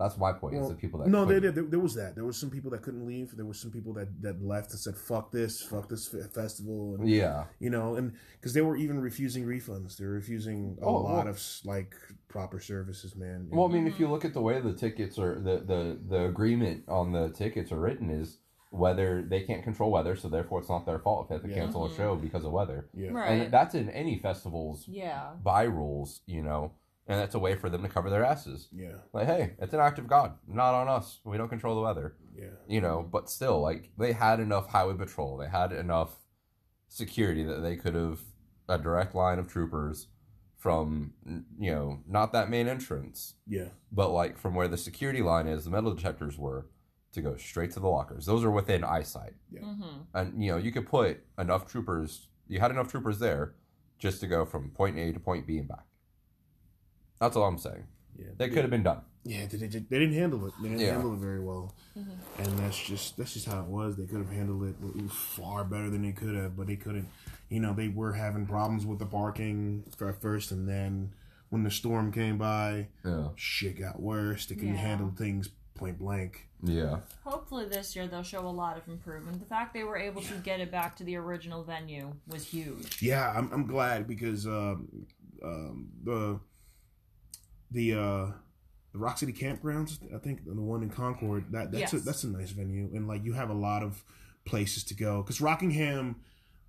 That's 0.00 0.16
my 0.16 0.32
point. 0.32 0.56
is 0.56 0.66
the 0.66 0.74
people 0.74 0.98
that 1.00 1.08
no, 1.10 1.26
there, 1.26 1.40
couldn't. 1.40 1.54
there, 1.56 1.64
there 1.72 1.78
was 1.78 1.94
that. 1.96 2.14
There 2.14 2.24
was 2.24 2.38
some 2.38 2.48
people 2.48 2.70
that 2.70 2.80
couldn't 2.80 3.04
leave. 3.06 3.36
There 3.36 3.44
were 3.44 3.52
some 3.52 3.70
people 3.70 3.92
that, 3.92 4.08
that 4.22 4.42
left 4.42 4.70
and 4.70 4.80
said, 4.80 4.96
"Fuck 4.96 5.30
this, 5.30 5.60
fuck 5.60 5.90
this 5.90 6.08
festival," 6.32 6.94
and 6.98 7.06
Yeah, 7.06 7.44
you 7.58 7.68
know, 7.68 7.96
and 7.96 8.14
because 8.32 8.54
they 8.54 8.62
were 8.62 8.76
even 8.76 8.98
refusing 8.98 9.44
refunds, 9.44 9.98
they 9.98 10.06
were 10.06 10.12
refusing 10.14 10.78
a 10.80 10.86
Oh, 10.86 11.02
lot 11.02 11.26
well- 11.26 11.28
of 11.28 11.60
like 11.66 11.94
proper 12.28 12.58
services, 12.60 13.14
man. 13.14 13.48
Well, 13.52 13.66
I 13.68 13.72
mean, 13.72 13.86
if 13.86 14.00
you 14.00 14.08
look 14.08 14.24
at 14.24 14.32
the 14.32 14.40
way 14.40 14.58
the 14.58 14.72
tickets 14.72 15.18
are, 15.18 15.38
the, 15.38 15.58
the, 15.58 15.98
the 16.08 16.24
agreement 16.24 16.84
on 16.88 17.12
the 17.12 17.28
tickets 17.28 17.70
are 17.70 17.78
written 17.80 18.08
is 18.08 18.38
whether 18.70 19.22
they 19.22 19.40
can't 19.42 19.62
control 19.64 19.90
weather, 19.90 20.14
so 20.16 20.28
therefore 20.28 20.60
it's 20.60 20.68
not 20.68 20.86
their 20.86 20.98
fault 20.98 21.24
if 21.24 21.28
they 21.28 21.34
have 21.34 21.42
to 21.42 21.48
Yeah. 21.48 21.54
cancel 21.56 21.84
a 21.86 21.88
Mhm. 21.88 21.96
show 21.96 22.16
because 22.16 22.44
of 22.44 22.52
weather. 22.52 22.88
yeah, 22.94 23.10
Right. 23.10 23.30
And 23.42 23.52
that's 23.52 23.74
in 23.74 23.90
any 23.90 24.18
festival's 24.18 24.86
Yeah. 24.88 25.34
by 25.42 25.64
rules, 25.64 26.22
you 26.26 26.42
know, 26.42 26.72
and 27.08 27.18
that's 27.18 27.34
a 27.34 27.38
way 27.40 27.56
for 27.56 27.68
them 27.68 27.82
to 27.82 27.88
cover 27.88 28.08
their 28.10 28.24
asses. 28.24 28.68
yeah, 28.72 28.98
Like, 29.12 29.26
hey, 29.26 29.56
it's 29.58 29.74
an 29.74 29.80
act 29.80 29.98
of 29.98 30.06
God, 30.06 30.38
not 30.46 30.74
on 30.74 30.86
us. 30.88 31.20
We 31.24 31.36
don't 31.36 31.48
control 31.48 31.74
the 31.74 31.82
weather, 31.82 32.16
yeah, 32.32 32.50
you 32.68 32.80
know, 32.80 33.02
but 33.02 33.28
still, 33.28 33.60
like, 33.60 33.90
they 33.98 34.12
had 34.12 34.38
enough 34.38 34.68
highway 34.68 34.94
patrol, 34.94 35.36
they 35.36 35.48
had 35.48 35.72
enough 35.72 36.24
security 36.88 37.42
that 37.44 37.60
they 37.62 37.76
could 37.76 37.94
have 37.94 38.20
a 38.68 38.78
direct 38.78 39.14
line 39.16 39.38
of 39.40 39.48
troopers 39.48 40.06
from, 40.56 41.14
you 41.58 41.72
know, 41.72 42.00
not 42.06 42.32
that 42.32 42.50
main 42.50 42.68
entrance 42.68 43.34
yeah, 43.46 43.70
but 43.90 44.10
like 44.10 44.36
from 44.36 44.54
where 44.54 44.68
the 44.68 44.76
security 44.76 45.22
line 45.22 45.46
is, 45.48 45.64
the 45.64 45.70
metal 45.70 45.92
detectors 45.94 46.38
were 46.38 46.66
to 47.12 47.20
go 47.20 47.36
straight 47.36 47.72
to 47.72 47.80
the 47.80 47.88
lockers. 47.88 48.26
Those 48.26 48.44
are 48.44 48.50
within 48.50 48.84
eyesight, 48.84 49.34
Mm-hmm. 49.54 49.82
and 50.14 50.42
you 50.42 50.52
know 50.52 50.58
you 50.58 50.70
could 50.72 50.86
put 50.86 51.20
enough 51.38 51.66
troopers. 51.66 52.28
You 52.48 52.60
had 52.60 52.70
enough 52.70 52.88
troopers 52.90 53.18
there 53.18 53.54
just 53.98 54.20
to 54.20 54.26
go 54.26 54.44
from 54.44 54.70
point 54.70 54.98
A 54.98 55.12
to 55.12 55.20
point 55.20 55.46
B 55.46 55.58
and 55.58 55.68
back. 55.68 55.84
That's 57.20 57.36
all 57.36 57.44
I'm 57.44 57.58
saying. 57.58 57.84
yeah. 58.18 58.28
They 58.36 58.48
could 58.48 58.62
have 58.62 58.70
been 58.70 58.82
done. 58.82 59.02
Yeah, 59.24 59.44
they, 59.46 59.58
they, 59.58 59.66
they 59.66 59.98
didn't 59.98 60.14
handle 60.14 60.46
it. 60.46 60.54
They 60.62 60.68
didn't 60.68 60.80
Yeah. 60.80 60.92
handle 60.92 61.12
it 61.12 61.18
very 61.18 61.40
well, 61.40 61.74
Mhm. 61.96 62.08
and 62.38 62.58
that's 62.58 62.78
just 62.82 63.16
that's 63.18 63.34
just 63.34 63.46
how 63.46 63.60
it 63.60 63.66
was. 63.66 63.96
They 63.96 64.06
could 64.06 64.18
have 64.18 64.30
handled 64.30 64.64
it 64.64 65.10
far 65.10 65.64
better 65.64 65.90
than 65.90 66.02
they 66.02 66.12
could 66.12 66.34
have, 66.34 66.56
but 66.56 66.66
they 66.68 66.76
couldn't. 66.76 67.08
You 67.50 67.60
know, 67.60 67.74
they 67.74 67.88
were 67.88 68.12
having 68.14 68.46
problems 68.46 68.86
with 68.86 68.98
the 68.98 69.06
parking 69.06 69.84
for 69.96 70.08
at 70.08 70.20
first, 70.22 70.52
and 70.52 70.66
then 70.68 71.12
when 71.50 71.64
the 71.64 71.70
storm 71.70 72.12
came 72.12 72.38
by, 72.38 72.88
Yeah, 73.04 73.28
shit 73.36 73.78
got 73.78 74.00
worse. 74.00 74.46
They 74.46 74.54
couldn't 74.54 74.74
Yeah. 74.74 74.80
handle 74.80 75.10
things 75.10 75.50
point 75.80 75.98
blank. 75.98 76.46
yeah, 76.62 76.98
Hopefully 77.24 77.64
this 77.64 77.96
year 77.96 78.06
they'll 78.06 78.22
show 78.22 78.46
a 78.46 78.48
lot 78.48 78.76
of 78.76 78.86
improvement. 78.86 79.40
The 79.40 79.46
fact 79.46 79.72
they 79.72 79.82
were 79.82 79.96
able 79.96 80.20
to 80.22 80.34
get 80.34 80.60
it 80.60 80.70
back 80.70 80.94
to 80.96 81.04
the 81.04 81.16
original 81.16 81.64
venue 81.64 82.12
was 82.28 82.44
huge. 82.46 83.02
Yeah, 83.02 83.32
I'm 83.34 83.50
I'm 83.52 83.66
glad 83.66 84.06
because 84.06 84.46
um, 84.46 85.06
um, 85.42 85.88
the 86.04 86.38
the 87.70 87.94
uh, 87.94 88.26
the 88.92 88.98
Rock 88.98 89.18
City 89.18 89.32
Campgrounds, 89.32 89.98
I 90.14 90.18
think 90.18 90.44
the 90.44 90.54
one 90.54 90.82
in 90.82 90.90
Concord, 90.90 91.46
that 91.52 91.72
that's 91.72 91.94
a, 91.94 92.00
that's 92.00 92.24
a 92.24 92.28
nice 92.28 92.50
venue, 92.50 92.90
and 92.94 93.08
like 93.08 93.24
you 93.24 93.32
have 93.32 93.50
a 93.50 93.54
lot 93.54 93.82
of 93.82 94.04
places 94.44 94.84
to 94.84 94.94
go 94.94 95.22
because 95.22 95.40
Rockingham, 95.40 96.16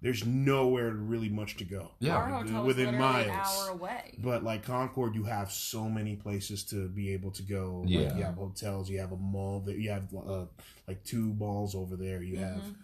there's 0.02 0.26
nowhere 0.26 0.92
really 0.92 1.30
much 1.30 1.58
to 1.58 1.64
go. 1.64 1.92
Yeah. 2.00 2.16
Our 2.16 2.28
hotel 2.28 2.64
was 2.64 2.76
within 2.76 2.98
miles. 2.98 3.28
an 3.28 3.32
hour 3.34 3.70
away. 3.70 4.18
But 4.18 4.44
like 4.44 4.64
Concord, 4.64 5.14
you 5.16 5.24
have 5.26 5.52
so 5.52 5.88
many 5.90 6.16
places 6.16 6.64
to 6.66 6.88
be 6.90 7.14
able 7.14 7.32
to 7.32 7.44
go. 7.44 7.82
Like, 7.86 7.90
Yeah. 7.92 8.18
you 8.18 8.24
have 8.24 8.36
hotels, 8.36 8.90
you 8.90 9.00
have 9.00 9.12
a 9.12 9.18
mall, 9.18 9.60
that 9.68 9.78
you 9.78 9.92
have 9.92 10.08
uh, 10.16 10.46
like 10.88 11.04
two 11.04 11.34
malls 11.36 11.76
over 11.76 11.96
there. 11.96 12.22
You 12.24 12.38
have 12.38 12.64
Mhm. 12.64 12.76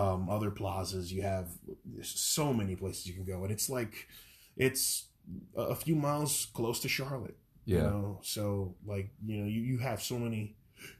um, 0.00 0.28
other 0.30 0.50
plazas. 0.50 1.12
You 1.12 1.22
have 1.22 1.48
so 2.02 2.52
many 2.54 2.76
places 2.76 3.06
you 3.06 3.14
can 3.14 3.24
go, 3.24 3.42
and 3.44 3.52
it's 3.52 3.68
like 3.68 4.08
it's 4.56 5.06
a 5.56 5.62
a 5.62 5.74
few 5.74 5.94
miles 5.96 6.46
close 6.54 6.80
to 6.80 6.88
Charlotte. 6.88 7.36
You 7.64 7.76
yeah, 7.76 7.82
know, 7.82 8.20
so 8.22 8.74
like 8.86 9.10
you 9.24 9.36
know, 9.40 9.46
you, 9.48 9.60
you 9.62 9.78
have 9.78 10.02
so 10.02 10.18
many, 10.18 10.56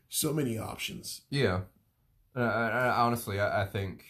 so 0.09 0.33
many 0.33 0.59
options. 0.59 1.23
yeah. 1.31 1.63
And 2.35 2.45
I, 2.45 2.69
I, 2.69 2.89
honestly, 3.05 3.39
I, 3.41 3.63
I 3.63 3.67
think 3.67 4.05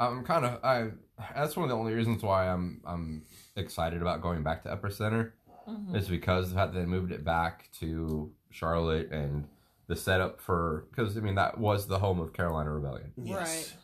I'm 0.00 0.24
kind 0.24 0.44
of 0.44 0.64
I. 0.64 0.88
That's 1.36 1.56
one 1.56 1.64
of 1.64 1.68
the 1.70 1.76
only 1.76 1.92
reasons 1.92 2.22
why 2.22 2.48
I'm 2.48 2.80
I'm 2.84 3.22
excited 3.54 4.00
about 4.02 4.22
going 4.22 4.42
back 4.42 4.62
to 4.64 4.70
Epicenter. 4.76 5.32
Mhm. 5.68 5.94
is 5.94 6.08
because 6.08 6.46
of 6.46 6.50
the 6.50 6.56
fact 6.56 6.72
that 6.72 6.80
they 6.80 6.86
moved 6.86 7.12
it 7.12 7.22
back 7.22 7.68
to 7.78 8.32
Charlotte 8.50 9.12
and 9.12 9.46
the 9.86 9.94
setup 9.94 10.40
for 10.40 10.86
because 10.90 11.16
I 11.16 11.20
mean 11.20 11.34
that 11.36 11.58
was 11.58 11.86
the 11.86 11.98
home 11.98 12.18
of 12.18 12.32
Carolina 12.32 12.72
Rebellion. 12.72 13.12
Right. 13.16 13.76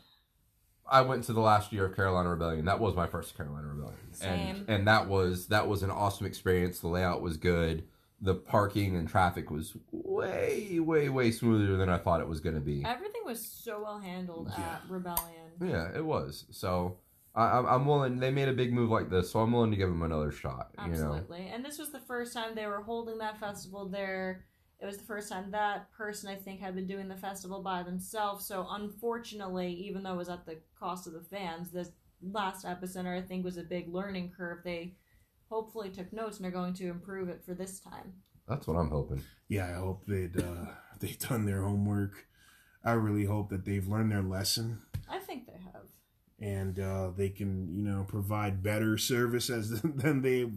I 0.90 1.02
went 1.02 1.24
to 1.24 1.32
the 1.32 1.40
last 1.40 1.72
year 1.72 1.86
of 1.86 1.94
Carolina 1.96 2.30
Rebellion. 2.30 2.64
That 2.64 2.80
was 2.80 2.94
my 2.96 3.06
first 3.06 3.36
Carolina 3.36 3.68
Rebellion, 3.68 4.12
Same. 4.12 4.56
and 4.56 4.68
and 4.70 4.88
that 4.88 5.06
was 5.08 5.48
that 5.48 5.68
was 5.68 5.82
an 5.82 5.90
awesome 5.90 6.26
experience. 6.26 6.80
The 6.80 6.88
layout 6.88 7.20
was 7.22 7.36
good. 7.36 7.84
The 8.20 8.34
parking 8.34 8.96
and 8.96 9.06
traffic 9.08 9.50
was 9.50 9.76
way 9.92 10.78
way 10.80 11.08
way 11.10 11.30
smoother 11.30 11.76
than 11.76 11.88
I 11.90 11.98
thought 11.98 12.20
it 12.20 12.28
was 12.28 12.40
going 12.40 12.54
to 12.54 12.60
be. 12.62 12.82
Everything 12.84 13.22
was 13.26 13.44
so 13.46 13.82
well 13.82 13.98
handled 13.98 14.50
Yeah. 14.56 14.64
at 14.64 14.82
Rebellion. 14.88 15.52
Yeah, 15.60 15.88
it 15.94 16.04
was. 16.04 16.46
So 16.50 16.96
I, 17.34 17.58
I'm 17.58 17.66
I'm 17.66 17.86
willing. 17.86 18.18
They 18.18 18.30
made 18.30 18.48
a 18.48 18.54
big 18.54 18.72
move 18.72 18.88
like 18.90 19.10
this, 19.10 19.30
so 19.30 19.40
I'm 19.40 19.52
willing 19.52 19.70
to 19.70 19.76
give 19.76 19.90
them 19.90 20.02
another 20.02 20.32
shot. 20.32 20.70
You 20.78 20.92
know. 20.92 21.12
Absolutely. 21.14 21.50
And 21.52 21.62
this 21.64 21.78
was 21.78 21.92
the 21.92 22.00
first 22.00 22.32
time 22.32 22.54
they 22.54 22.66
were 22.66 22.82
holding 22.82 23.18
that 23.18 23.38
festival 23.38 23.86
there. 23.88 24.44
It 24.80 24.86
was 24.86 24.96
the 24.98 25.04
first 25.04 25.30
time 25.30 25.50
that 25.52 25.90
person, 25.92 26.30
I 26.30 26.36
think, 26.36 26.60
had 26.60 26.74
been 26.74 26.86
doing 26.86 27.08
the 27.08 27.16
festival 27.16 27.62
by 27.62 27.82
themselves. 27.82 28.46
So, 28.46 28.66
unfortunately, 28.70 29.72
even 29.72 30.02
though 30.02 30.14
it 30.14 30.18
was 30.18 30.28
at 30.28 30.44
the 30.46 30.58
cost 30.78 31.06
of 31.06 31.12
the 31.14 31.22
fans, 31.22 31.70
this 31.70 31.90
last 32.22 32.64
epicenter, 32.66 33.16
I 33.16 33.22
think, 33.26 33.44
was 33.44 33.56
a 33.56 33.62
big 33.62 33.88
learning 33.88 34.32
curve. 34.36 34.58
They 34.64 34.94
hopefully 35.48 35.90
took 35.90 36.12
notes 36.12 36.38
and 36.38 36.46
are 36.46 36.50
going 36.50 36.74
to 36.74 36.88
improve 36.88 37.28
it 37.28 37.42
for 37.44 37.54
this 37.54 37.80
time. 37.80 38.14
That's 38.48 38.66
what 38.66 38.76
I'm 38.76 38.90
hoping. 38.90 39.22
Yeah, 39.48 39.66
I 39.68 39.74
hope 39.74 40.04
they'd 40.06 40.38
uh, 40.38 40.66
they've 41.00 41.18
done 41.18 41.46
their 41.46 41.62
homework. 41.62 42.26
I 42.84 42.92
really 42.92 43.24
hope 43.24 43.50
that 43.50 43.64
they've 43.64 43.86
learned 43.86 44.12
their 44.12 44.22
lesson 44.22 44.82
I 45.10 45.18
think 45.18 45.46
they 45.46 45.58
have. 45.72 45.86
and 46.38 46.78
uh, 46.78 47.10
they 47.16 47.28
can 47.30 47.74
you 47.74 47.82
know 47.82 48.04
provide 48.08 48.62
better 48.62 48.96
service 48.98 49.50
as 49.50 49.80
than 49.82 50.22
they 50.22 50.50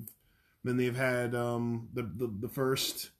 than 0.63 0.77
they've 0.77 0.95
had 0.95 1.33
um, 1.35 1.89
the, 1.93 2.03
the 2.03 2.27
the 2.41 2.49
first 2.49 3.11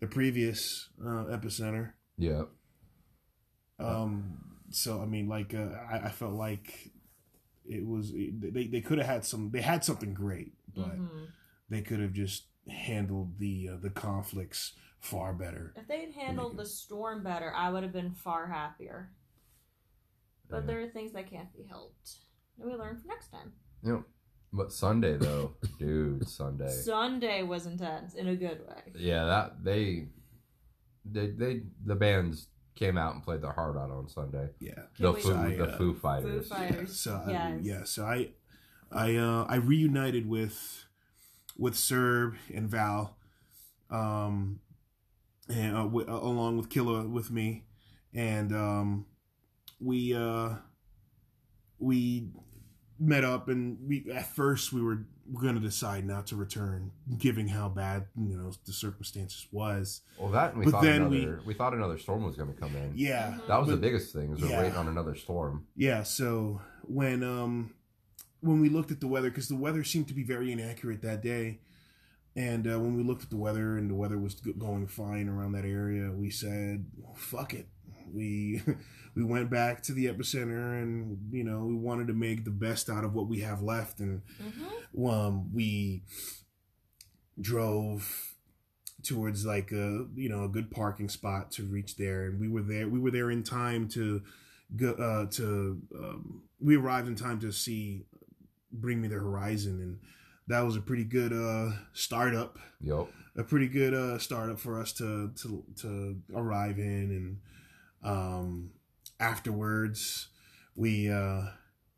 the 0.00 0.06
previous 0.06 0.88
uh, 1.00 1.24
epicenter. 1.30 1.92
Yeah. 2.18 2.42
Um, 3.78 4.38
so 4.70 5.00
I 5.00 5.06
mean, 5.06 5.28
like 5.28 5.54
uh, 5.54 5.68
I, 5.90 6.06
I 6.06 6.08
felt 6.10 6.34
like 6.34 6.90
it 7.64 7.86
was 7.86 8.12
they 8.12 8.66
they 8.66 8.80
could 8.80 8.98
have 8.98 9.06
had 9.06 9.24
some 9.24 9.50
they 9.50 9.60
had 9.60 9.84
something 9.84 10.12
great, 10.14 10.52
but 10.74 10.98
Mhm. 10.98 11.28
they 11.68 11.82
could 11.82 12.00
have 12.00 12.12
just 12.12 12.46
handled 12.68 13.38
the 13.38 13.68
uh, 13.70 13.76
the 13.76 13.90
conflicts 13.90 14.72
far 15.00 15.32
better. 15.34 15.72
If 15.76 15.88
they'd 15.88 16.12
handled 16.12 16.56
the 16.56 16.64
storm 16.66 17.22
better, 17.24 17.52
I 17.54 17.70
would 17.70 17.82
have 17.82 17.92
been 17.92 18.12
far 18.12 18.46
happier. 18.46 19.10
But 20.48 20.60
Yeah. 20.60 20.66
there 20.66 20.80
are 20.82 20.88
things 20.88 21.12
that 21.12 21.28
can't 21.28 21.52
be 21.52 21.64
helped. 21.64 22.18
And 22.58 22.70
we 22.70 22.76
learn 22.76 22.96
for 22.98 23.08
next 23.08 23.28
time. 23.28 23.52
Yep. 23.82 24.02
But 24.52 24.72
Sunday 24.72 25.16
though, 25.16 25.56
dude, 25.78 26.28
Sunday. 26.28 26.68
Sunday 26.70 27.42
was 27.42 27.66
intense 27.66 28.14
in 28.14 28.28
a 28.28 28.36
good 28.36 28.66
way. 28.68 28.92
Yeah, 28.94 29.24
that 29.24 29.64
they, 29.64 30.08
they, 31.04 31.28
they, 31.30 31.62
the 31.84 31.96
bands 31.96 32.48
came 32.74 32.96
out 32.96 33.14
and 33.14 33.22
played 33.24 33.40
their 33.42 33.52
heart 33.52 33.76
out 33.76 33.90
on 33.90 34.08
Sunday. 34.08 34.50
Yeah. 34.60 34.84
The 34.98 35.12
wait. 35.12 35.22
Foo, 35.22 35.34
I, 35.34 35.56
the 35.56 35.64
uh, 35.64 35.76
Foo 35.78 35.94
Fighters. 35.94 36.48
Foo 36.48 36.54
Fighters. 36.54 36.78
Yeah, 36.78 36.86
so 36.86 37.22
I, 37.26 37.30
Yes. 37.30 37.60
yeah, 37.64 37.84
so 37.84 38.04
I, 38.06 38.30
I, 38.94 39.16
uh, 39.16 39.46
I 39.48 39.56
reunited 39.56 40.28
with, 40.28 40.84
with 41.56 41.76
Serb 41.76 42.34
and 42.54 42.68
Val, 42.68 43.16
um, 43.90 44.60
and 45.48 45.76
uh, 45.76 45.82
wi- 45.82 46.08
uh, 46.10 46.16
along 46.18 46.56
with 46.56 46.70
Killa 46.70 47.06
with 47.06 47.30
me, 47.30 47.64
and 48.14 48.52
um, 48.54 49.06
we, 49.80 50.14
uh, 50.14 50.50
we 51.78 52.28
met 52.98 53.24
up, 53.24 53.48
and 53.48 53.78
we 53.86 54.06
at 54.14 54.26
first 54.34 54.72
we 54.72 54.82
were 54.82 55.04
going 55.40 55.54
to 55.54 55.60
decide 55.60 56.04
not 56.04 56.26
to 56.28 56.36
return, 56.36 56.90
given 57.18 57.48
how 57.48 57.68
bad 57.68 58.06
you 58.16 58.36
know 58.36 58.52
the 58.66 58.72
circumstances 58.72 59.46
was. 59.50 60.02
Well, 60.18 60.30
that 60.30 60.56
we 60.56 60.64
But 60.64 60.70
thought 60.72 60.82
then 60.84 61.02
another, 61.02 61.40
we, 61.44 61.54
thought 61.54 61.74
another 61.74 61.98
storm 61.98 62.24
was 62.24 62.36
going 62.36 62.52
to 62.52 62.58
come 62.60 62.74
in. 62.76 62.92
Yeah, 62.94 63.38
That 63.48 63.58
was 63.58 63.68
the 63.68 63.76
biggest 63.76 64.12
thing. 64.12 64.32
Is 64.32 64.40
we're 64.42 64.48
Yeah. 64.48 64.60
waiting 64.62 64.76
on 64.76 64.88
another 64.88 65.14
storm. 65.14 65.66
Yeah, 65.76 66.02
so 66.02 66.60
when 66.82 67.22
um 67.22 67.74
when 68.42 68.60
we 68.60 68.68
looked 68.68 68.90
at 68.90 69.00
the 69.00 69.06
weather 69.08 69.30
because 69.30 69.48
the 69.48 69.56
weather 69.56 69.84
seemed 69.84 70.08
to 70.08 70.14
be 70.14 70.24
very 70.24 70.52
inaccurate 70.52 71.00
that 71.02 71.22
day, 71.22 71.60
and 72.36 72.66
uh, 72.66 72.78
when 72.78 72.96
we 72.96 73.02
looked 73.02 73.22
at 73.22 73.30
the 73.30 73.36
weather 73.36 73.76
and 73.78 73.90
the 73.90 73.94
weather 73.94 74.18
was 74.18 74.34
going 74.34 74.86
fine 74.86 75.28
around 75.28 75.52
that 75.52 75.64
area, 75.64 76.10
we 76.12 76.28
said, 76.30 76.86
"Fuck 77.16 77.54
it." 77.54 77.68
We 78.12 78.60
we 79.16 79.24
went 79.24 79.48
back 79.50 79.82
to 79.84 79.92
the 79.92 80.06
epicenter, 80.06 80.82
and 80.82 81.18
you 81.32 81.44
know 81.44 81.64
we 81.64 81.74
wanted 81.74 82.08
to 82.08 82.14
make 82.14 82.44
the 82.44 82.50
best 82.50 82.90
out 82.90 83.04
of 83.04 83.14
what 83.14 83.28
we 83.28 83.40
have 83.40 83.62
left, 83.62 84.00
and 84.00 84.22
Mm-hmm. 84.42 85.06
um, 85.08 85.54
we 85.54 86.02
drove 87.40 88.34
towards 89.02 89.44
like 89.44 89.72
a 89.72 90.06
you 90.14 90.28
know 90.28 90.44
a 90.44 90.48
good 90.48 90.70
parking 90.70 91.08
spot 91.08 91.50
to 91.50 91.64
reach 91.64 91.96
there 91.96 92.24
and 92.24 92.38
we 92.38 92.48
were 92.48 92.62
there 92.62 92.88
we 92.88 93.00
were 93.00 93.10
there 93.10 93.30
in 93.32 93.42
time 93.42 93.88
to 93.88 94.22
go 94.76 94.92
uh 94.92 95.26
to 95.26 95.80
um, 95.98 96.42
we 96.60 96.76
arrived 96.76 97.08
in 97.08 97.16
time 97.16 97.40
to 97.40 97.50
see 97.50 98.04
bring 98.72 99.00
me 99.00 99.08
the 99.08 99.14
horizon 99.16 99.80
and 99.80 99.98
that 100.48 100.60
was 100.64 100.76
a 100.76 100.80
pretty 100.80 101.04
good 101.04 101.32
uh 101.32 101.70
startup. 101.92 102.58
Yup. 102.80 103.08
a 103.36 103.42
pretty 103.44 103.68
good 103.68 103.94
uh 103.94 104.18
startup 104.18 104.58
for 104.58 104.80
us 104.80 104.92
to 104.94 105.30
to 105.42 105.64
to 105.80 106.16
arrive 106.34 106.78
in 106.78 107.38
and 108.02 108.10
um 108.10 108.70
afterwards 109.20 110.28
we 110.74 111.10
uh 111.10 111.42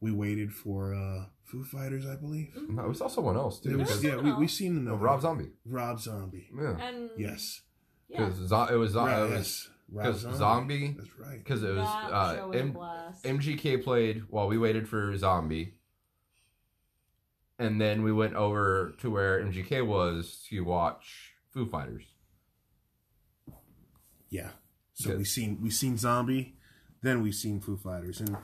we 0.00 0.12
waited 0.12 0.52
for 0.52 0.94
uh 0.94 1.24
Foo 1.44 1.64
Fighters 1.64 2.06
I 2.06 2.16
believe. 2.16 2.52
No, 2.68 2.88
we 2.88 2.94
saw 2.94 3.08
someone 3.08 3.36
else 3.36 3.60
it 3.64 3.70
too. 3.70 3.78
was, 3.78 4.02
yeah 4.04 4.16
we 4.16 4.32
we 4.32 4.48
seen 4.48 4.74
no, 4.84 4.92
another 4.92 5.04
Rob 5.04 5.20
Zombie. 5.22 5.50
Rob 5.66 6.00
Zombie. 6.00 6.48
Yeah. 6.56 6.76
And 6.80 7.10
yes. 7.16 7.62
yeah, 8.08 8.24
Because 8.26 8.48
zo- 8.48 8.66
it 8.66 8.76
was 8.76 8.92
zo- 8.92 9.04
right, 9.06 9.18
it 9.22 9.30
was 9.30 9.30
yes. 9.30 9.68
Rob 9.92 10.06
because 10.06 10.20
zombie. 10.38 10.94
That's 10.98 11.18
right. 11.18 11.38
because 11.44 11.62
it 11.62 11.74
was 11.74 11.86
that 11.86 12.12
uh, 12.12 12.36
show 12.36 12.48
was 12.48 12.56
a 12.56 12.60
M- 12.60 12.72
blast. 12.72 13.24
MGK 13.24 13.84
played 13.84 14.22
while 14.30 14.48
we 14.48 14.56
waited 14.58 14.88
for 14.88 15.16
Zombie, 15.16 15.74
and 17.58 17.80
then 17.80 18.02
we 18.02 18.12
went 18.12 18.34
over 18.34 18.94
to 19.00 19.10
where 19.10 19.40
MGK 19.44 19.86
was 19.86 20.44
to 20.48 20.60
watch 20.60 21.32
Foo 21.52 21.66
Fighters. 21.66 22.04
Yeah. 24.30 24.50
So 24.94 25.10
Good. 25.10 25.18
we 25.18 25.24
seen 25.24 25.58
we 25.62 25.70
seen 25.70 25.96
Zombie, 25.96 26.56
then 27.02 27.22
we 27.22 27.32
seen 27.32 27.60
Foo 27.60 27.76
Fighters, 27.76 28.20
and 28.20 28.36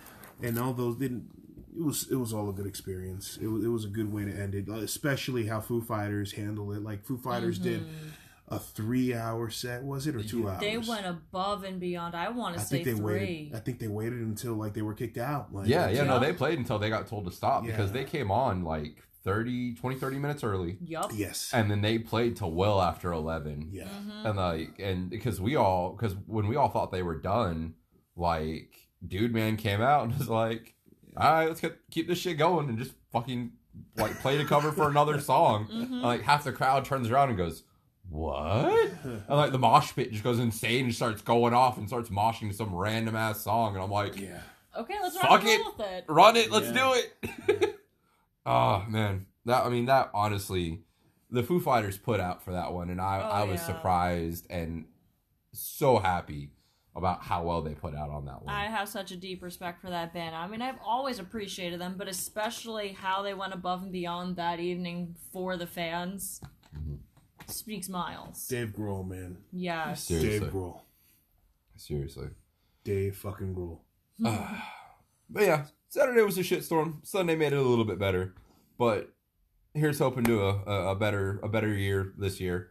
and 0.42 0.58
all 0.58 0.72
those 0.72 0.96
didn't. 0.96 1.28
It 1.76 1.82
was 1.82 2.08
it 2.10 2.16
was 2.16 2.32
all 2.32 2.50
a 2.50 2.52
good 2.52 2.66
experience. 2.66 3.38
It 3.40 3.46
was 3.46 3.64
it 3.64 3.68
was 3.68 3.84
a 3.84 3.88
good 3.88 4.12
way 4.12 4.24
to 4.24 4.32
end 4.32 4.54
it, 4.54 4.68
especially 4.68 5.46
how 5.46 5.60
Foo 5.60 5.80
Fighters 5.80 6.32
handled 6.32 6.76
it. 6.76 6.82
Like 6.82 7.04
Foo 7.04 7.18
Fighters 7.18 7.58
did 7.58 7.80
mm-hmm. 7.80 8.08
A 8.50 8.58
three 8.58 9.14
hour 9.14 9.48
set, 9.50 9.82
was 9.84 10.06
it 10.06 10.16
or 10.16 10.22
two 10.22 10.48
hours? 10.48 10.60
They 10.60 10.76
went 10.76 11.06
above 11.06 11.62
and 11.64 11.78
beyond. 11.78 12.14
I 12.16 12.28
want 12.30 12.56
I 12.56 12.58
to 12.58 12.64
say 12.64 12.82
think 12.82 12.84
they 12.96 13.00
three. 13.02 13.14
waited. 13.20 13.54
I 13.54 13.58
think 13.60 13.78
they 13.78 13.88
waited 13.88 14.20
until 14.20 14.54
like 14.54 14.74
they 14.74 14.82
were 14.82 14.94
kicked 14.94 15.18
out. 15.18 15.54
Like, 15.54 15.68
Yeah, 15.68 15.88
yeah, 15.88 16.02
no, 16.04 16.18
they 16.18 16.32
played 16.32 16.58
until 16.58 16.78
they 16.78 16.88
got 16.88 17.06
told 17.06 17.26
to 17.26 17.30
stop 17.32 17.64
because 17.64 17.92
they 17.92 18.04
came 18.04 18.30
on 18.30 18.64
like 18.64 19.02
30, 19.22 19.74
20, 19.74 19.96
30 19.96 20.18
minutes 20.18 20.42
early, 20.42 20.78
Yup. 20.84 21.10
Yes. 21.14 21.50
and 21.52 21.70
then 21.70 21.82
they 21.82 21.98
played 21.98 22.36
till 22.36 22.50
well 22.52 22.80
after 22.80 23.12
eleven. 23.12 23.68
yeah. 23.70 23.84
Mhm. 23.84 24.24
and 24.26 24.36
like 24.38 24.78
and 24.80 25.10
because 25.10 25.40
we 25.40 25.56
all 25.56 25.90
because 25.92 26.16
when 26.26 26.46
we 26.48 26.56
all 26.56 26.68
thought 26.70 26.90
they 26.90 27.02
were 27.02 27.18
done 27.20 27.74
like 28.16 28.74
dude 29.06 29.32
man 29.32 29.56
came 29.56 29.80
out 29.80 30.04
and 30.04 30.18
was 30.18 30.28
like 30.28 30.74
all 31.16 31.32
right 31.32 31.48
let's 31.48 31.60
get, 31.60 31.78
keep 31.90 32.08
this 32.08 32.18
shit 32.18 32.38
going 32.38 32.68
and 32.68 32.78
just 32.78 32.92
fucking 33.12 33.52
like 33.96 34.18
play 34.20 34.36
the 34.36 34.44
cover 34.44 34.72
for 34.72 34.88
another 34.88 35.20
song 35.20 35.66
Mhm. 35.68 35.82
And, 35.82 36.02
like 36.02 36.22
half 36.22 36.44
the 36.44 36.52
crowd 36.52 36.84
turns 36.84 37.10
around 37.10 37.28
and 37.28 37.38
goes 37.38 37.62
what 38.10 38.90
and 39.04 39.22
like 39.28 39.52
the 39.52 39.58
mosh 39.58 39.94
pit 39.94 40.10
just 40.10 40.24
goes 40.24 40.38
insane 40.38 40.86
and 40.86 40.94
starts 40.94 41.22
going 41.22 41.54
off 41.54 41.78
and 41.78 41.86
starts 41.88 42.10
moshing 42.10 42.48
to 42.50 42.54
some 42.54 42.74
random 42.74 43.14
ass 43.16 43.40
song 43.40 43.74
and 43.74 43.82
i'm 43.84 43.90
like 43.90 44.18
yeah. 44.20 44.40
Okay, 44.78 44.94
let's 45.02 45.16
Fuck 45.18 45.42
it. 45.44 45.60
with 45.64 45.86
it. 45.86 46.04
run 46.08 46.36
it 46.36 46.50
let's 46.50 46.66
Yeah. 46.68 46.72
do 47.48 47.54
it 47.54 47.76
oh 48.46 48.84
man 48.88 49.26
that 49.44 49.64
i 49.64 49.68
mean 49.68 49.86
that 49.86 50.10
honestly 50.14 50.82
the 51.30 51.42
foo 51.42 51.60
fighters 51.60 51.98
put 51.98 52.20
out 52.20 52.42
for 52.44 52.52
that 52.52 52.72
one 52.72 52.90
and 52.90 53.00
i 53.00 53.20
Oh, 53.20 53.28
i 53.28 53.42
was 53.44 53.60
yeah. 53.60 53.66
surprised 53.66 54.46
and 54.50 54.86
so 55.52 55.98
happy 55.98 56.50
about 56.96 57.22
how 57.22 57.44
well 57.44 57.62
they 57.62 57.74
put 57.74 57.94
out 57.94 58.10
on 58.10 58.24
that 58.26 58.42
one 58.44 58.52
I 58.52 58.64
have 58.66 58.88
such 58.88 59.12
a 59.12 59.16
deep 59.16 59.42
respect 59.44 59.80
for 59.80 59.90
that 59.90 60.12
band. 60.12 60.34
I 60.34 60.48
mean, 60.48 60.60
I've 60.60 60.78
always 60.84 61.20
appreciated 61.20 61.80
them, 61.80 61.94
but 61.96 62.08
especially 62.08 62.88
how 62.88 63.22
they 63.22 63.32
went 63.32 63.54
above 63.54 63.84
and 63.84 63.92
beyond 63.92 64.34
that 64.36 64.58
evening 64.58 65.14
for 65.32 65.56
the 65.56 65.68
fans 65.68 66.40
Mhm. 66.76 66.98
Speaks 67.52 67.88
miles. 67.88 68.46
Dave 68.48 68.68
Grohl, 68.76 69.06
man. 69.08 69.38
Yes. 69.52 70.04
Seriously. 70.04 70.40
Dave 70.40 70.50
Grohl. 70.52 70.80
seriously 71.76 72.28
Dave 72.84 73.16
fucking 73.16 73.54
Grohl. 73.54 73.80
but 75.30 75.42
yeah 75.42 75.64
saturday 75.88 76.22
was 76.22 76.36
a 76.38 76.42
shitstorm 76.42 77.04
sunday 77.06 77.34
made 77.34 77.52
it 77.52 77.58
a 77.58 77.62
little 77.62 77.84
bit 77.84 77.98
better 77.98 78.34
but 78.78 79.12
here's 79.74 79.98
hoping 79.98 80.24
to 80.24 80.42
a, 80.42 80.62
a, 80.66 80.90
a 80.90 80.94
better 80.94 81.40
a 81.42 81.48
better 81.48 81.68
year 81.72 82.12
this 82.18 82.38
year 82.40 82.70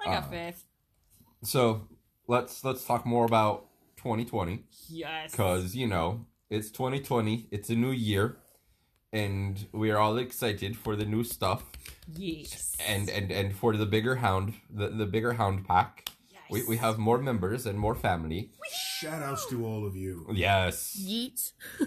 I 0.00 0.06
got 0.06 0.24
Uh, 0.24 0.28
faith. 0.30 0.64
so 1.42 1.88
let's 2.28 2.64
let's 2.64 2.84
talk 2.84 3.04
more 3.06 3.24
about 3.26 3.66
2020 3.98 4.64
Yes. 4.88 5.32
because 5.32 5.74
you 5.76 5.86
know 5.86 6.26
it's 6.50 6.70
2020 6.70 7.48
it's 7.50 7.68
a 7.70 7.74
new 7.74 7.90
year 7.92 8.38
and 9.16 9.66
we 9.72 9.90
are 9.92 9.98
all 9.98 10.16
excited 10.18 10.76
for 10.76 10.96
the 10.96 11.04
new 11.14 11.24
stuff 11.24 11.62
Yes. 12.14 12.76
and 12.86 13.08
and 13.08 13.30
and 13.30 13.48
for 13.60 13.76
the 13.76 13.86
bigger 13.86 14.16
hound 14.16 14.54
the, 14.70 14.88
the 14.88 15.06
bigger 15.06 15.32
hound 15.40 15.66
pack. 15.66 15.90
We, 16.50 16.62
we 16.64 16.76
have 16.76 16.98
more 16.98 17.18
members 17.18 17.66
and 17.66 17.78
more 17.78 17.94
family 17.94 18.50
Shout 18.98 19.22
outs 19.22 19.46
to 19.50 19.64
all 19.66 19.86
of 19.86 19.94
you. 19.96 20.26
yes 20.32 20.96
Yeet. 21.00 21.52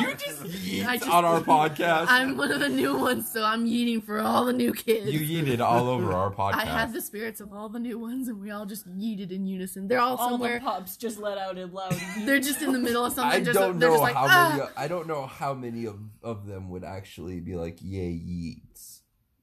You 0.00 0.14
just 0.14 0.42
yeet 0.44 0.86
I 0.86 0.96
just- 0.98 1.08
on 1.10 1.24
our 1.24 1.40
podcast 1.40 2.06
I'm 2.08 2.36
one 2.36 2.50
of 2.52 2.60
the 2.60 2.68
new 2.68 2.96
ones, 2.98 3.30
so 3.32 3.42
I'm 3.44 3.66
yeeting 3.66 4.02
for 4.04 4.20
all 4.20 4.44
the 4.44 4.52
new 4.52 4.72
kids. 4.72 5.10
you 5.12 5.20
yeeted 5.20 5.60
all 5.60 5.88
over 5.88 6.12
our 6.12 6.30
podcast 6.30 6.54
I 6.54 6.64
have 6.66 6.92
the 6.92 7.00
spirits 7.00 7.40
of 7.40 7.52
all 7.52 7.68
the 7.68 7.78
new 7.78 7.98
ones, 7.98 8.28
and 8.28 8.40
we 8.40 8.50
all 8.50 8.66
just 8.66 8.86
yeeted 8.88 9.30
in 9.32 9.46
unison. 9.46 9.88
They're 9.88 10.00
all, 10.00 10.16
all 10.16 10.30
somewhere. 10.30 10.58
the 10.58 10.64
pups 10.64 10.96
just 10.96 11.18
let 11.18 11.38
out 11.38 11.56
a 11.58 11.66
loud. 11.66 11.94
They're 12.26 12.40
just 12.40 12.60
in 12.62 12.72
the 12.72 12.78
middle 12.78 13.04
of 13.04 13.12
something. 13.12 13.40
I 13.40 13.44
just, 13.44 13.58
don't 13.58 13.78
they're 13.78 13.88
know 13.88 13.94
just 13.94 14.02
like, 14.02 14.14
how 14.14 14.26
ah! 14.28 14.56
many 14.58 14.70
I 14.76 14.88
don't 14.88 15.06
know 15.06 15.26
how 15.26 15.54
many 15.54 15.86
of, 15.86 15.98
of 16.22 16.46
them 16.46 16.68
would 16.70 16.84
actually 16.84 17.40
be 17.40 17.54
like 17.56 17.78
yay 17.80 18.10
yeets. 18.12 18.99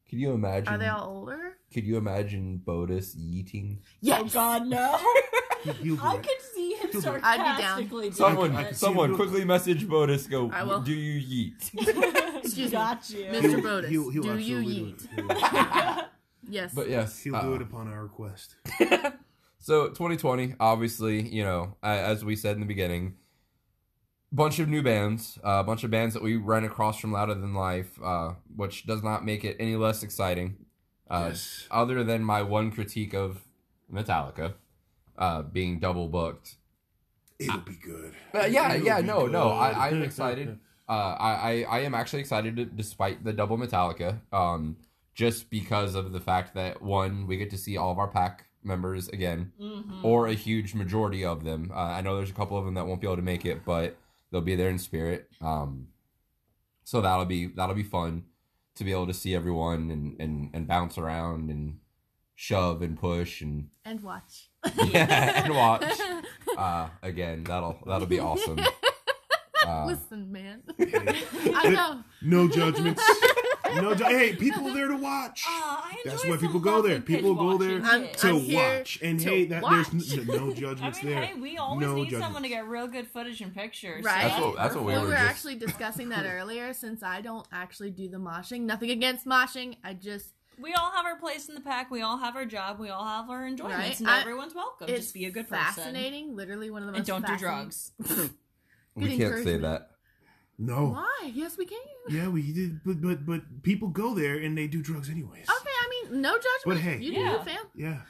Could 0.10 0.20
you 0.20 0.32
imagine 0.32 0.74
Are 0.74 0.78
they 0.78 0.88
all 0.88 1.10
older? 1.10 1.58
could 1.74 1.84
you 1.84 1.98
imagine 1.98 2.62
Bodus 2.66 3.16
yeeting? 3.18 3.80
Yes. 4.02 4.22
Oh 4.24 4.28
God, 4.30 4.68
no! 4.68 4.98
He- 5.64 5.72
he'll 5.72 6.00
I 6.02 6.16
it. 6.16 6.24
could 6.24 6.42
see 6.56 6.74
him 6.76 6.90
I'd 6.94 6.94
be 6.94 7.02
down. 7.02 7.60
sarcastically 7.82 8.12
Someone 8.12 8.56
I 8.56 8.62
it. 8.62 8.64
can 8.66 8.74
see 8.76 8.80
someone 8.86 9.16
quickly 9.16 9.44
message 9.44 9.86
Bodus 9.88 10.30
go 10.30 10.50
I 10.52 10.64
will. 10.64 10.82
do 10.82 10.94
you 10.94 11.20
yeet? 11.54 11.72
Excuse 12.44 12.68
me. 12.68 12.72
Got 12.72 13.10
you. 13.10 13.26
Mr. 13.26 13.42
He'll- 13.42 13.82
he'll- 13.90 14.10
he'll 14.12 14.24
do 14.24 14.38
you 14.38 14.58
absolutely 14.58 14.76
yeet? 14.76 15.16
do 15.16 15.28
it. 15.30 15.38
He'll- 15.38 16.04
Yes. 16.50 16.74
But 16.74 16.90
yes, 16.90 17.20
He'll 17.22 17.36
uh, 17.36 17.42
do 17.42 17.56
it 17.56 17.62
upon 17.62 17.90
our 17.92 18.04
request. 18.04 18.56
So 19.60 19.88
2020, 19.90 20.56
obviously, 20.62 21.28
you 21.28 21.44
know, 21.44 21.76
as 21.84 22.24
we 22.24 22.38
said 22.38 22.54
in 22.56 22.62
the 22.62 22.66
beginning, 22.68 23.16
bunch 24.32 24.60
of 24.60 24.68
new 24.70 24.82
bands, 24.82 25.40
a 25.44 25.64
bunch 25.64 25.84
of 25.84 25.92
bands 25.92 26.14
that 26.14 26.24
we 26.24 26.36
ran 26.36 26.64
across 26.64 27.00
from 27.00 27.12
Louder 27.12 27.34
Than 27.36 27.54
Life, 27.54 27.98
uh, 28.04 28.34
which 28.56 28.86
does 28.86 29.04
not 29.04 29.24
make 29.26 29.44
it 29.46 29.56
any 29.60 29.76
less 29.76 30.04
exciting. 30.04 30.58
Uh, 31.10 31.28
yes. 31.30 31.68
Other 31.72 32.04
than 32.04 32.24
my 32.24 32.42
one 32.42 32.72
critique 32.72 33.14
of 33.14 33.40
Metallica 33.92 34.56
uh, 35.18 35.42
being 35.44 35.80
double 35.80 36.08
booked. 36.10 36.56
It'll 37.40 37.60
be 37.60 37.76
good. 37.82 38.14
Uh, 38.34 38.46
yeah, 38.46 38.74
It'll 38.74 38.86
yeah, 38.86 39.02
be 39.02 39.08
no, 39.08 39.26
no, 39.28 39.50
I, 39.50 39.88
I'm 39.88 40.02
excited. 40.04 40.60
Uh, 40.90 40.92
I, 41.20 41.32
I, 41.32 41.66
I 41.70 41.80
am 41.82 41.94
actually 41.94 42.20
excited 42.22 42.56
to, 42.58 42.66
despite 42.66 43.24
the 43.24 43.32
double 43.34 43.58
Metallica, 43.58 44.20
um, 44.34 44.78
just 45.14 45.50
because 45.50 45.96
of 45.96 46.12
the 46.14 46.20
fact 46.20 46.56
that 46.56 46.82
one, 46.82 47.28
we 47.28 47.38
get 47.38 47.50
to 47.52 47.58
see 47.58 47.78
all 47.78 47.92
of 47.92 48.00
our 48.00 48.08
pack 48.08 48.46
members 48.64 49.08
again 49.10 49.52
Mhm. 49.62 50.04
or 50.04 50.28
a 50.28 50.34
huge 50.34 50.74
majority 50.74 51.24
of 51.24 51.44
them. 51.44 51.72
Uh, 51.74 51.78
I 51.80 52.02
know 52.02 52.16
there's 52.18 52.30
a 52.32 52.34
couple 52.34 52.58
of 52.58 52.66
them 52.66 52.74
that 52.74 52.86
won't 52.86 53.00
be 53.02 53.08
able 53.08 53.16
to 53.18 53.22
make 53.22 53.46
it, 53.46 53.64
but 53.66 53.98
they'll 54.32 54.42
be 54.42 54.56
there 54.56 54.70
in 54.70 54.80
spirit. 54.80 55.30
Um, 55.42 55.88
so 56.84 57.02
that'll 57.02 57.26
be 57.26 57.48
that'll 57.48 57.76
be 57.76 57.84
fun 57.84 58.26
to 58.76 58.84
be 58.84 58.92
able 58.92 59.08
to 59.08 59.14
see 59.14 59.36
everyone 59.36 59.90
and 59.92 60.20
and, 60.20 60.50
and 60.54 60.68
bounce 60.68 60.98
around 60.98 61.50
and 61.50 61.80
shove 62.36 62.82
and 62.82 62.98
push 63.00 63.42
and 63.42 63.70
and 63.84 64.02
watch. 64.02 64.50
yeah 64.86 65.44
and 65.44 65.54
watch. 65.54 66.00
Uh, 66.58 66.88
again, 67.02 67.44
that'll 67.44 67.78
that'll 67.86 68.08
be 68.08 68.20
awesome. 68.20 68.60
Uh, 69.66 69.86
Listen, 69.86 70.32
man. 70.32 70.62
I 70.80 71.70
know. 71.70 72.04
No 72.22 72.48
judgments. 72.48 73.04
no. 73.82 73.94
Hey, 73.96 74.36
people 74.36 74.68
are 74.68 74.74
there 74.74 74.88
to 74.88 74.96
watch. 74.98 75.44
Uh, 75.48 75.52
I 75.52 75.98
That's 76.06 76.26
why 76.26 76.38
people 76.38 76.60
go 76.60 76.82
there. 76.82 77.00
People 77.02 77.36
go 77.36 77.58
there 77.58 77.82
I'm- 77.84 78.08
to 78.18 78.28
I'm 78.30 78.54
watch. 78.54 79.00
And 79.02 79.20
to 79.20 79.30
hey, 79.30 79.46
that 79.46 79.64
watch. 79.64 79.88
there's 79.92 80.18
n- 80.20 80.26
no 80.28 80.50
I 80.52 80.54
judgments 80.54 81.04
mean, 81.04 81.14
there. 81.14 81.26
hey, 81.26 81.34
we 81.40 81.58
always 81.58 81.86
No 81.88 81.96
need 81.96 82.06
judgment. 82.06 82.24
someone 82.24 82.44
to 82.44 82.50
get 82.50 82.68
real 82.68 82.88
good 82.88 83.08
footage 83.08 83.42
and 83.42 83.54
pictures. 83.54 84.04
Right. 84.04 84.24
That's 84.30 84.40
what- 84.42 84.56
that's 84.56 84.76
what 84.76 84.86
we 84.86 84.94
we 84.94 85.00
were 85.00 85.06
were 85.08 85.12
just- 85.14 85.24
actually 85.24 85.56
discussing 85.56 86.10
that 86.10 86.26
earlier. 86.30 86.74
Since 86.74 87.04
I 87.04 87.22
don't 87.22 87.48
actually 87.52 87.92
do 87.92 88.08
the 88.10 88.18
moshing, 88.18 88.62
nothing 88.62 88.90
against 88.92 89.26
moshing. 89.26 89.78
I 89.84 89.94
just 89.94 90.34
We 90.60 90.74
all 90.74 90.92
have 90.92 91.06
our 91.06 91.18
place 91.18 91.48
in 91.50 91.56
the 91.56 91.62
pack. 91.62 91.92
We 91.92 92.02
all 92.02 92.18
have 92.18 92.36
our 92.36 92.46
job. 92.46 92.80
We 92.80 92.90
all 92.90 93.06
have 93.06 93.30
our 93.30 93.46
enjoyments, 93.46 93.78
Right. 93.78 94.00
and 94.00 94.10
I- 94.10 94.22
everyone's 94.22 94.56
welcome. 94.56 94.88
Just 94.88 95.14
be 95.14 95.26
a 95.26 95.32
good 95.32 95.48
person 95.48 95.64
fascinating. 95.66 96.36
Literally 96.36 96.70
one 96.72 96.82
of 96.82 96.88
the 96.88 96.92
most 96.94 97.08
and 97.10 97.24
don't 97.24 97.26
do 97.26 97.38
drugs. 97.38 97.92
we 98.96 99.18
can't 99.18 99.44
say 99.44 99.58
that. 99.58 99.92
No. 100.60 100.88
Why? 100.90 101.32
Yes, 101.34 101.58
we 101.58 101.66
can. 101.66 101.78
Yeah, 102.10 102.30
we 102.30 102.52
did, 102.52 102.84
but 102.84 103.00
but 103.02 103.26
but 103.26 103.42
people 103.64 103.90
go 103.90 104.14
there 104.16 104.38
and 104.40 104.58
they 104.58 104.66
do 104.68 104.82
drugs 104.82 105.10
anyways. 105.10 105.44
Okay, 105.50 105.70
I 105.70 105.90
mean, 106.10 106.22
no 106.22 106.34
judgment. 106.34 106.66
But 106.66 106.78
hey. 106.78 106.98
you 107.00 107.14
do 107.14 107.20
Yeah. 107.20 107.32
you, 107.34 107.44
fam. 107.44 107.66
Yeah, 107.76 108.02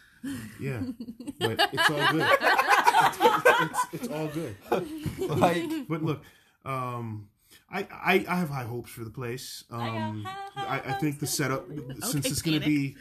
yeah, 0.60 0.82
but 1.40 1.70
it's 1.74 1.90
all 1.90 2.12
good. 2.12 2.28
it's, 3.62 3.86
it's 3.94 4.08
all 4.08 4.28
good. 4.28 4.56
Like 5.40 5.64
But 5.90 6.04
look, 6.04 6.24
um, 6.66 7.28
I, 7.70 7.80
I 7.92 8.26
I 8.30 8.36
have 8.38 8.50
high 8.50 8.64
hopes 8.64 8.92
for 8.92 9.04
the 9.04 9.10
place. 9.10 9.64
got 9.70 9.80
Um, 9.82 10.24
high 10.24 10.78
I, 10.78 10.92
I 10.92 10.94
think 10.94 11.20
the 11.20 11.26
hopes. 11.26 11.38
setup 11.38 11.68
since 12.02 12.16
Okay, 12.16 12.30
it's 12.30 12.42
gonna 12.42 12.60
Phoenix. 12.62 12.66
be 12.66 12.96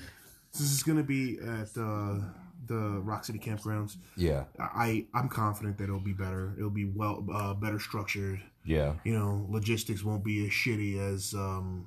since 0.51 0.73
it's 0.73 0.83
gonna 0.83 1.03
be 1.05 1.39
at 1.39 1.71
uh, 1.79 2.19
the 2.67 3.01
Rock 3.05 3.25
City 3.25 3.39
campgrounds. 3.39 3.97
yeah, 4.17 4.45
I 4.59 5.07
I'm 5.15 5.29
confident 5.29 5.79
that 5.79 5.85
it'll 5.85 6.01
be 6.01 6.13
better. 6.15 6.55
It'll 6.59 6.71
be 6.71 6.85
well 6.87 7.25
uh, 7.33 7.55
better 7.55 7.79
structured. 7.79 8.41
Yeah, 8.67 8.95
You 9.05 9.13
know, 9.19 9.47
logistics 9.49 10.03
won't 10.05 10.25
be 10.25 10.45
as 10.47 10.51
shitty 10.51 10.99
as 10.99 11.33
um, 11.35 11.87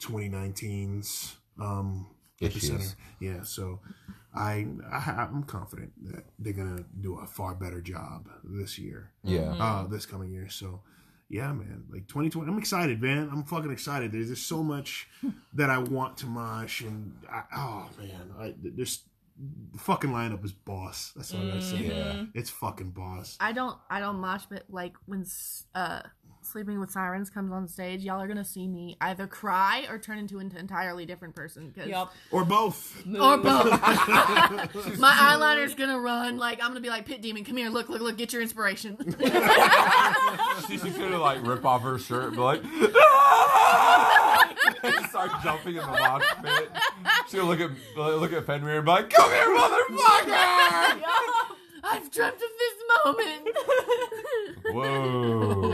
2019's 0.00 1.36
um, 1.60 2.06
epicenter. 2.40 2.94
Yeah, 3.20 3.42
so 3.42 3.80
I, 4.34 4.66
I 4.90 5.28
I'm 5.30 5.44
confident 5.44 5.92
that 6.12 6.24
they're 6.38 6.52
gonna 6.52 6.84
do 7.00 7.18
a 7.18 7.26
far 7.26 7.54
better 7.54 7.80
job 7.80 8.28
this 8.42 8.78
year, 8.78 9.12
Yeah. 9.22 9.52
uh, 9.58 9.86
this 9.86 10.06
coming 10.06 10.30
year. 10.32 10.48
So. 10.48 10.80
Yeah, 11.30 11.52
man. 11.54 11.84
Like 11.90 12.06
2020, 12.06 12.48
I'm 12.52 12.58
excited, 12.58 13.00
man. 13.00 13.30
I'm 13.32 13.44
fucking 13.44 13.72
excited. 13.72 14.12
There's 14.12 14.28
just 14.28 14.46
so 14.46 14.62
much 14.62 15.08
that 15.54 15.70
I 15.70 15.78
want 15.78 16.18
to 16.18 16.26
mosh, 16.26 16.82
and 16.82 17.16
I, 17.28 17.42
oh 17.56 17.88
man, 17.98 18.30
I, 18.38 18.54
there's 18.62 19.02
the 19.36 19.78
fucking 19.78 20.10
lineup 20.10 20.44
is 20.44 20.52
boss. 20.52 21.12
That's 21.16 21.34
all 21.34 21.40
I 21.42 21.46
gotta 21.48 21.62
say. 21.62 21.76
Yeah. 21.78 22.24
It's 22.34 22.50
fucking 22.50 22.90
boss. 22.90 23.36
I 23.40 23.52
don't 23.52 23.76
I 23.90 23.98
don't 24.00 24.16
mosh 24.16 24.44
but 24.48 24.64
like 24.68 24.94
when 25.06 25.24
uh 25.74 26.02
Sleeping 26.42 26.78
with 26.78 26.90
Sirens 26.90 27.30
comes 27.30 27.50
on 27.52 27.66
stage, 27.66 28.02
y'all 28.02 28.20
are 28.20 28.28
gonna 28.28 28.44
see 28.44 28.68
me 28.68 28.98
either 29.00 29.26
cry 29.26 29.86
or 29.88 29.98
turn 29.98 30.18
into 30.18 30.38
an 30.40 30.54
entirely 30.54 31.06
different 31.06 31.34
person. 31.34 31.72
'cause- 31.74 31.86
Yup. 31.88 32.12
Or 32.30 32.44
both. 32.44 33.02
Or 33.18 33.38
both. 33.38 33.64
My 34.98 35.16
eyeliner's 35.18 35.74
gonna 35.74 35.98
run. 35.98 36.36
Like 36.36 36.60
I'm 36.62 36.68
gonna 36.68 36.80
be 36.80 36.90
like 36.90 37.06
Pit 37.06 37.22
Demon. 37.22 37.44
Come 37.44 37.56
here, 37.56 37.70
look, 37.70 37.88
look, 37.88 38.02
look. 38.02 38.18
Get 38.18 38.32
your 38.34 38.42
inspiration. 38.42 38.98
She's 40.68 40.82
gonna 40.82 41.18
like 41.18 41.44
rip 41.46 41.64
off 41.64 41.80
her 41.82 41.98
shirt 41.98 42.24
and 42.24 42.32
be 42.34 42.40
like, 42.40 42.62
and 44.82 45.06
start 45.06 45.30
jumping 45.42 45.76
in 45.76 45.80
the 45.80 45.86
mosh 45.86 46.22
pit. 46.42 46.70
Gonna 47.34 47.48
look 47.48 47.60
at 47.60 47.70
look 47.96 48.32
at 48.32 48.46
Fenrir 48.46 48.76
and 48.76 48.84
be 48.84 48.90
like, 48.92 49.10
"Come 49.10 49.28
here, 49.28 49.48
motherfucker!" 49.56 51.02
I've 51.82 52.08
dreamt 52.12 52.34
of 52.36 52.40
this 52.40 52.76
moment. 53.04 53.48
Whoa. 54.72 55.73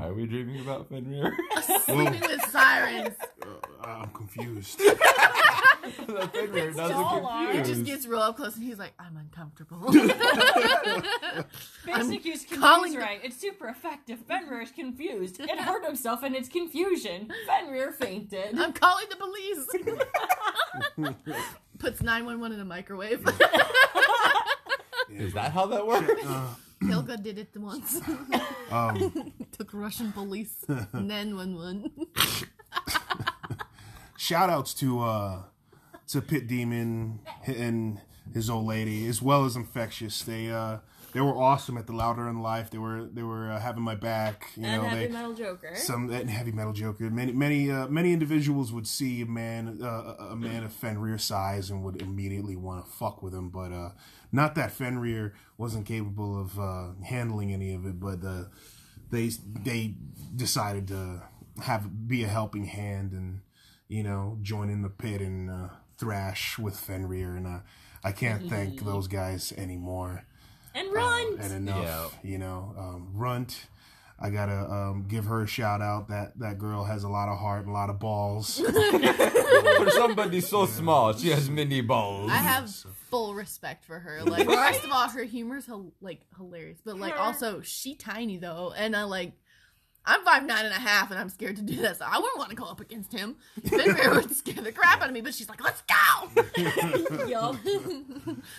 What? 0.00 0.06
Why 0.06 0.08
are 0.08 0.14
we 0.14 0.26
dreaming 0.26 0.60
about 0.60 0.88
Fenrir? 0.88 1.36
Sleeping 1.84 2.20
with 2.20 2.50
Sirens. 2.50 3.14
Uh, 3.42 3.46
I'm 3.86 4.08
confused. 4.10 4.78
that 4.78 6.30
Fenrir 6.32 6.72
doesn't 6.72 6.96
all 6.96 7.26
are. 7.26 7.50
It 7.50 7.54
confuse. 7.56 7.76
just 7.76 7.86
gets 7.86 8.06
real 8.06 8.20
up 8.20 8.36
close, 8.36 8.54
and 8.56 8.64
he's 8.64 8.78
like, 8.78 8.92
"I'm 8.98 9.16
uncomfortable." 9.16 9.92
Basic 11.84 12.24
use 12.24 12.44
confused 12.44 12.60
calling 12.60 12.92
the- 12.94 12.98
right. 13.00 13.20
It's 13.22 13.36
super 13.36 13.68
effective. 13.68 14.20
Fenrir 14.26 14.62
is 14.62 14.70
confused. 14.70 15.40
It 15.40 15.58
hurt 15.58 15.84
himself 15.84 16.24
in 16.24 16.34
its 16.34 16.48
confusion. 16.48 17.30
Fenrir 17.46 17.92
fainted. 17.92 18.58
I'm 18.58 18.72
calling 18.72 19.04
the 19.10 19.16
police. 19.16 19.66
Puts 21.78 22.02
911 22.02 22.54
in 22.56 22.60
a 22.60 22.64
microwave. 22.64 23.22
Is 25.10 25.32
that 25.34 25.52
how 25.52 25.66
that 25.66 25.86
works? 25.86 26.24
Uh, 26.24 26.46
Helga 26.88 27.16
did 27.18 27.38
it 27.38 27.48
once. 27.56 28.00
um, 28.70 29.32
Took 29.60 29.74
Russian 29.74 30.10
police. 30.10 30.64
911. 30.94 31.90
shout 34.16 34.48
outs 34.48 34.72
to 34.72 35.00
uh 35.00 35.42
to 36.08 36.22
Pit 36.22 36.46
Demon 36.46 37.18
and 37.44 38.00
his 38.32 38.48
old 38.48 38.64
lady, 38.66 39.06
as 39.06 39.20
well 39.20 39.44
as 39.44 39.56
Infectious. 39.56 40.22
They 40.22 40.50
uh 40.50 40.78
they 41.12 41.20
were 41.20 41.36
awesome 41.36 41.76
at 41.76 41.86
the 41.86 41.92
Louder 41.92 42.26
in 42.26 42.40
Life. 42.40 42.70
They 42.70 42.78
were 42.78 43.04
they 43.04 43.22
were 43.22 43.50
uh, 43.50 43.60
having 43.60 43.82
my 43.82 43.94
back. 43.94 44.50
You 44.56 44.64
and 44.64 44.82
know, 44.82 44.88
Heavy 44.88 45.06
they 45.08 45.12
Metal 45.12 45.34
Joker. 45.34 45.72
some 45.74 46.08
and 46.10 46.30
heavy 46.30 46.52
metal 46.52 46.72
joker. 46.72 47.10
Many 47.10 47.32
many 47.32 47.70
uh, 47.70 47.86
many 47.88 48.14
individuals 48.14 48.72
would 48.72 48.86
see 48.86 49.20
a 49.20 49.26
man 49.26 49.80
uh, 49.82 50.14
a 50.30 50.36
man 50.36 50.64
of 50.64 50.72
Fenrir 50.72 51.18
size 51.18 51.68
and 51.68 51.84
would 51.84 52.00
immediately 52.00 52.56
want 52.56 52.86
to 52.86 52.90
fuck 52.90 53.22
with 53.22 53.34
him, 53.34 53.50
but 53.50 53.72
uh, 53.72 53.90
not 54.32 54.54
that 54.54 54.72
Fenrir 54.72 55.34
wasn't 55.58 55.84
capable 55.84 56.40
of 56.40 56.58
uh, 56.58 56.92
handling 57.04 57.52
any 57.52 57.74
of 57.74 57.84
it. 57.84 58.00
But 58.00 58.24
uh, 58.24 58.44
they 59.10 59.30
they 59.64 59.94
decided 60.34 60.88
to 60.88 61.22
have 61.62 62.08
be 62.08 62.24
a 62.24 62.28
helping 62.28 62.64
hand 62.64 63.12
and 63.12 63.40
you 63.88 64.02
know 64.02 64.38
join 64.42 64.70
in 64.70 64.82
the 64.82 64.88
pit 64.88 65.20
and 65.20 65.50
uh, 65.50 65.68
thrash 65.98 66.58
with 66.58 66.78
Fenrir, 66.78 67.36
and 67.36 67.46
uh, 67.46 67.58
I 68.02 68.12
can't 68.12 68.48
thank 68.48 68.84
those 68.84 69.08
guys 69.08 69.52
anymore 69.56 70.24
and 70.74 70.92
run. 70.92 71.38
and 71.40 71.52
enough. 71.52 72.18
You 72.22 72.38
know, 72.38 72.74
um, 72.78 73.10
Runt. 73.14 73.66
I 74.20 74.28
gotta 74.28 74.70
um, 74.70 75.06
give 75.08 75.24
her 75.24 75.42
a 75.42 75.46
shout 75.46 75.80
out. 75.80 76.08
That 76.08 76.38
that 76.40 76.58
girl 76.58 76.84
has 76.84 77.04
a 77.04 77.08
lot 77.08 77.28
of 77.28 77.38
heart 77.38 77.60
and 77.62 77.70
a 77.70 77.72
lot 77.72 77.88
of 77.88 77.98
balls. 77.98 78.60
For 78.60 79.90
somebody 79.92 80.40
so 80.40 80.66
small, 80.66 81.14
she 81.14 81.30
has 81.30 81.48
mini 81.48 81.80
balls. 81.80 82.30
I 82.30 82.36
have 82.36 82.70
full 83.08 83.34
respect 83.34 83.84
for 83.84 83.98
her. 83.98 84.22
Like, 84.22 84.46
first 84.48 84.84
of 84.84 84.92
all, 84.92 85.08
her 85.08 85.24
humor's 85.24 85.64
hil- 85.66 85.94
like 86.00 86.20
hilarious, 86.36 86.78
but 86.84 86.98
like 86.98 87.14
Her- 87.14 87.18
also 87.18 87.62
she 87.62 87.94
tiny 87.94 88.36
though, 88.36 88.72
and 88.76 88.94
I 88.94 89.04
like. 89.04 89.32
I'm 90.06 90.24
five 90.24 90.44
nine 90.46 90.64
and 90.64 90.74
a 90.74 90.78
half, 90.78 91.10
and 91.10 91.20
I'm 91.20 91.28
scared 91.28 91.56
to 91.56 91.62
do 91.62 91.76
that. 91.82 91.98
So 91.98 92.04
I 92.06 92.16
wouldn't 92.18 92.38
want 92.38 92.50
to 92.50 92.56
go 92.56 92.64
up 92.64 92.80
against 92.80 93.12
him. 93.12 93.36
Fenrir 93.68 94.14
would 94.14 94.34
scare 94.34 94.62
the 94.62 94.72
crap 94.72 95.02
out 95.02 95.08
of 95.08 95.14
me. 95.14 95.20
But 95.20 95.34
she's 95.34 95.48
like, 95.48 95.62
"Let's 95.62 95.82
go!" 95.82 97.26
Yup. 97.26 97.56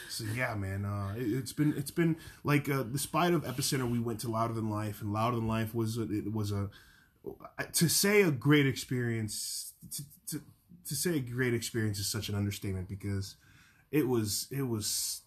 So 0.10 0.24
yeah, 0.36 0.54
man, 0.56 0.86
uh, 0.86 1.16
it, 1.18 1.24
it's 1.34 1.54
been 1.54 1.74
it's 1.76 1.92
been 1.92 2.16
like 2.44 2.70
uh, 2.70 2.84
despite 2.84 3.34
of 3.34 3.44
Epicenter, 3.44 3.90
we 3.90 4.00
went 4.00 4.20
to 4.22 4.30
Louder 4.30 4.54
Than 4.54 4.70
Life, 4.70 5.02
and 5.02 5.12
Louder 5.12 5.38
Than 5.38 5.48
Life 5.48 5.74
was 5.74 5.98
a, 5.98 6.04
it 6.04 6.32
was 6.32 6.52
a 6.52 6.70
to 7.74 7.90
say 7.90 8.22
a 8.22 8.32
great 8.32 8.68
experience. 8.68 9.74
To, 9.96 10.04
to, 10.38 10.42
to 10.86 10.96
say 10.96 11.18
a 11.18 11.20
great 11.20 11.54
experience 11.54 11.98
is 12.00 12.08
such 12.08 12.30
an 12.30 12.36
understatement 12.36 12.88
because 12.88 13.36
it 13.92 14.08
was 14.08 14.48
it 14.52 14.64
was 14.64 15.22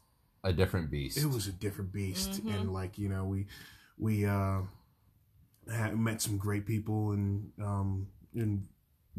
a 0.45 0.53
different 0.53 0.91
beast. 0.91 1.17
it 1.19 1.27
was 1.27 1.47
a 1.49 1.53
different 1.53 1.93
beast 1.93 2.45
Mhm. 2.45 2.55
and 2.55 2.73
like 2.73 2.99
you 2.99 3.09
know 3.09 3.25
we 3.25 3.47
we 3.99 4.27
uh 4.27 4.61
had, 5.73 5.99
met 5.99 6.21
some 6.23 6.37
great 6.39 6.67
people 6.67 7.13
and 7.13 7.51
um 7.61 8.09
and 8.35 8.67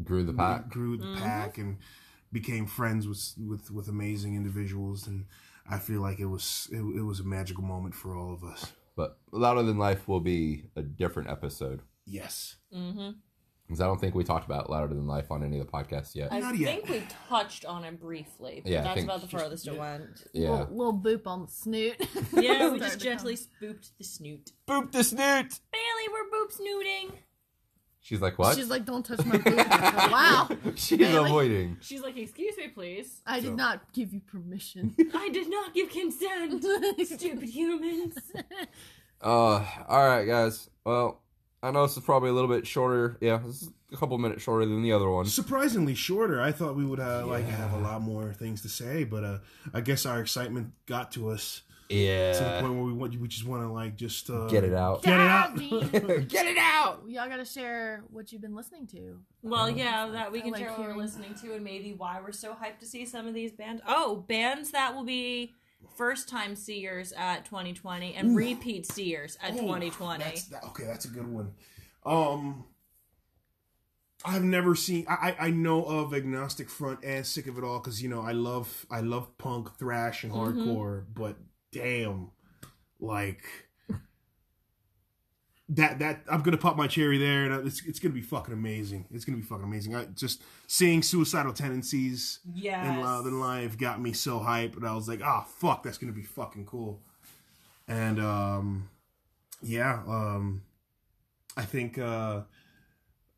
Grew 0.04 0.24
the 0.24 0.32
pack. 0.34 0.68
grew 0.68 0.96
the 0.96 1.06
Mhm. 1.06 1.18
pack 1.18 1.58
and 1.58 1.78
became 2.32 2.66
friends 2.66 3.06
with 3.08 3.34
with 3.38 3.70
with 3.70 3.88
amazing 3.88 4.34
individuals 4.36 5.06
and 5.06 5.26
I 5.68 5.78
feel 5.78 6.00
like 6.00 6.18
it 6.20 6.26
was 6.26 6.68
it, 6.70 6.78
it 6.78 7.02
was 7.02 7.20
a 7.20 7.24
magical 7.24 7.64
moment 7.64 7.94
for 7.94 8.14
all 8.16 8.32
of 8.34 8.44
us. 8.44 8.72
But 8.94 9.18
Louder 9.32 9.62
Than 9.62 9.78
Life 9.78 10.06
will 10.08 10.20
be 10.20 10.64
a 10.76 10.82
different 10.82 11.28
episode. 11.28 11.82
Yes. 12.06 12.56
hmm 12.72 13.10
Because 13.66 13.80
I 13.80 13.86
don't 13.86 14.00
think 14.00 14.14
we 14.14 14.22
talked 14.22 14.44
about 14.46 14.70
Louder 14.70 14.94
Than 14.94 15.08
Life 15.08 15.30
on 15.32 15.42
any 15.42 15.58
of 15.58 15.66
the 15.66 15.72
podcasts 15.72 16.14
yet. 16.14 16.32
I 16.32 16.38
Not 16.38 16.56
yet. 16.56 16.86
think 16.86 16.88
we 16.88 17.02
touched 17.28 17.64
on 17.64 17.82
it 17.84 18.00
briefly. 18.00 18.60
But 18.62 18.70
Yeah, 18.70 18.80
I 18.80 18.82
that's 18.84 18.94
think 18.94 19.06
about 19.08 19.20
the 19.22 19.26
just- 19.26 19.40
farthest 19.42 19.66
it 19.66 19.76
went. 19.76 20.24
Yeah. 20.32 20.50
Little, 20.50 20.76
little 20.76 20.98
boop 21.00 21.26
on 21.26 21.46
the 21.46 21.50
snoot. 21.50 21.96
Yeah, 22.32 22.70
we 22.70 22.78
just 22.78 23.00
gently 23.00 23.34
come. 23.34 23.42
spooped 23.44 23.90
the 23.98 24.04
snoot. 24.04 24.52
Boop 24.68 24.92
the 24.92 25.02
snoot! 25.02 25.18
Bailey, 25.72 26.08
we're 26.12 26.38
boop 26.38 26.52
snooting. 26.52 27.12
She's 28.00 28.20
like, 28.20 28.38
what? 28.38 28.54
She's 28.56 28.68
like, 28.70 28.84
"Don't 28.84 29.04
touch 29.04 29.24
my 29.26 29.36
boop." 29.38 30.10
wow, 30.12 30.48
She's 30.76 30.96
Bailey. 30.98 31.28
avoiding. 31.28 31.76
She's 31.80 32.02
like, 32.02 32.16
excuse 32.16 32.56
me, 32.56 32.68
please. 32.68 33.20
I 33.26 33.40
did 33.40 33.48
So- 33.48 33.54
not 33.56 33.92
give 33.92 34.14
you 34.14 34.20
permission. 34.20 34.94
I 35.14 35.28
did 35.30 35.50
not 35.50 35.74
give 35.74 35.90
consent. 35.90 36.64
Stupid 37.04 37.48
humans. 37.48 38.16
Uh, 39.20 39.64
all 39.88 40.06
right, 40.06 40.24
guys. 40.24 40.70
Well, 40.84 41.20
I 41.66 41.70
know 41.72 41.86
this 41.86 41.96
is 41.96 42.02
probably 42.04 42.30
a 42.30 42.32
little 42.32 42.48
bit 42.50 42.66
shorter. 42.66 43.16
Yeah, 43.20 43.38
this 43.44 43.62
is 43.62 43.70
a 43.92 43.96
couple 43.96 44.16
minutes 44.18 44.42
shorter 44.42 44.64
than 44.66 44.82
the 44.82 44.92
other 44.92 45.08
one. 45.10 45.26
Surprisingly 45.26 45.94
shorter. 45.94 46.40
I 46.40 46.52
thought 46.52 46.76
we 46.76 46.84
would 46.84 47.00
uh, 47.00 47.26
like 47.26 47.46
have 47.46 47.72
a 47.72 47.78
lot 47.78 48.02
more 48.02 48.32
things 48.32 48.62
to 48.62 48.68
say, 48.68 49.04
but 49.04 49.24
uh 49.24 49.38
I 49.74 49.80
guess 49.80 50.06
our 50.06 50.20
excitement 50.20 50.72
got 50.86 51.12
to 51.12 51.28
us 51.30 51.62
Yeah. 51.88 52.32
to 52.32 52.38
the 52.44 52.60
point 52.62 52.74
where 52.74 52.84
we 52.84 52.92
want 52.92 53.20
we 53.20 53.28
just 53.28 53.46
want 53.46 53.62
to 53.62 53.68
like 53.68 53.96
just 53.96 54.28
uh 54.30 54.46
Get 54.48 54.64
it 54.64 54.74
out. 54.74 55.02
Get 55.02 55.14
it 55.14 55.20
out. 55.20 55.56
Get 56.28 56.46
it 56.46 56.58
out! 56.58 57.02
Y'all 57.06 57.28
gotta 57.28 57.44
share 57.44 58.02
what 58.10 58.32
you've 58.32 58.42
been 58.42 58.56
listening 58.56 58.86
to. 58.88 59.18
Well, 59.42 59.70
yeah, 59.70 60.08
that 60.08 60.32
we 60.32 60.40
can 60.40 60.50
like 60.52 60.62
share 60.62 60.70
what 60.70 60.80
we're 60.80 60.96
listening 60.96 61.34
to 61.42 61.54
and 61.54 61.62
maybe 61.64 61.92
why 61.92 62.20
we're 62.20 62.32
so 62.32 62.52
hyped 62.54 62.80
to 62.80 62.86
see 62.86 63.06
some 63.06 63.26
of 63.28 63.34
these 63.34 63.52
bands. 63.52 63.82
Oh, 63.86 64.16
bands 64.28 64.72
that 64.72 64.94
will 64.94 65.04
be 65.04 65.54
first 65.96 66.28
time 66.28 66.56
seers 66.56 67.12
at 67.12 67.44
2020 67.46 68.14
and 68.14 68.32
Ooh. 68.32 68.36
repeat 68.36 68.86
seers 68.86 69.36
at 69.42 69.52
Oh, 69.54 69.60
2020. 69.60 70.24
That's, 70.24 70.44
that, 70.48 70.64
okay, 70.64 70.84
that's 70.84 71.04
a 71.04 71.08
good 71.08 71.26
one. 71.26 71.52
Um, 72.04 72.64
I've 74.24 74.42
never 74.44 74.74
seen. 74.74 75.06
I 75.08 75.36
I 75.38 75.50
know 75.50 75.84
of 75.84 76.12
Agnostic 76.14 76.68
Front 76.70 77.04
and 77.04 77.24
Sick 77.24 77.46
of 77.46 77.58
It 77.58 77.64
All 77.64 77.78
because 77.78 78.02
you 78.02 78.08
know 78.08 78.22
I 78.22 78.32
love 78.32 78.86
I 78.90 79.00
love 79.00 79.36
punk, 79.38 79.76
thrash, 79.78 80.24
and 80.24 80.32
Mhm. 80.32 80.64
hardcore. 80.66 81.04
But 81.14 81.36
damn, 81.70 82.30
like 82.98 83.44
that 85.70 85.98
that 85.98 86.22
I'm 86.30 86.42
gonna 86.42 86.56
pop 86.56 86.76
my 86.76 86.86
cherry 86.86 87.18
there, 87.18 87.44
and 87.50 87.66
it's 87.66 87.84
it's 87.84 87.98
gonna 87.98 88.14
be 88.14 88.22
fucking 88.22 88.54
amazing. 88.54 89.06
It's 89.10 89.24
gonna 89.24 89.38
be 89.38 89.44
fucking 89.44 89.64
amazing. 89.64 89.94
I 89.96 90.04
just 90.06 90.42
seeing 90.66 91.02
suicidal 91.02 91.52
tendencies 91.52 92.38
Yes. 92.54 92.86
in 92.86 93.00
Love 93.02 93.26
and 93.26 93.40
Life 93.40 93.76
got 93.76 94.00
me 94.00 94.12
so 94.12 94.38
hyped, 94.40 94.76
and 94.76 94.86
I 94.86 94.94
was 94.94 95.08
like, 95.08 95.20
"Ah, 95.22 95.42
fuck, 95.42 95.82
that's 95.82 95.98
gonna 95.98 96.12
be 96.12 96.22
fucking 96.22 96.66
cool." 96.66 97.02
And 97.88 98.20
um, 98.20 98.88
yeah, 99.62 100.02
um, 100.06 100.62
I 101.56 101.64
think 101.64 101.98
uh, 101.98 102.42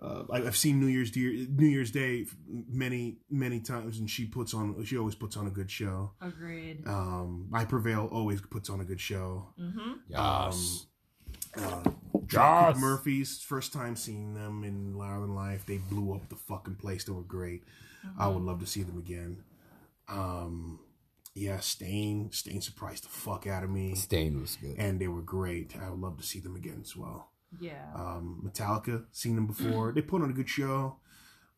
uh, 0.00 0.24
I- 0.30 0.42
I've 0.46 0.56
seen 0.56 0.80
New 0.80 0.86
Year's 0.86 1.10
Day, 1.10 1.46
New 1.50 1.66
Year's 1.66 1.90
Day 1.90 2.26
many 2.46 3.18
many 3.30 3.60
times, 3.60 3.98
and 4.00 4.08
she 4.10 4.26
puts 4.26 4.52
on 4.52 4.84
she 4.84 4.98
always 4.98 5.14
puts 5.14 5.36
on 5.38 5.46
a 5.46 5.50
good 5.50 5.70
show. 5.70 6.12
Agreed. 6.20 6.86
Um, 6.86 7.48
I 7.54 7.64
Prevail 7.64 8.08
always 8.12 8.40
puts 8.42 8.68
on 8.68 8.80
a 8.80 8.84
good 8.84 9.00
show. 9.00 9.48
Mm-hmm. 9.58 9.92
Yes. 10.08 10.86
Uh, 11.56 11.82
Yes. 12.30 12.76
Murphy's 12.78 13.40
first 13.42 13.72
time 13.72 13.96
seeing 13.96 14.34
them 14.34 14.62
in 14.62 14.94
Louder 14.98 15.20
Than 15.22 15.34
Life. 15.34 15.64
They 15.64 15.78
blew 15.78 16.12
up 16.12 16.28
the 16.28 16.36
fucking 16.36 16.74
place. 16.74 17.04
They 17.04 17.12
were 17.12 17.22
great. 17.22 17.64
I 18.18 18.28
would 18.28 18.42
love 18.42 18.60
to 18.60 18.66
see 18.66 18.82
them 18.82 18.98
again. 18.98 19.44
Um, 20.08 20.80
yeah, 21.34 21.58
Staind. 21.60 22.34
Staind 22.34 22.62
surprised 22.62 23.04
the 23.04 23.08
fuck 23.08 23.46
out 23.46 23.64
of 23.64 23.70
me, 23.70 23.94
Staind 23.94 24.38
was 24.40 24.56
good. 24.56 24.76
and 24.78 25.00
they 25.00 25.08
were 25.08 25.22
great. 25.22 25.74
I 25.80 25.88
would 25.88 26.00
love 26.00 26.18
to 26.18 26.22
see 26.22 26.38
them 26.40 26.54
again 26.54 26.80
as 26.82 26.94
well. 26.94 27.30
Yeah. 27.60 27.86
Um, 27.94 28.42
Metallica, 28.46 29.04
seen 29.12 29.34
them 29.34 29.46
before. 29.46 29.92
they 29.92 30.02
put 30.02 30.20
on 30.20 30.28
a 30.28 30.34
good 30.34 30.50
show. 30.50 30.96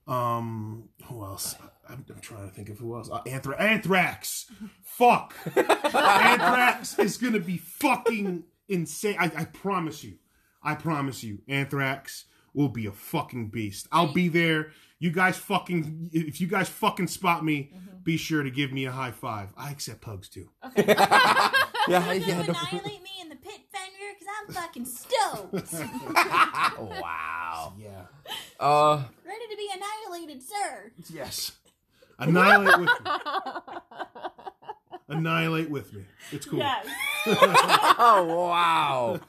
Um, 0.07 0.89
who 1.07 1.25
else? 1.25 1.57
I'm, 1.89 2.05
I'm 2.15 2.21
trying 2.21 2.49
to 2.49 2.55
think 2.55 2.69
of 2.69 2.79
who 2.79 2.95
else. 2.95 3.09
Uh, 3.11 3.23
Anthra- 3.25 3.61
Anthrax. 3.61 4.47
Fuck. 4.85 5.35
Anthrax 5.57 6.99
is 6.99 7.17
gonna 7.17 7.41
be 7.41 7.57
fucking 7.59 8.45
insane. 8.71 9.17
I, 9.19 9.25
I 9.37 9.45
promise 9.45 10.03
you. 10.05 10.15
I 10.63 10.75
promise 10.75 11.23
you. 11.25 11.41
Anthrax 11.49 12.25
will 12.55 12.69
be 12.69 12.87
a 12.87 12.93
fucking 12.93 13.49
beast. 13.49 13.87
I'll 13.93 14.13
be 14.13 14.29
there. 14.29 14.73
You 14.99 15.11
guys 15.11 15.37
fucking. 15.37 16.11
If 16.13 16.41
you 16.41 16.47
guys 16.47 16.69
fucking 16.69 17.07
spot 17.09 17.45
me, 17.45 17.73
be 18.03 18.17
sure 18.17 18.43
to 18.43 18.51
give 18.51 18.73
me 18.73 18.85
a 18.87 18.93
high 18.93 19.13
five. 19.13 19.49
I 19.57 19.71
accept 19.71 20.05
hugs 20.05 20.29
too. 20.29 20.49
Okay. 20.65 20.85
yeah, 21.89 22.13
You 22.13 22.21
yeah. 22.21 22.27
gonna 22.27 22.47
don't- 22.47 22.57
annihilate 22.73 23.03
me 23.03 23.11
in 23.23 23.29
the 23.31 23.37
pit 23.37 23.61
fender 23.73 24.15
because 24.19 24.29
I'm 24.39 24.55
fucking 24.55 24.85
stoked. 24.85 25.73
wow. 27.01 27.75
Yeah. 27.79 28.03
Uh, 28.59 29.05
Ready 29.27 29.47
to 29.51 29.57
be 29.57 29.69
annihilated, 29.75 30.43
sir. 30.43 30.93
Yes. 31.13 31.53
Annihilate 32.19 32.79
with 32.81 32.89
me. 32.89 32.95
Annihilate 35.11 35.69
with 35.71 35.93
me. 35.93 36.05
It's 36.33 36.47
cool. 36.47 36.61
Yes. 36.61 36.87
oh 37.27 38.25
wow. 38.49 39.21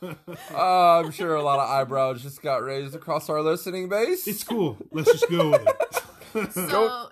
Uh, 0.54 1.00
I'm 1.04 1.12
sure 1.12 1.36
a 1.36 1.42
lot 1.44 1.60
of 1.60 1.70
eyebrows 1.70 2.22
just 2.22 2.42
got 2.42 2.64
raised 2.64 2.96
across 2.96 3.30
our 3.30 3.42
listening 3.42 3.90
base. 3.90 4.28
It's 4.28 4.44
cool. 4.44 4.78
Let's 4.92 5.12
just 5.12 5.30
go 5.30 5.50
with 5.52 5.68
it. 5.68 5.94
So 6.34 6.40
it's 6.44 6.56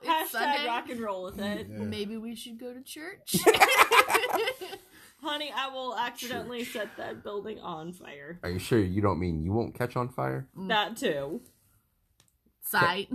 Hashtag 0.07 0.28
Sunday. 0.30 0.65
rock 0.67 0.89
and 0.89 0.99
roll 1.01 1.24
with 1.24 1.39
it. 1.39 1.67
Yeah. 1.70 1.78
Maybe 1.80 2.15
we 2.15 2.36
should 2.36 2.57
go 2.57 2.74
to 2.74 2.82
church. 2.82 3.36
Honey, 5.22 5.51
I 5.53 5.67
will 5.67 5.97
accidentally 5.97 6.63
set 6.63 6.95
that 6.95 7.24
building 7.24 7.59
on 7.59 7.91
fire. 7.91 8.39
Are 8.43 8.49
you 8.49 8.59
sure 8.59 8.80
you 8.80 9.01
don't 9.01 9.20
mean 9.20 9.43
you 9.43 9.51
won't 9.51 9.76
catch 9.76 9.97
on 9.97 10.07
fire? 10.07 10.47
That 10.55 10.95
too. 10.95 11.41
Sight. 12.63 13.09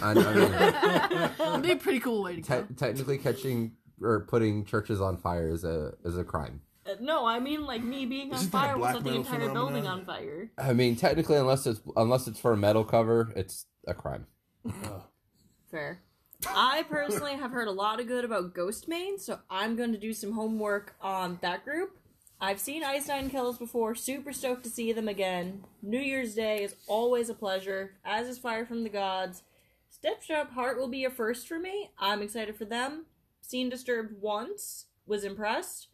I, 0.00 0.10
I 0.12 0.14
mean, 0.14 1.32
That'd 1.36 1.62
be 1.62 1.72
a 1.72 1.76
pretty 1.76 2.00
cool 2.00 2.22
way 2.22 2.36
to 2.36 2.40
go. 2.42 2.66
technically, 2.76 3.18
catching 3.18 3.72
or 4.00 4.20
putting 4.20 4.64
churches 4.64 5.00
on 5.00 5.16
fire 5.16 5.48
is 5.50 5.64
a 5.64 5.94
is 6.04 6.16
a 6.16 6.24
crime. 6.24 6.60
Uh, 6.86 6.94
no, 7.00 7.26
I 7.26 7.38
mean 7.38 7.64
like 7.64 7.82
me 7.82 8.06
being 8.06 8.30
on 8.32 8.36
Isn't 8.36 8.52
that 8.52 8.58
a 8.58 8.60
fire 8.60 8.74
will 8.74 8.80
black 8.80 8.94
set 8.94 9.04
the 9.04 9.10
metal 9.10 9.32
entire 9.32 9.52
building 9.52 9.86
on 9.86 10.04
fire. 10.04 10.50
I 10.58 10.72
mean, 10.72 10.96
technically, 10.96 11.36
unless 11.36 11.66
it's 11.66 11.80
unless 11.96 12.26
it's 12.26 12.40
for 12.40 12.52
a 12.52 12.56
metal 12.56 12.84
cover, 12.84 13.32
it's 13.36 13.66
a 13.86 13.94
crime. 13.94 14.26
Fair. 15.70 16.02
I 16.48 16.84
personally 16.88 17.34
have 17.34 17.50
heard 17.50 17.68
a 17.68 17.72
lot 17.72 18.00
of 18.00 18.06
good 18.06 18.24
about 18.24 18.54
Ghostemane, 18.54 19.20
so 19.20 19.40
I'm 19.50 19.76
going 19.76 19.92
to 19.92 19.98
do 19.98 20.14
some 20.14 20.32
homework 20.32 20.94
on 21.02 21.38
that 21.42 21.64
group. 21.64 21.98
I've 22.40 22.58
seen 22.58 22.82
Ice 22.82 23.08
Nine 23.08 23.28
Kills 23.28 23.58
before, 23.58 23.94
super 23.94 24.32
stoked 24.32 24.64
to 24.64 24.70
see 24.70 24.92
them 24.94 25.06
again. 25.06 25.64
New 25.82 26.00
Year's 26.00 26.34
Day 26.34 26.64
is 26.64 26.74
always 26.86 27.28
a 27.28 27.34
pleasure, 27.34 27.92
as 28.06 28.26
is 28.26 28.38
Fire 28.38 28.64
from 28.64 28.82
the 28.82 28.88
Gods. 28.88 29.42
Stitched 29.90 30.30
Up 30.30 30.52
Heart 30.52 30.78
will 30.78 30.88
be 30.88 31.04
a 31.04 31.10
first 31.10 31.46
for 31.46 31.58
me. 31.58 31.90
I'm 31.98 32.22
excited 32.22 32.56
for 32.56 32.64
them. 32.64 33.04
Seen 33.50 33.68
Disturbed 33.68 34.14
once, 34.20 34.86
was 35.06 35.24
impressed. 35.24 35.88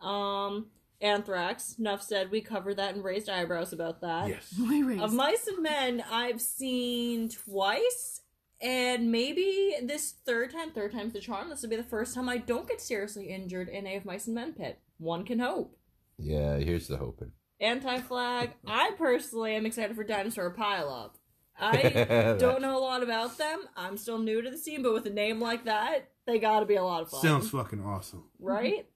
Um, 0.00 0.66
Anthrax, 1.00 1.74
enough 1.80 2.00
said, 2.00 2.30
we 2.30 2.40
covered 2.40 2.76
that 2.76 2.94
and 2.94 3.02
raised 3.02 3.28
eyebrows 3.28 3.72
about 3.72 4.00
that. 4.02 4.28
yes. 4.28 4.54
We 4.68 4.84
raised. 4.84 5.02
Of 5.02 5.12
Mice 5.12 5.48
and 5.48 5.62
Men, 5.62 6.04
I've 6.08 6.40
seen 6.40 7.28
twice, 7.28 8.20
and 8.60 9.10
maybe 9.10 9.74
this 9.82 10.14
third 10.24 10.52
time, 10.52 10.70
third 10.70 10.92
time's 10.92 11.12
the 11.12 11.20
charm. 11.20 11.50
This 11.50 11.62
will 11.62 11.70
be 11.70 11.76
the 11.76 11.82
first 11.82 12.14
time 12.14 12.28
I 12.28 12.38
don't 12.38 12.68
get 12.68 12.80
seriously 12.80 13.26
injured 13.26 13.68
in 13.68 13.84
a 13.86 13.96
of 13.96 14.04
Mice 14.04 14.26
and 14.26 14.36
Men 14.36 14.52
pit. 14.52 14.78
One 14.98 15.24
can 15.24 15.40
hope. 15.40 15.76
Yeah, 16.18 16.58
here's 16.58 16.86
the 16.86 16.98
hoping. 16.98 17.32
Anti 17.60 17.98
Flag, 17.98 18.50
I 18.66 18.92
personally 18.96 19.56
am 19.56 19.66
excited 19.66 19.96
for 19.96 20.04
Dinosaur 20.04 20.54
Pileup. 20.54 21.14
I 21.60 22.36
don't 22.38 22.62
know 22.62 22.76
a 22.76 22.80
lot 22.80 23.02
about 23.02 23.38
them. 23.38 23.60
I'm 23.76 23.96
still 23.96 24.18
new 24.18 24.42
to 24.42 24.50
the 24.50 24.58
scene, 24.58 24.82
but 24.82 24.92
with 24.92 25.06
a 25.06 25.10
name 25.10 25.40
like 25.40 25.64
that, 25.64 26.10
they 26.26 26.38
gotta 26.38 26.66
be 26.66 26.76
a 26.76 26.84
lot 26.84 27.02
of 27.02 27.10
fun. 27.10 27.20
Sounds 27.20 27.50
fucking 27.50 27.84
awesome. 27.84 28.24
right? 28.38 28.86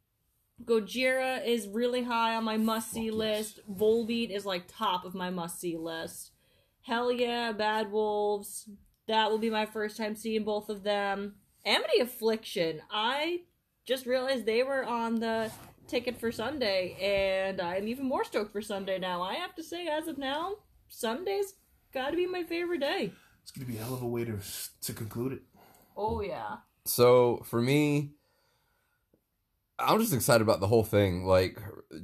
Gojira 0.64 1.46
is 1.46 1.68
really 1.68 2.02
high 2.04 2.34
on 2.34 2.44
my 2.44 2.56
must 2.56 2.90
see 2.90 3.10
Fuck 3.10 3.18
yes. 3.18 3.36
list. 3.36 3.60
Volbeat 3.70 4.30
is 4.30 4.46
like 4.46 4.64
top 4.66 5.04
of 5.04 5.14
my 5.14 5.28
must 5.30 5.60
see 5.60 5.76
list. 5.76 6.32
Hell 6.82 7.12
yeah, 7.12 7.52
Bad 7.52 7.90
Wolves. 7.92 8.68
That 9.06 9.30
will 9.30 9.38
be 9.38 9.50
my 9.50 9.66
first 9.66 9.96
time 9.96 10.16
seeing 10.16 10.44
both 10.44 10.68
of 10.68 10.82
them. 10.82 11.34
Amity 11.64 12.00
Affliction. 12.00 12.80
I 12.90 13.42
just 13.84 14.06
realized 14.06 14.46
they 14.46 14.62
were 14.62 14.84
on 14.84 15.16
the 15.16 15.50
ticket 15.88 16.18
for 16.18 16.32
Sunday, 16.32 16.96
and 17.00 17.60
I'm 17.60 17.86
even 17.86 18.06
more 18.06 18.24
stoked 18.24 18.52
for 18.52 18.62
Sunday 18.62 18.98
now. 18.98 19.22
I 19.22 19.34
have 19.34 19.54
to 19.56 19.62
say, 19.62 19.86
as 19.88 20.08
of 20.08 20.16
now, 20.16 20.54
Sunday's 20.88 21.54
gotta 21.96 22.16
be 22.16 22.26
my 22.26 22.42
favorite 22.42 22.80
day. 22.80 23.12
It's 23.42 23.50
gonna 23.50 23.66
be 23.66 23.78
a 23.78 23.82
hell 23.82 23.94
of 23.94 24.02
a 24.02 24.06
way 24.06 24.24
to 24.24 24.38
to 24.82 24.92
conclude 24.92 25.32
it. 25.32 25.42
Oh, 25.96 26.20
yeah. 26.20 26.56
So 26.84 27.42
for 27.44 27.62
me, 27.62 28.10
I'm 29.78 29.98
just 29.98 30.12
excited 30.12 30.42
about 30.42 30.60
the 30.60 30.66
whole 30.66 30.84
thing. 30.84 31.24
Like 31.24 31.58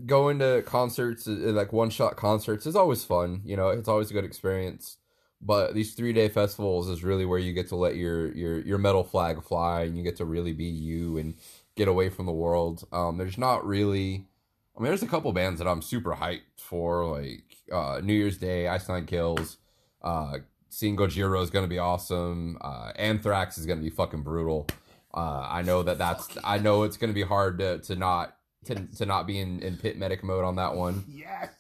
going 0.07 0.39
to 0.39 0.63
concerts, 0.65 1.29
uh, 1.29 1.33
like 1.33 1.73
one 1.73 1.91
shot 1.91 2.17
concerts, 2.17 2.67
is 2.67 2.75
always 2.75 3.05
fun. 3.05 3.43
You 3.45 3.57
know, 3.57 3.69
it's 3.69 3.89
always 3.89 4.11
a 4.11 4.15
good 4.15 4.25
experience. 4.25 4.97
But 5.43 5.75
these 5.75 5.95
three 5.95 6.13
day 6.13 6.29
festivals 6.29 6.89
is 6.89 7.05
really 7.05 7.27
where 7.27 7.39
you 7.39 7.53
get 7.53 7.69
to 7.69 7.77
let 7.77 7.97
your 7.97 8.33
your 8.33 8.61
your 8.61 8.79
metal 8.79 9.05
flag 9.05 9.43
fly, 9.43 9.83
and 9.83 9.97
you 9.97 10.03
get 10.03 10.17
to 10.17 10.25
really 10.25 10.53
be 10.53 10.65
you 10.65 11.19
and 11.19 11.35
get 11.77 11.89
away 11.89 12.09
from 12.09 12.27
the 12.27 12.33
world. 12.33 12.87
Um, 12.93 13.19
there's 13.19 13.39
not 13.39 13.67
really. 13.67 14.27
I 14.75 14.81
mean, 14.81 14.89
there's 14.89 15.03
a 15.03 15.09
couple 15.09 15.31
bands 15.35 15.59
that 15.59 15.69
I'm 15.69 15.83
super 15.83 16.13
hyped 16.15 16.41
for, 16.57 17.05
like 17.05 17.45
uh, 17.71 18.01
New 18.03 18.15
Year's 18.15 18.39
Day, 18.39 18.69
Ice 18.69 18.89
Nine 18.89 19.05
Kills. 19.05 19.59
Uh, 20.03 20.39
seeing 20.69 20.97
Gojira 20.97 21.43
is 21.43 21.51
going 21.51 21.65
to 21.65 21.69
be 21.69 21.79
awesome. 21.79 22.59
Uh, 22.61 22.93
Anthrax 22.97 23.59
is 23.59 23.67
going 23.67 23.79
to 23.79 23.85
be 23.85 23.91
fucking 23.91 24.23
brutal. 24.23 24.67
Uh, 25.15 25.47
I 25.49 25.63
know 25.63 25.83
that 25.83 25.99
that's. 25.99 26.29
I 26.43 26.59
know 26.59 26.85
it's 26.85 26.97
going 26.97 27.11
to 27.11 27.15
be 27.15 27.23
hard 27.23 27.59
to, 27.59 27.79
to 27.79 27.97
not 27.97 28.37
to, 28.65 28.75
to 28.75 29.07
not 29.07 29.27
be 29.27 29.39
in, 29.39 29.61
in 29.61 29.77
pit 29.77 29.99
medic 29.99 30.23
mode 30.23 30.45
on 30.45 30.57
that 30.57 30.75
one. 30.75 31.05
Yes. 31.09 31.51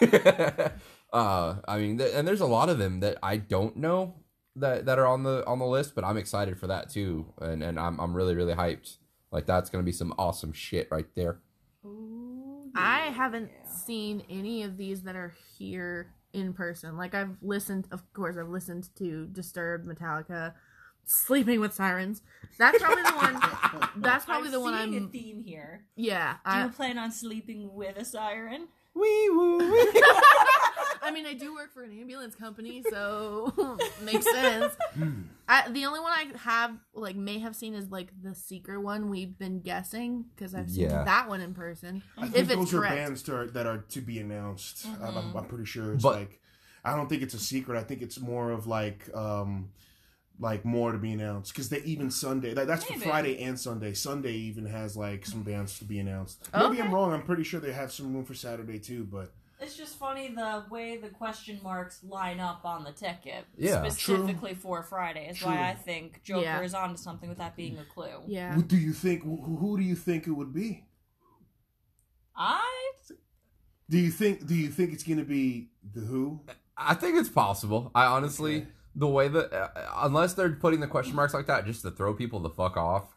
uh, 1.12 1.56
I 1.66 1.78
mean, 1.78 1.98
th- 1.98 2.12
and 2.14 2.26
there's 2.26 2.40
a 2.40 2.46
lot 2.46 2.68
of 2.68 2.78
them 2.78 3.00
that 3.00 3.18
I 3.22 3.36
don't 3.36 3.76
know 3.76 4.14
that 4.56 4.86
that 4.86 4.98
are 4.98 5.06
on 5.06 5.22
the 5.22 5.46
on 5.46 5.58
the 5.58 5.66
list, 5.66 5.94
but 5.94 6.04
I'm 6.04 6.16
excited 6.16 6.58
for 6.58 6.66
that 6.66 6.90
too, 6.90 7.26
and 7.40 7.62
and 7.62 7.78
I'm 7.78 8.00
I'm 8.00 8.14
really 8.14 8.34
really 8.34 8.54
hyped. 8.54 8.96
Like 9.30 9.46
that's 9.46 9.70
going 9.70 9.82
to 9.82 9.86
be 9.86 9.92
some 9.92 10.14
awesome 10.18 10.52
shit 10.52 10.88
right 10.90 11.06
there. 11.14 11.38
I 12.74 13.10
haven't 13.14 13.50
seen 13.64 14.22
any 14.28 14.62
of 14.62 14.76
these 14.76 15.02
that 15.02 15.16
are 15.16 15.34
here 15.58 16.12
in 16.36 16.52
person. 16.52 16.96
Like 16.96 17.14
I've 17.14 17.36
listened, 17.42 17.88
of 17.90 18.02
course, 18.12 18.36
I've 18.36 18.48
listened 18.48 18.90
to 18.98 19.26
Disturbed, 19.26 19.86
Metallica, 19.88 20.52
Sleeping 21.04 21.60
with 21.60 21.72
Sirens. 21.72 22.22
That's 22.58 22.78
probably 22.78 23.02
the 23.02 23.12
one. 23.12 23.40
That's 23.96 24.24
probably 24.26 24.48
I'm 24.48 24.52
the 24.52 24.60
one 24.60 24.74
I'm. 24.74 24.90
Seeing 24.90 25.04
a 25.04 25.08
theme 25.08 25.42
here. 25.44 25.84
Yeah, 25.96 26.34
Do 26.34 26.38
I, 26.44 26.64
you 26.64 26.70
plan 26.70 26.98
on 26.98 27.10
sleeping 27.10 27.74
with 27.74 27.96
a 27.96 28.04
siren? 28.04 28.68
Wee 28.98 29.28
woo. 29.30 29.58
I 31.02 31.10
mean, 31.12 31.26
I 31.26 31.34
do 31.34 31.54
work 31.54 31.72
for 31.72 31.82
an 31.82 31.92
ambulance 31.98 32.34
company, 32.34 32.82
so 32.90 33.78
makes 34.02 34.24
sense. 34.24 34.74
I, 35.48 35.68
the 35.70 35.84
only 35.86 36.00
one 36.00 36.12
I 36.12 36.26
have, 36.38 36.72
like, 36.94 37.14
may 37.14 37.38
have 37.38 37.54
seen 37.54 37.74
is 37.74 37.90
like 37.90 38.08
the 38.22 38.34
secret 38.34 38.80
one 38.80 39.08
we've 39.10 39.38
been 39.38 39.60
guessing 39.60 40.24
because 40.34 40.54
I've 40.54 40.70
seen 40.70 40.84
Yeah. 40.90 41.04
that 41.04 41.28
one 41.28 41.40
in 41.40 41.54
person. 41.54 42.02
I 42.18 42.22
think 42.22 42.34
If 42.36 42.50
it's 42.50 42.54
those 42.56 42.74
are 42.74 42.78
correct. 42.78 42.96
bands 42.96 43.22
to, 43.24 43.46
that 43.52 43.66
are 43.66 43.78
to 43.78 44.00
be 44.00 44.18
announced. 44.18 44.86
I'm- 44.86 45.16
I'm, 45.16 45.32
Mhm. 45.32 45.36
I'm 45.38 45.44
pretty 45.46 45.66
sure 45.66 45.92
it's 45.92 46.02
But- 46.02 46.16
like. 46.16 46.40
I 46.84 46.94
don't 46.94 47.08
think 47.08 47.22
it's 47.22 47.34
a 47.34 47.38
secret. 47.40 47.76
I 47.78 47.82
think 47.82 48.00
it's 48.00 48.18
more 48.20 48.50
of 48.52 48.66
like. 48.66 49.08
um 49.14 49.70
like 50.38 50.64
more 50.64 50.92
to 50.92 50.98
be 50.98 51.12
announced 51.12 51.52
because 51.52 51.68
they 51.70 51.80
even 51.80 52.10
Sunday 52.10 52.52
that, 52.54 52.66
that's 52.66 52.84
for 52.84 52.98
Friday 52.98 53.42
and 53.42 53.58
Sunday. 53.58 53.94
Sunday 53.94 54.32
even 54.32 54.66
has 54.66 54.96
like 54.96 55.24
some 55.26 55.42
bands 55.42 55.78
to 55.78 55.84
be 55.84 55.98
announced. 55.98 56.48
Maybe 56.54 56.80
I'm 56.80 56.92
wrong. 56.92 57.12
I'm 57.12 57.22
pretty 57.22 57.42
sure 57.44 57.60
they 57.60 57.72
have 57.72 57.90
some 57.92 58.12
room 58.14 58.24
for 58.24 58.34
Saturday 58.34 58.78
too. 58.78 59.04
But 59.04 59.32
It's 59.60 59.76
just 59.76 59.98
funny 59.98 60.28
the 60.28 60.64
way 60.70 60.98
the 60.98 61.08
question 61.08 61.58
marks 61.62 62.04
line 62.04 62.38
up 62.40 62.64
on 62.64 62.84
the 62.84 62.92
ticket. 62.92 63.44
Yeah. 63.56 63.82
Specifically 63.88 64.54
for 64.54 64.82
Friday 64.82 65.28
is 65.30 65.42
why 65.42 65.68
I 65.70 65.74
think 65.74 66.22
Joker 66.22 66.42
Yeah. 66.42 66.60
is 66.62 66.74
onto 66.74 66.96
something 66.98 67.28
with 67.28 67.38
that 67.38 67.56
being 67.56 67.78
a 67.78 67.84
clue. 67.84 68.20
Yeah. 68.26 68.52
who 68.52 68.62
do 68.62 68.76
you 68.76 68.92
think? 68.92 69.22
Who, 69.24 69.36
who 69.56 69.78
do 69.78 69.82
you 69.84 69.94
think 69.96 70.26
it 70.26 70.32
would 70.32 70.52
be? 70.52 70.84
I 72.36 72.62
Do 73.88 73.98
you 73.98 74.10
think? 74.10 74.46
Do 74.46 74.54
you 74.54 74.68
think 74.68 74.92
it's 74.92 75.02
going 75.04 75.18
to 75.18 75.24
be 75.24 75.70
the 75.94 76.00
Who? 76.00 76.40
I 76.76 76.92
think 76.94 77.16
it's 77.16 77.30
possible. 77.30 77.90
I 77.94 78.04
honestly, 78.04 78.56
Okay. 78.58 78.66
The 78.96 79.06
way 79.06 79.28
that 79.28 79.52
uh, 79.52 79.68
unless 79.98 80.34
they're 80.34 80.50
putting 80.50 80.80
the 80.80 80.86
question 80.88 81.14
marks 81.14 81.34
like 81.34 81.46
that 81.46 81.66
just 81.66 81.82
to 81.82 81.90
throw 81.90 82.14
people 82.14 82.40
the 82.40 82.50
fuck 82.50 82.76
off, 82.76 83.14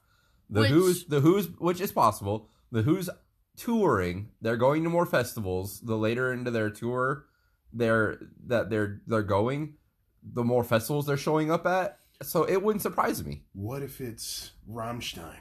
the 0.49 0.61
Which- 0.61 0.69
who's 0.71 1.05
the 1.05 1.21
who's 1.21 1.47
which 1.57 1.81
is 1.81 1.91
possible. 1.91 2.49
The 2.71 2.83
who's 2.83 3.09
touring. 3.57 4.29
They're 4.41 4.57
going 4.57 4.83
to 4.83 4.89
more 4.89 5.05
festivals. 5.05 5.79
The 5.79 5.97
later 5.97 6.31
into 6.31 6.51
their 6.51 6.69
tour, 6.69 7.25
they're 7.73 8.19
that 8.45 8.69
they're 8.69 9.01
they're 9.07 9.23
going, 9.23 9.75
the 10.21 10.43
more 10.43 10.63
festivals 10.63 11.07
they're 11.07 11.17
showing 11.17 11.49
up 11.49 11.65
at. 11.65 11.97
So 12.21 12.43
it 12.43 12.61
wouldn't 12.61 12.81
surprise 12.81 13.23
me. 13.23 13.43
What 13.53 13.81
if 13.81 14.01
it's 14.01 14.51
Rammstein? 14.69 15.37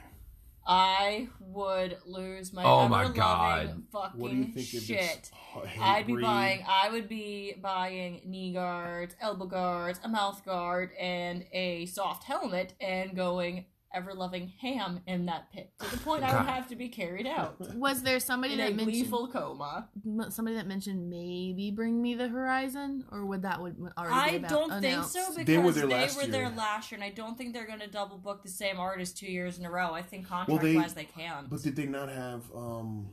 I 0.71 1.29
would 1.39 1.97
lose 2.05 2.53
my 2.53 2.63
Oh 2.63 2.87
my 2.87 3.09
God. 3.09 3.83
fucking 3.91 4.19
What 4.19 4.29
do 4.29 4.37
you 4.37 4.43
think 4.45 4.71
if 4.71 4.83
shit. 4.83 4.99
it's 4.99 5.31
H- 5.57 5.79
I'd 5.81 6.05
be 6.05 6.13
Hatebreed? 6.13 6.21
buying. 6.21 6.63
I 6.69 6.89
would 6.91 7.09
be 7.09 7.55
buying 7.59 8.21
knee 8.23 8.53
guards, 8.53 9.15
elbow 9.19 9.47
guards, 9.47 9.99
a 10.03 10.07
mouth 10.07 10.45
guard, 10.45 10.91
and 10.99 11.43
a 11.53 11.87
soft 11.87 12.23
helmet, 12.25 12.75
and 12.79 13.15
going 13.15 13.65
ever 13.93 14.13
loving 14.13 14.51
ham 14.61 14.99
in 15.07 15.25
that 15.25 15.51
pit 15.51 15.71
to 15.79 15.89
the 15.91 15.97
point 15.97 16.23
I 16.23 16.33
would 16.37 16.49
have 16.49 16.67
to 16.69 16.75
be 16.75 16.89
carried 16.89 17.25
out 17.25 17.55
Was 17.75 18.03
there 18.03 18.19
somebody 18.19 18.53
in 18.53 18.59
a 18.59 18.63
that 18.65 18.75
mentioned 18.75 18.91
gleeful 19.09 19.27
coma. 19.27 19.89
somebody 20.29 20.55
that 20.57 20.67
mentioned 20.67 21.09
maybe 21.09 21.71
bring 21.71 22.01
me 22.01 22.13
the 22.15 22.27
horizon, 22.27 23.05
or 23.11 23.25
would 23.25 23.41
that 23.41 23.59
would 23.61 23.75
already 23.97 24.13
I 24.15 24.29
be 24.31 24.35
about 24.37 24.49
don't 24.49 24.81
think 24.81 25.03
so 25.05 25.19
because 25.21 25.35
They 25.37 25.43
they 25.43 25.57
were 25.57 25.63
were 25.65 25.71
there 25.71 25.87
there, 25.87 25.97
last 26.01 26.27
year. 26.27 26.49
last 26.55 26.91
year, 26.91 27.01
and 27.01 27.03
I 27.03 27.09
don't 27.13 27.37
think 27.37 27.53
they're 27.53 27.67
going 27.67 27.79
to 27.79 27.87
double 27.89 28.17
book 28.17 28.43
the 28.43 28.49
same 28.49 28.79
artist 28.79 29.17
two 29.17 29.31
years 29.31 29.57
in 29.59 29.65
a 29.65 29.71
row. 29.71 29.93
I 29.93 30.01
think 30.03 30.29
Well, 30.29 30.45
contract 30.45 30.63
they- 30.63 30.75
wise 30.75 30.93
they 30.93 31.05
can. 31.05 31.47
But 31.49 31.61
did 31.63 31.75
they 31.75 31.85
not 31.87 32.09
have? 32.09 32.43
um 32.55 33.09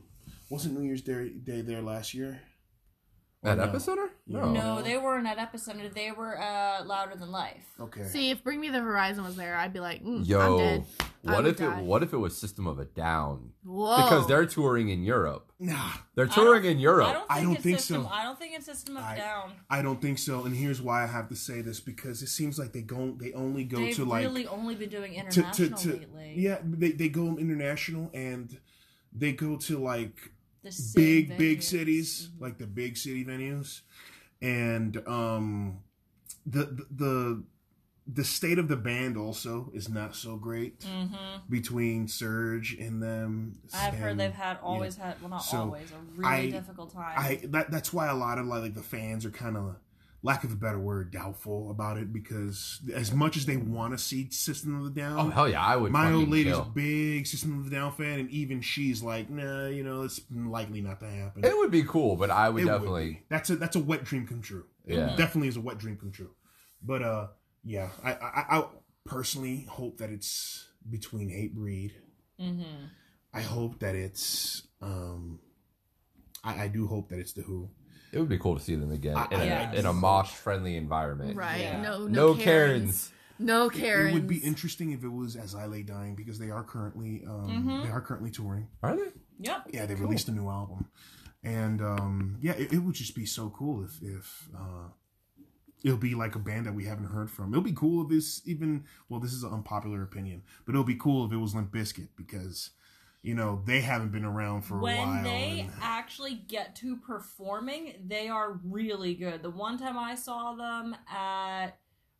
Wasn't 0.49 0.79
New 0.79 0.85
Year's 0.85 1.01
Day, 1.01 1.29
Day 1.29 1.61
there 1.61 1.81
last 1.81 2.13
year? 2.13 2.39
At 3.43 3.59
no. 3.59 3.67
Epicenter? 3.67 4.09
No. 4.25 4.51
no, 4.51 4.81
they 4.81 4.97
weren't 4.97 5.27
at 5.27 5.37
Epicenter. 5.37 5.93
They 5.93 6.11
were 6.11 6.41
uh, 6.41 6.83
louder 6.83 7.15
than 7.15 7.31
life. 7.31 7.63
Okay. 7.79 8.03
See, 8.03 8.31
if 8.31 8.43
Bring 8.43 8.59
Me 8.59 8.69
the 8.69 8.79
Horizon 8.79 9.23
was 9.23 9.35
there, 9.35 9.55
I'd 9.55 9.71
be 9.71 9.79
like, 9.79 10.03
mm, 10.03 10.17
I'm 10.19 10.23
Yo, 10.23 10.57
dead. 10.57 10.85
What 11.21 11.45
if 11.45 11.57
die. 11.57 11.79
it 11.79 11.83
what 11.85 12.01
if 12.01 12.13
it 12.13 12.17
was 12.17 12.35
System 12.35 12.65
of 12.65 12.79
a 12.79 12.85
Down? 12.85 13.51
Whoa. 13.63 13.95
Because 13.97 14.27
they're 14.27 14.47
touring 14.47 14.89
in 14.89 15.03
Europe. 15.03 15.51
Nah, 15.59 15.91
They're 16.15 16.25
touring 16.25 16.63
don't- 16.63 16.71
in 16.73 16.77
I 16.77 16.81
Europe. 16.81 17.13
don't 17.13 17.27
think, 17.27 17.31
I 17.31 17.43
don't 17.43 17.61
think 17.61 17.77
system, 17.79 18.03
so. 18.03 18.09
I 18.09 18.23
don't 18.23 18.39
think 18.39 18.55
it's 18.55 18.65
System 18.65 18.97
of 18.97 19.03
a 19.03 19.05
I- 19.07 19.17
Down. 19.17 19.51
I 19.69 19.81
don't 19.83 20.01
think 20.01 20.17
so. 20.17 20.43
And 20.45 20.55
here's 20.55 20.81
why 20.81 21.03
I 21.03 21.07
have 21.07 21.29
to 21.29 21.35
say 21.35 21.61
this 21.61 21.79
because 21.79 22.23
it 22.23 22.27
seems 22.29 22.57
like 22.57 22.73
they 22.73 22.81
go, 22.81 23.15
they 23.19 23.33
only 23.33 23.65
go 23.65 23.77
They've 23.77 23.95
to 23.97 24.05
like 24.05 24.23
really 24.23 24.47
only 24.47 24.73
been 24.75 24.89
doing 24.89 25.11
to, 25.13 25.19
international 25.19 25.77
to, 25.77 25.83
to 25.83 25.89
lately. 25.97 26.33
yeah, 26.37 26.57
they 26.63 26.91
they 26.91 27.09
go 27.09 27.37
international 27.37 28.09
and 28.15 28.57
they 29.13 29.31
go 29.31 29.57
to 29.57 29.77
like 29.77 30.31
The 30.71 30.93
big 31.27 31.37
big 31.37 31.59
venues. 31.59 31.63
cities 31.63 32.29
like 32.39 32.57
the 32.57 32.67
big 32.67 32.97
city 32.97 33.23
venues 33.25 33.81
and 34.41 34.97
um 35.07 35.79
the 36.45 36.65
the 36.65 36.85
the, 36.91 37.43
the 38.07 38.23
state 38.23 38.57
of 38.57 38.67
the 38.69 38.77
band 38.77 39.17
also 39.17 39.69
is 39.73 39.89
not 39.89 40.15
so 40.15 40.35
great 40.37 40.79
Mm-hmm. 40.81 41.15
between 41.49 42.07
Serj 42.07 42.79
and 42.85 43.01
them 43.03 43.59
I've 43.73 43.93
heard 43.95 44.17
they've 44.17 44.31
had 44.31 44.57
always 44.63 44.95
had 44.95 45.19
well 45.21 45.29
not 45.31 45.39
So, 45.43 45.57
always 45.57 45.91
a 45.91 45.95
really 46.15 46.29
I- 46.31 46.49
difficult 46.51 46.93
time. 46.93 47.13
I 47.17 47.41
that 47.45 47.71
that's 47.71 47.91
why 47.91 48.07
a 48.07 48.15
lot 48.15 48.37
of 48.37 48.45
like 48.45 48.73
the 48.75 48.81
fans 48.83 49.25
are 49.25 49.31
kind 49.31 49.57
of 49.57 49.75
lack 50.27 50.43
of 50.43 50.51
a 50.51 50.55
better 50.55 50.79
word 50.79 51.11
doubtful 51.11 51.71
about 51.71 51.97
it 51.97 52.11
because 52.11 52.81
as 52.93 53.11
much 53.13 53.37
as 53.37 53.45
they 53.45 53.57
want 53.57 53.93
to 53.93 53.97
see 53.97 54.29
System 54.29 54.77
of 54.77 54.83
the 54.83 54.99
Down 55.01 55.17
oh 55.19 55.29
hell 55.29 55.49
yeah, 55.49 55.63
I 55.63 55.75
would. 55.77 55.91
my 55.91 56.11
old 56.11 56.29
lady's 56.29 56.53
kill. 56.53 56.65
big 56.65 57.25
System 57.27 57.57
of 57.59 57.65
the 57.69 57.71
Down 57.75 57.91
fan, 57.93 58.19
and 58.19 58.29
even 58.29 58.61
she's 58.61 59.01
like, 59.01 59.29
nah, 59.29 59.67
you 59.67 59.83
know, 59.83 60.03
it's 60.03 60.19
likely 60.31 60.81
not 60.81 60.99
to 60.99 61.09
happen. 61.09 61.43
It 61.45 61.55
would 61.57 61.71
be 61.71 61.83
cool, 61.83 62.15
but 62.15 62.29
I 62.29 62.49
would 62.49 62.63
It 62.63 62.65
definitely. 62.65 63.09
be. 63.11 63.23
That's 63.29 63.49
a 63.49 63.55
that's 63.55 63.75
a 63.75 63.79
wet 63.79 64.03
dream 64.03 64.27
come 64.27 64.41
true. 64.41 64.65
It 64.85 64.95
Yeah. 64.97 65.15
definitely 65.15 65.47
is 65.49 65.57
a 65.57 65.61
wet 65.61 65.77
dream 65.77 65.97
come 65.97 66.11
true. 66.11 66.31
But 66.83 67.01
uh, 67.01 67.27
yeah, 67.63 67.89
I 68.03 68.11
I, 68.13 68.57
I 68.59 68.65
personally 69.05 69.65
hope 69.69 69.97
that 69.99 70.09
it's 70.09 70.67
between 70.89 71.29
Hatebreed. 71.29 71.91
mm-hmm. 72.39 72.85
I 73.33 73.41
hope 73.41 73.79
that 73.79 73.95
it's 73.95 74.67
um, 74.81 75.39
I, 76.43 76.63
I 76.63 76.67
do 76.67 76.87
hope 76.87 77.09
that 77.09 77.19
it's 77.19 77.33
the 77.33 77.41
Who. 77.43 77.69
It 78.11 78.19
would 78.19 78.29
be 78.29 78.37
cool 78.37 78.55
to 78.57 78.63
see 78.63 78.75
them 78.75 78.91
again 78.91 79.15
I- 79.17 79.27
in 79.31 79.41
a, 79.41 79.45
Yes. 79.45 79.75
in 79.75 79.85
a 79.85 79.93
mosh 79.93 80.31
friendly 80.31 80.75
environment. 80.77 81.35
right? 81.35 81.59
Yeah. 81.61 81.81
No, 81.81 81.99
No 81.99 82.07
no, 82.07 82.33
Karens. 82.35 82.43
Karens. 82.43 83.11
No 83.39 83.65
It- 83.67 83.73
Karens. 83.73 84.11
It 84.11 84.13
would 84.13 84.27
be 84.27 84.37
interesting 84.37 84.91
if 84.91 85.03
it 85.03 85.09
was 85.09 85.35
As 85.35 85.53
I 85.55 85.65
Lay 85.67 85.83
Dying 85.83 86.15
because 86.15 86.39
they 86.39 86.49
are 86.49 86.63
currently 86.63 87.23
um, 87.27 87.49
Mhm. 87.67 87.83
they 87.83 87.89
are 87.91 88.01
currently 88.01 88.31
touring. 88.31 88.67
Are 88.81 88.95
they? 88.95 89.11
Yep. 89.39 89.69
yeah, 89.73 89.85
they 89.85 89.93
released 89.95 90.27
a 90.29 90.31
new 90.31 90.49
album, 90.49 90.87
and 91.43 91.79
um, 91.81 92.37
yeah, 92.41 92.53
it, 92.53 92.73
it 92.73 92.79
would 92.79 92.95
just 92.95 93.13
be 93.15 93.25
so 93.27 93.49
cool 93.51 93.83
if 93.83 94.01
if 94.01 94.49
uh, 94.57 94.87
it'll 95.83 95.97
be 95.97 96.15
like 96.15 96.33
a 96.33 96.39
band 96.39 96.65
that 96.65 96.73
we 96.73 96.85
haven't 96.85 97.05
heard 97.09 97.29
from. 97.29 97.53
It'll 97.53 97.61
be 97.63 97.73
cool 97.73 98.01
if 98.03 98.09
this 98.09 98.41
even 98.45 98.85
well, 99.09 99.19
this 99.19 99.33
is 99.33 99.43
an 99.43 99.51
unpopular 99.53 100.01
opinion, 100.01 100.41
but 100.65 100.71
it'll 100.73 100.83
be 100.83 100.95
cool 100.95 101.23
if 101.25 101.31
it 101.31 101.37
was 101.37 101.53
Limp 101.53 101.71
Bizkit 101.71 102.07
because 102.15 102.71
you 103.23 103.33
know 103.33 103.61
they 103.65 103.81
haven't 103.81 104.11
been 104.11 104.25
around 104.25 104.61
for 104.61 104.79
a 104.79 104.81
while. 104.81 105.07
when 105.07 105.23
they 105.23 105.61
and- 105.61 105.71
actually 105.81 106.35
get 106.35 106.75
to 106.77 106.97
performing, 106.97 107.95
they 108.05 108.27
are 108.29 108.59
really 108.63 109.13
good. 109.15 109.41
The 109.43 109.49
one 109.49 109.77
time 109.77 109.97
I 109.97 110.15
saw 110.15 110.53
them 110.53 110.95
at 111.09 111.71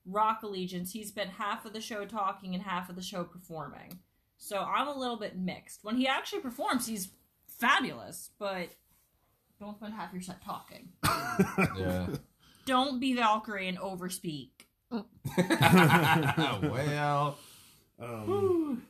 Rock 0.06 0.44
Allegiance, 0.44 0.92
he 0.92 1.04
spent 1.04 1.30
half 1.32 1.66
of 1.66 1.74
the 1.74 1.82
show 1.82 2.06
talking 2.06 2.54
and 2.54 2.64
half 2.64 2.90
of 2.90 2.96
the 2.96 3.02
show 3.02 3.24
performing. 3.24 4.00
So 4.38 4.60
I'm 4.60 4.88
a 4.88 4.98
little 4.98 5.18
bit 5.18 5.38
mixed. 5.38 5.84
When 5.84 5.98
he 5.98 6.08
actually 6.08 6.42
performs, 6.42 6.88
he's 6.88 7.10
fabulous, 7.48 8.30
but 8.40 8.70
don't 9.60 9.76
spend 9.78 9.94
half 9.94 10.14
your 10.14 10.22
set 10.22 10.42
talking. 10.44 10.90
Yeah. 11.78 12.08
Don't 12.66 13.00
be 13.00 13.14
Valkyrie 13.14 13.68
and 13.68 13.78
overspeak. 13.78 14.50
well, 14.92 15.06
um, 18.00 18.84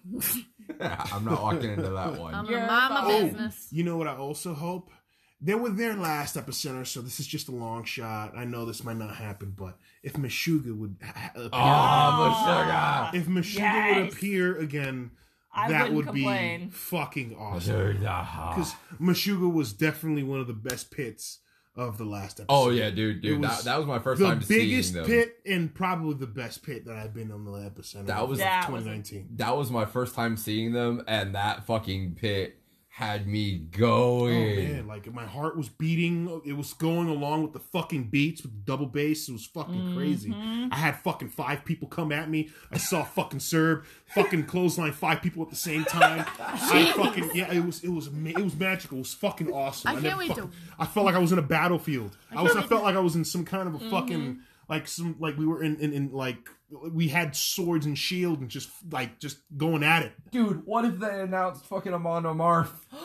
I'm 0.82 1.26
not 1.26 1.41
walking 1.41 1.72
into 1.72 1.89
that 1.89 2.18
one. 2.20 2.34
I'm 2.34 2.45
You're 2.45 2.59
gonna 2.59 2.72
mind 2.72 2.93
my 2.93 3.01
fine. 3.01 3.26
business. 3.28 3.68
Oh, 3.72 3.76
you 3.76 3.84
know 3.84 3.97
what? 3.97 4.07
I 4.07 4.15
also 4.15 4.53
hope. 4.53 4.91
They 5.39 5.53
were 5.53 5.70
there 5.70 5.95
last 5.95 6.36
epicenter, 6.36 6.86
so 6.88 6.99
this 7.01 7.20
is 7.20 7.28
just 7.28 7.47
a 7.47 7.51
long 7.51 7.84
shot. 7.84 8.36
I 8.36 8.43
know 8.43 8.65
this 8.65 8.84
might 8.84 8.97
not 8.97 9.15
happen, 9.18 9.53
but 9.55 9.78
if 10.01 10.13
Meshuggah 10.13 10.76
would 10.76 10.95
ha- 11.03 11.32
appear, 11.36 11.49
Oh, 11.53 13.09
if 13.13 13.28
Meshuggah 13.28 13.95
would 14.03 14.13
appear 14.13 14.57
again, 14.57 15.11
I 15.53 15.70
that 15.70 15.93
wouldn't 15.93 16.15
complain. 16.15 16.65
be 16.65 16.72
fucking 16.72 17.36
awesome. 17.36 17.97
Because 17.99 18.74
Meshuggah 18.99 19.51
was 19.53 19.74
definitely 19.74 20.24
one 20.24 20.39
of 20.39 20.47
the 20.47 20.53
best 20.53 20.89
pits 20.89 21.39
of 21.78 21.97
the 21.97 22.05
last 22.05 22.39
oh, 22.39 22.43
episode. 22.43 22.67
Oh 22.67 22.69
yeah, 22.71 22.89
dude, 22.89 23.21
dude, 23.21 23.39
was 23.39 23.49
that, 23.49 23.63
that 23.65 23.78
was 23.78 23.86
my 23.86 23.99
first 23.99 24.19
the 24.19 24.28
time 24.28 24.43
biggest 24.47 24.93
seeing 24.93 25.03
them. 25.03 25.05
pit 25.05 25.39
and 25.45 25.73
probably 25.73 26.15
the 26.15 26.28
best 26.28 26.63
pit 26.63 26.86
that 26.86 26.95
I've 26.95 27.13
been 27.13 27.32
on 27.32 27.45
the 27.45 27.51
epicenter. 27.51 28.07
That 28.07 28.17
of 28.17 28.30
was- 28.30 28.39
That 28.39 28.71
was 28.71 28.84
2019. 28.84 29.30
That 29.38 29.55
was 29.55 29.71
my 29.71 29.86
first 29.86 30.15
time 30.15 30.36
seeing 30.38 30.73
them, 30.73 31.03
and 31.07 31.36
that 31.36 31.65
fucking 31.65 32.15
pit 32.15 32.57
had 32.98 33.28
me 33.28 33.60
going. 33.60 34.36
Oh 34.36 34.56
going. 34.56 34.74
man, 34.74 34.88
like 34.88 35.14
my 35.14 35.24
heart 35.26 35.56
was 35.56 35.70
beating. 35.70 36.41
It 36.48 36.54
was 36.54 36.74
going 36.74 37.08
along 37.08 37.43
with 37.43 37.54
the 37.54 37.60
fucking 37.60 38.06
beats 38.06 38.41
with 38.41 38.52
the 38.54 38.58
double 38.66 38.88
bass. 38.88 39.30
It 39.30 39.34
was 39.34 39.45
fucking 39.45 39.93
crazy. 39.95 40.32
Mhm. 40.32 40.70
I 40.72 40.78
had 40.78 40.98
fucking 41.02 41.30
five 41.30 41.64
people 41.64 41.88
come 41.88 42.12
at 42.12 42.28
me. 42.28 42.50
I 42.72 42.78
saw 42.80 43.04
fucking 43.04 43.39
Serb 43.41 43.86
fucking 44.16 44.45
clothesline 44.48 44.93
five 44.93 45.22
people 45.22 45.43
at 45.43 45.52
the 45.52 45.56
same 45.56 45.84
time. 45.86 46.26
I 46.39 46.91
fucking 46.95 47.30
yeah, 47.36 47.54
it 47.54 47.64
was 47.64 47.84
it 47.84 47.89
was 47.89 48.08
it 48.08 48.39
was 48.43 48.56
magical. 48.56 48.98
It 48.98 49.02
was 49.02 49.14
fucking 49.14 49.52
awesome. 49.54 49.95
I 49.95 50.02
can't 50.02 50.18
wait 50.18 50.30
fucking- 50.30 50.45
to- 50.50 50.56
I 50.80 50.88
felt 50.88 51.06
like 51.06 51.14
I 51.16 51.20
was 51.20 51.32
in 51.32 51.38
a 51.38 51.43
battlefield. 51.43 52.18
I, 52.32 52.34
can't 52.34 52.43
was. 52.45 52.56
I 52.56 52.62
felt 52.64 52.82
to- 52.82 52.86
like 52.86 52.95
I 52.95 53.00
was 53.00 53.16
in 53.16 53.26
some 53.26 53.45
kind 53.45 53.68
of 53.68 53.76
a 53.76 53.78
Mm-hmm. 53.78 53.91
fucking 53.91 54.39
like 54.70 54.88
some 54.88 55.15
like 55.20 55.38
we 55.38 55.45
were 55.45 55.61
in, 55.63 55.78
in 55.80 55.93
in 55.93 56.11
like 56.11 56.49
we 56.91 57.07
had 57.07 57.36
swords 57.36 57.86
and 57.86 57.97
shield 57.97 58.41
and 58.41 58.49
just 58.49 58.70
like 58.91 59.20
just 59.20 59.38
going 59.55 59.84
at 59.84 60.03
it. 60.03 60.13
Dude, 60.32 60.65
what 60.65 60.86
if 60.86 60.99
they 60.99 61.22
announced 61.22 61.65
fucking 61.65 61.93
Amon 61.93 62.24
Amarth? 62.24 62.70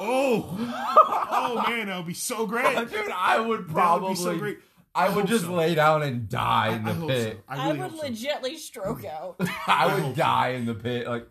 Oh, 0.00 0.54
oh 1.32 1.64
man, 1.68 1.88
that 1.88 1.96
would 1.96 2.06
be 2.06 2.14
so 2.14 2.46
great. 2.46 2.76
Dude, 2.90 3.10
I 3.12 3.40
would 3.40 3.66
That 3.66 3.72
probably. 3.74 4.08
would 4.10 4.14
be 4.16 4.22
so 4.22 4.38
great. 4.38 4.58
I 4.94 5.06
I 5.06 5.08
would 5.16 5.26
just 5.26 5.44
so. 5.46 5.52
lay 5.54 5.74
down 5.74 6.02
and 6.02 6.28
die 6.28 6.68
in 6.76 6.86
I 6.86 6.92
the 6.92 6.94
hope 7.00 7.08
pit. 7.10 7.32
so. 7.36 7.42
I 7.48 7.56
I, 7.56 7.66
really 7.66 7.78
would 7.80 7.90
hope 7.90 8.00
so. 8.00 8.06
legitly 8.06 8.56
stroke 8.58 9.04
out. 9.04 9.36
I 9.66 9.86
would 9.92 10.02
hope 10.04 10.14
so. 10.14 10.22
die 10.22 10.48
in 10.50 10.66
the 10.66 10.74
pit. 10.74 11.08
Like, 11.08 11.26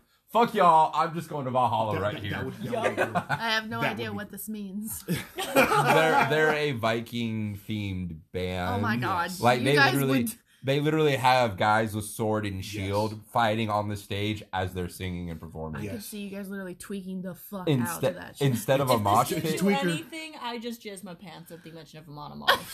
fuck 0.46 0.54
y'all. 0.56 0.92
I'm 0.94 1.14
just 1.14 1.30
going 1.30 1.46
to 1.46 1.52
Valhalla 1.52 1.94
That- 1.96 2.02
right 2.02 2.14
that- 2.16 2.24
here. 2.24 2.32
that 2.32 2.46
would- 2.46 2.54
that 2.56 2.82
would 2.84 2.96
be 2.96 3.04
cool. 3.04 3.24
I 3.30 3.50
have 3.50 3.68
no 3.70 3.82
That 3.82 3.92
idea 3.94 4.06
would 4.06 4.12
be- 4.14 4.16
what 4.18 4.32
this 4.32 4.50
means. 4.50 5.04
they're 5.36 6.28
they're 6.30 6.54
a 6.54 6.72
Viking 6.74 7.60
themed 7.68 8.18
band. 8.32 8.76
oh 8.76 8.80
my 8.80 8.98
god! 8.98 9.32
Like 9.40 9.60
you 9.60 9.66
they 9.66 9.76
guys 9.76 9.94
literally 9.94 10.24
would. 10.24 10.32
they 10.64 10.80
literally 10.80 11.16
have 11.16 11.58
guys 11.58 11.96
with 11.96 12.06
sword 12.06 12.46
and 12.46 12.64
shield 12.64 13.20
fighting 13.32 13.70
on 13.70 13.88
the 13.90 13.96
stage 13.96 14.44
as 14.54 14.74
they're 14.74 14.90
singing 14.90 15.30
and 15.30 15.40
performing. 15.40 15.82
I 15.82 15.86
could 15.86 15.94
Yes. 15.96 16.06
see 16.06 16.20
you 16.20 16.30
guys 16.36 16.50
literally 16.50 16.76
tweaking 16.76 17.22
the 17.22 17.36
fuck 17.36 17.62
out 17.62 17.66
to 17.68 17.72
Instead 17.72 18.16
that 18.18 18.38
shit. 18.38 18.48
instead 18.48 18.82
of 18.82 18.90
a 18.90 18.96
if 18.96 19.02
mosh 19.02 19.30
this 19.30 19.42
pit, 19.42 19.60
Tweaker. 19.62 19.84
anything, 19.84 20.34
I 20.42 20.58
just 20.60 20.82
jizz 20.84 21.04
my 21.04 21.14
pants 21.14 21.52
at 21.52 21.64
the 21.64 21.72
mention 21.72 22.00
of 22.00 22.06
Amarth. 22.06 22.72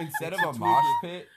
instead 0.00 0.32
of 0.32 0.40
a 0.40 0.58
mosh 0.58 0.84
pit, 1.02 1.28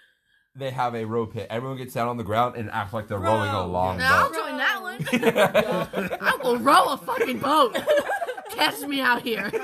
they 0.58 0.72
have 0.72 0.95
a 0.95 1.05
row 1.05 1.26
pit. 1.28 1.47
Everyone 1.49 1.78
gets 1.78 1.93
down 1.93 2.08
on 2.08 2.18
the 2.18 2.24
ground 2.24 2.55
and 2.55 2.70
acts 2.72 2.93
like 2.93 3.08
they're 3.08 3.18
rowing 3.20 3.51
Row. 3.51 3.66
along. 3.66 3.97
Now 3.99 4.24
I'll 4.24 4.30
but- 4.30 4.38
join 4.38 4.58
that 4.58 4.82
one. 4.82 6.20
I 6.22 6.38
will 6.43 6.58
row 6.58 6.86
a 6.93 6.97
fucking 6.97 7.39
boat. 7.39 7.78
Catch 8.51 8.82
me 8.82 9.01
out 9.01 9.22
here. 9.22 9.51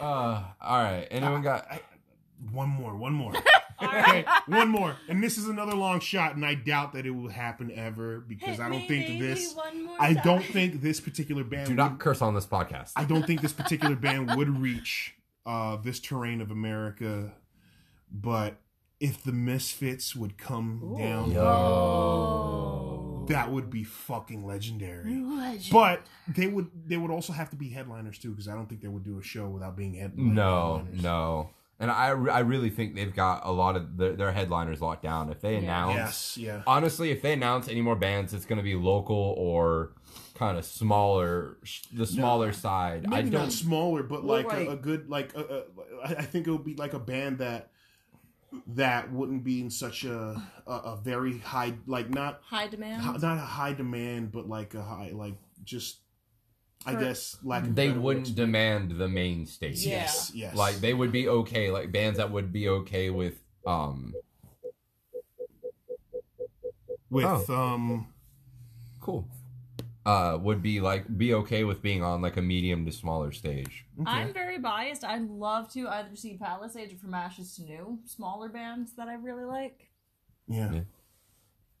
Uh, 0.00 0.42
all 0.60 0.82
right. 0.82 1.06
Anyone 1.10 1.42
got? 1.42 1.66
One 2.52 2.68
more, 2.68 2.94
one 2.96 3.12
more. 3.14 3.32
All 3.78 3.88
Okay, 3.88 4.24
one 4.46 4.68
more, 4.68 4.96
and 5.08 5.22
this 5.22 5.36
is 5.36 5.48
another 5.48 5.74
long 5.74 6.00
shot, 6.00 6.34
and 6.34 6.46
I 6.46 6.54
doubt 6.54 6.94
that 6.94 7.04
it 7.04 7.10
will 7.10 7.28
happen 7.28 7.70
ever 7.70 8.20
because 8.20 8.56
Hit 8.56 8.60
I 8.60 8.68
don't 8.70 8.80
me, 8.80 8.88
think 8.88 9.20
this. 9.20 9.54
one 9.54 9.84
more 9.84 9.96
I 10.00 10.14
don't 10.14 10.42
think 10.44 10.80
this 10.80 10.98
particular 10.98 11.44
band. 11.44 11.66
Do 11.66 11.72
would- 11.72 11.76
not 11.76 11.98
curse 11.98 12.22
on 12.22 12.34
this 12.34 12.46
podcast. 12.46 12.92
I 12.96 13.04
don't 13.04 13.26
think 13.26 13.42
this 13.42 13.52
particular 13.52 13.94
band 13.94 14.34
would 14.34 14.48
reach 14.48 15.14
uh, 15.44 15.76
this 15.76 16.00
terrain 16.00 16.40
of 16.40 16.50
America, 16.50 17.32
but 18.10 18.56
if 19.00 19.22
the 19.22 19.32
Misfits 19.32 20.16
would 20.16 20.38
come 20.38 20.96
down, 20.98 21.30
Yo. 21.32 23.24
that 23.28 23.50
would 23.50 23.70
be 23.70 23.84
fucking 23.84 24.46
legendary. 24.46 25.14
Legend. 25.16 25.68
But 25.72 26.02
they 26.28 26.46
would 26.46 26.70
they 26.86 26.96
would 26.96 27.10
also 27.10 27.32
have 27.32 27.50
to 27.50 27.56
be 27.56 27.68
headliners 27.70 28.18
too, 28.18 28.30
because 28.30 28.48
I 28.48 28.54
don't 28.54 28.68
think 28.68 28.80
they 28.80 28.88
would 28.88 29.04
do 29.04 29.18
a 29.18 29.22
show 29.22 29.48
without 29.48 29.76
being 29.76 29.94
head- 29.94 30.18
No, 30.18 30.76
headliners. 30.78 31.02
no. 31.02 31.50
And 31.78 31.90
I, 31.90 32.06
I 32.08 32.38
really 32.38 32.70
think 32.70 32.94
they've 32.94 33.14
got 33.14 33.42
a 33.44 33.52
lot 33.52 33.76
of 33.76 33.98
their, 33.98 34.14
their 34.16 34.32
headliners 34.32 34.80
locked 34.80 35.02
down. 35.02 35.28
If 35.30 35.42
they 35.42 35.52
Yeah. 35.54 35.58
announce, 35.58 35.94
Yes, 35.96 36.38
yeah. 36.38 36.62
honestly, 36.66 37.10
if 37.10 37.20
they 37.20 37.34
announce 37.34 37.68
any 37.68 37.82
more 37.82 37.96
bands, 37.96 38.32
it's 38.32 38.46
going 38.46 38.56
to 38.56 38.62
be 38.62 38.74
local 38.74 39.34
or 39.36 39.92
kind 40.36 40.56
of 40.56 40.64
smaller, 40.64 41.58
the 41.92 42.06
smaller 42.06 42.54
side. 42.54 43.04
I 43.12 43.20
don't. 43.20 43.30
not 43.32 43.52
smaller, 43.52 44.02
but 44.02 44.24
like, 44.24 44.46
like- 44.46 44.68
a, 44.68 44.70
a 44.70 44.76
good 44.76 45.10
like. 45.10 45.34
A, 45.36 45.40
a, 45.40 45.62
I 46.02 46.08
I 46.20 46.22
think 46.22 46.46
it 46.46 46.50
would 46.50 46.64
be 46.64 46.76
like 46.76 46.94
a 46.94 46.98
band 46.98 47.38
that 47.38 47.72
that 48.68 49.12
wouldn't 49.12 49.44
be 49.44 49.60
in 49.60 49.70
such 49.70 50.04
a 50.04 50.42
a, 50.66 50.70
a 50.70 51.00
very 51.02 51.38
high 51.38 51.74
like 51.86 52.08
not 52.10 52.40
High 52.44 52.68
demand. 52.68 53.02
hi- 53.02 53.12
not 53.16 53.36
a 53.38 53.40
high 53.40 53.72
demand, 53.72 54.32
but 54.32 54.48
like 54.48 54.74
a 54.74 54.82
high 54.82 55.10
like 55.12 55.34
just. 55.64 56.00
I 56.88 56.94
guess 56.94 57.36
like 57.42 57.74
they 57.74 57.90
wouldn't 57.90 58.28
word. 58.28 58.36
demand 58.36 58.92
the 58.92 59.08
main 59.08 59.46
stage. 59.46 59.84
Yeah. 59.84 60.02
Yes, 60.02 60.30
yes. 60.32 60.54
Like 60.54 60.76
they 60.76 60.94
would 60.94 61.10
be 61.10 61.26
okay, 61.28 61.70
like 61.72 61.90
bands 61.90 62.18
that 62.18 62.30
would 62.30 62.52
be 62.52 62.68
okay 62.68 63.10
with 63.10 63.40
um 63.66 64.14
with 67.10 67.50
um 67.50 68.06
cool. 69.00 69.26
Uh 70.06 70.38
would 70.40 70.62
be 70.62 70.80
like 70.80 71.18
be 71.18 71.34
okay 71.34 71.64
with 71.64 71.82
being 71.82 72.02
on 72.02 72.22
like 72.22 72.36
a 72.36 72.42
medium 72.42 72.86
to 72.86 72.92
smaller 72.92 73.32
stage. 73.32 73.84
okay. 74.00 74.10
I'm 74.10 74.32
very 74.32 74.58
biased. 74.58 75.04
I'd 75.04 75.28
love 75.28 75.70
to 75.72 75.88
either 75.88 76.14
see 76.14 76.38
Palisades 76.38 76.92
or 76.94 76.96
From 76.96 77.12
Ashes 77.12 77.56
to 77.56 77.62
New, 77.62 77.98
smaller 78.06 78.48
bands 78.48 78.92
that 78.96 79.08
I 79.08 79.14
really 79.14 79.44
like. 79.44 79.88
yeah. 80.48 80.72
Yeah. 80.72 80.80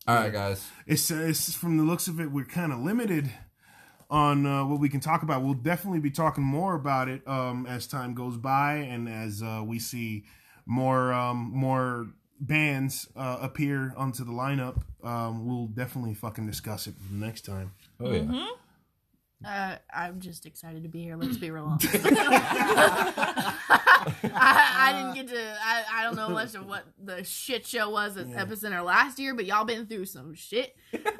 All 0.08 0.14
right, 0.14 0.32
guys. 0.32 0.68
It's, 0.86 1.10
uh, 1.10 1.16
it's 1.16 1.52
from 1.56 1.78
the 1.78 1.82
looks 1.82 2.06
of 2.06 2.20
it, 2.20 2.30
we're 2.30 2.44
kind 2.44 2.72
of 2.72 2.78
limited 2.78 3.28
on 4.08 4.46
uh, 4.46 4.64
what 4.64 4.78
we 4.78 4.88
can 4.88 5.00
talk 5.00 5.22
about. 5.24 5.42
We'll 5.42 5.54
definitely 5.54 5.98
be 5.98 6.12
talking 6.12 6.44
more 6.44 6.76
about 6.76 7.08
it 7.08 7.26
um, 7.26 7.66
as 7.68 7.88
time 7.88 8.14
goes 8.14 8.36
by 8.36 8.74
and 8.74 9.08
as 9.08 9.42
uh, 9.42 9.62
we 9.64 9.80
see 9.80 10.24
more 10.64 11.12
um, 11.12 11.50
more 11.52 12.06
bands 12.38 13.08
uh, 13.16 13.38
appear 13.40 13.94
onto 13.96 14.24
the 14.24 14.30
lineup. 14.32 14.82
Um, 15.02 15.46
we'll 15.46 15.66
definitely 15.66 16.14
fucking 16.14 16.46
discuss 16.46 16.86
it 16.86 16.94
next 17.10 17.44
time. 17.44 17.72
Oh 18.00 18.12
yeah. 18.12 18.18
Mm-hmm. 18.20 18.46
Uh, 19.44 19.76
I'm 19.94 20.18
just 20.20 20.46
excited 20.46 20.82
to 20.82 20.88
be 20.88 21.02
here. 21.02 21.16
Let's 21.16 21.36
be 21.36 21.50
real. 21.50 21.64
honest. 21.64 21.94
I, 24.24 24.24
I 24.34 24.92
didn't 24.96 25.14
get 25.14 25.28
to. 25.34 25.56
I, 25.62 25.84
I 25.92 26.02
don't 26.04 26.16
know 26.16 26.28
much 26.30 26.54
of 26.54 26.66
what 26.66 26.84
the 27.02 27.22
shit 27.24 27.66
show 27.66 27.90
was 27.90 28.16
at 28.16 28.28
Yeah. 28.28 28.44
Epicenter 28.44 28.84
last 28.84 29.18
year, 29.18 29.34
but 29.34 29.44
y'all 29.46 29.64
been 29.64 29.86
through 29.86 30.06
some 30.06 30.34
shit, 30.34 30.74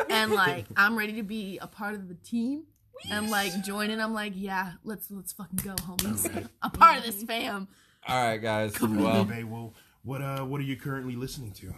and 0.09 0.33
like 0.33 0.65
I'm 0.77 0.97
ready 0.97 1.13
to 1.15 1.23
be 1.23 1.59
a 1.61 1.67
part 1.67 1.95
of 1.95 2.09
the 2.09 2.15
team 2.15 2.65
and 3.11 3.31
like 3.31 3.63
join 3.65 3.91
in. 3.91 4.01
I'm 4.01 4.15
like, 4.15 4.33
yeah, 4.35 4.73
let's 4.85 5.11
let's 5.11 5.33
fucking 5.33 5.61
go, 5.63 5.75
homies. 5.75 6.49
A 6.63 6.71
part 6.71 6.99
of 6.99 7.05
this 7.05 7.23
fam. 7.23 7.69
All 8.09 8.25
right, 8.29 8.39
guys. 8.39 8.81
Well, 8.81 8.91
Well, 8.95 9.25
Bay, 9.25 9.45
well, 9.45 9.75
what 10.05 10.23
uh, 10.23 10.45
what 10.45 10.61
are 10.61 10.65
you 10.65 10.77
currently 10.77 11.17
listening 11.17 11.53
to? 11.55 11.75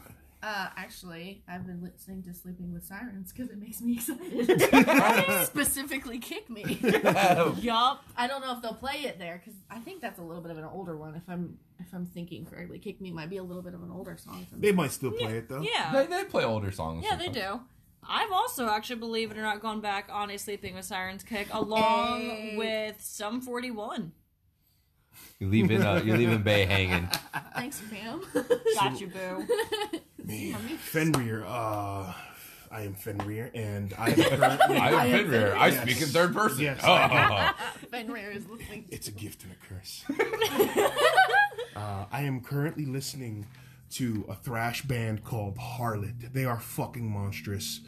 Uh, 0.49 0.69
actually, 0.79 1.43
I've 1.47 1.67
been 1.67 1.83
listening 1.83 2.23
to 2.23 2.33
Sleeping 2.33 2.73
with 2.73 2.83
Sirens 2.83 3.33
because 3.35 3.51
it 3.51 3.59
makes 3.59 3.83
me 3.83 3.99
excited. 3.99 5.47
Specifically, 5.47 6.19
kick 6.19 6.49
me. 6.49 6.79
Yup. 7.61 8.03
I 8.17 8.27
don't 8.27 8.41
know 8.41 8.55
if 8.57 8.63
they'll 8.63 8.73
play 8.73 9.03
it 9.05 9.19
there 9.19 9.43
because 9.45 9.61
I 9.71 9.79
think 9.81 10.01
that's 10.01 10.19
a 10.19 10.23
little 10.23 10.41
bit 10.41 10.51
of 10.51 10.57
an 10.57 10.65
older 10.65 10.97
one. 10.97 11.15
If 11.17 11.29
I'm 11.29 11.59
if 11.79 11.93
I'm 11.93 12.07
thinking 12.07 12.47
correctly, 12.47 12.79
"Kick 12.79 12.99
Me" 12.99 13.11
might 13.13 13.29
be 13.29 13.37
a 13.37 13.43
little 13.43 13.63
bit 13.63 13.75
of 13.75 13.83
an 13.83 13.91
older 13.91 14.17
song. 14.17 14.47
For 14.51 14.57
They 14.57 14.71
me. 14.71 14.77
might 14.77 14.91
still 14.93 15.11
play 15.11 15.37
it 15.37 15.51
though. 15.51 15.61
Yeah. 15.61 15.93
they, 15.93 16.07
they 16.07 16.25
play 16.25 16.45
older 16.45 16.73
songs. 16.73 17.05
Yeah, 17.07 17.17
they 17.17 17.27
sometimes. 17.27 17.59
do. 17.59 17.61
I've 18.09 18.33
also 18.33 18.69
actually, 18.71 19.01
believe 19.01 19.31
it 19.31 19.37
or 19.37 19.43
not, 19.43 19.61
gone 19.61 19.83
back 19.83 20.09
on 20.11 20.31
a 20.31 20.39
Sleeping 20.39 20.75
with 20.77 20.87
Sirens 20.87 21.25
kick 21.25 21.49
along 21.53 22.21
Hey. 22.23 22.55
with 22.57 23.03
Sum 23.03 23.43
41. 23.43 24.13
You 25.41 25.49
leaving 25.49 25.83
uh, 25.83 26.01
you 26.03 26.17
leaving 26.17 26.43
Bay 26.43 26.65
hanging. 26.65 27.07
Thanks, 27.55 27.81
fam. 27.81 28.23
Got 28.77 28.99
you, 28.99 29.09
boo. 29.09 29.47
Man, 30.29 30.55
Fenrir. 30.79 31.45
Uh, 31.47 32.13
I 32.71 32.83
am 32.83 32.93
Fenrir, 32.95 33.51
and 33.55 33.95
I 33.99 34.11
am 34.11 34.15
currently. 34.17 34.77
I 34.77 35.07
am 35.07 35.25
Fenrir. 35.31 35.57
I 35.57 35.69
Yes. 35.69 35.83
speak 35.83 36.03
in 36.03 36.09
third 36.09 36.35
person. 36.35 36.61
Yes. 36.61 36.81
Oh. 36.85 37.55
Fenrir 37.91 38.31
is 38.31 38.47
listening. 38.49 38.85
It's 38.91 39.09
a 39.09 39.13
gift 39.13 39.45
and 39.45 39.53
a 39.53 39.57
curse. 39.75 40.05
uh, 41.77 42.05
I 42.13 42.23
am 42.23 42.41
currently 42.43 42.85
listening 42.85 43.47
to 43.93 44.27
a 44.29 44.35
thrash 44.35 44.83
band 44.83 45.25
called 45.25 45.57
Harlot. 45.57 46.33
They 46.35 46.45
are 46.45 46.61
fucking 46.61 47.11
monstrous. 47.11 47.81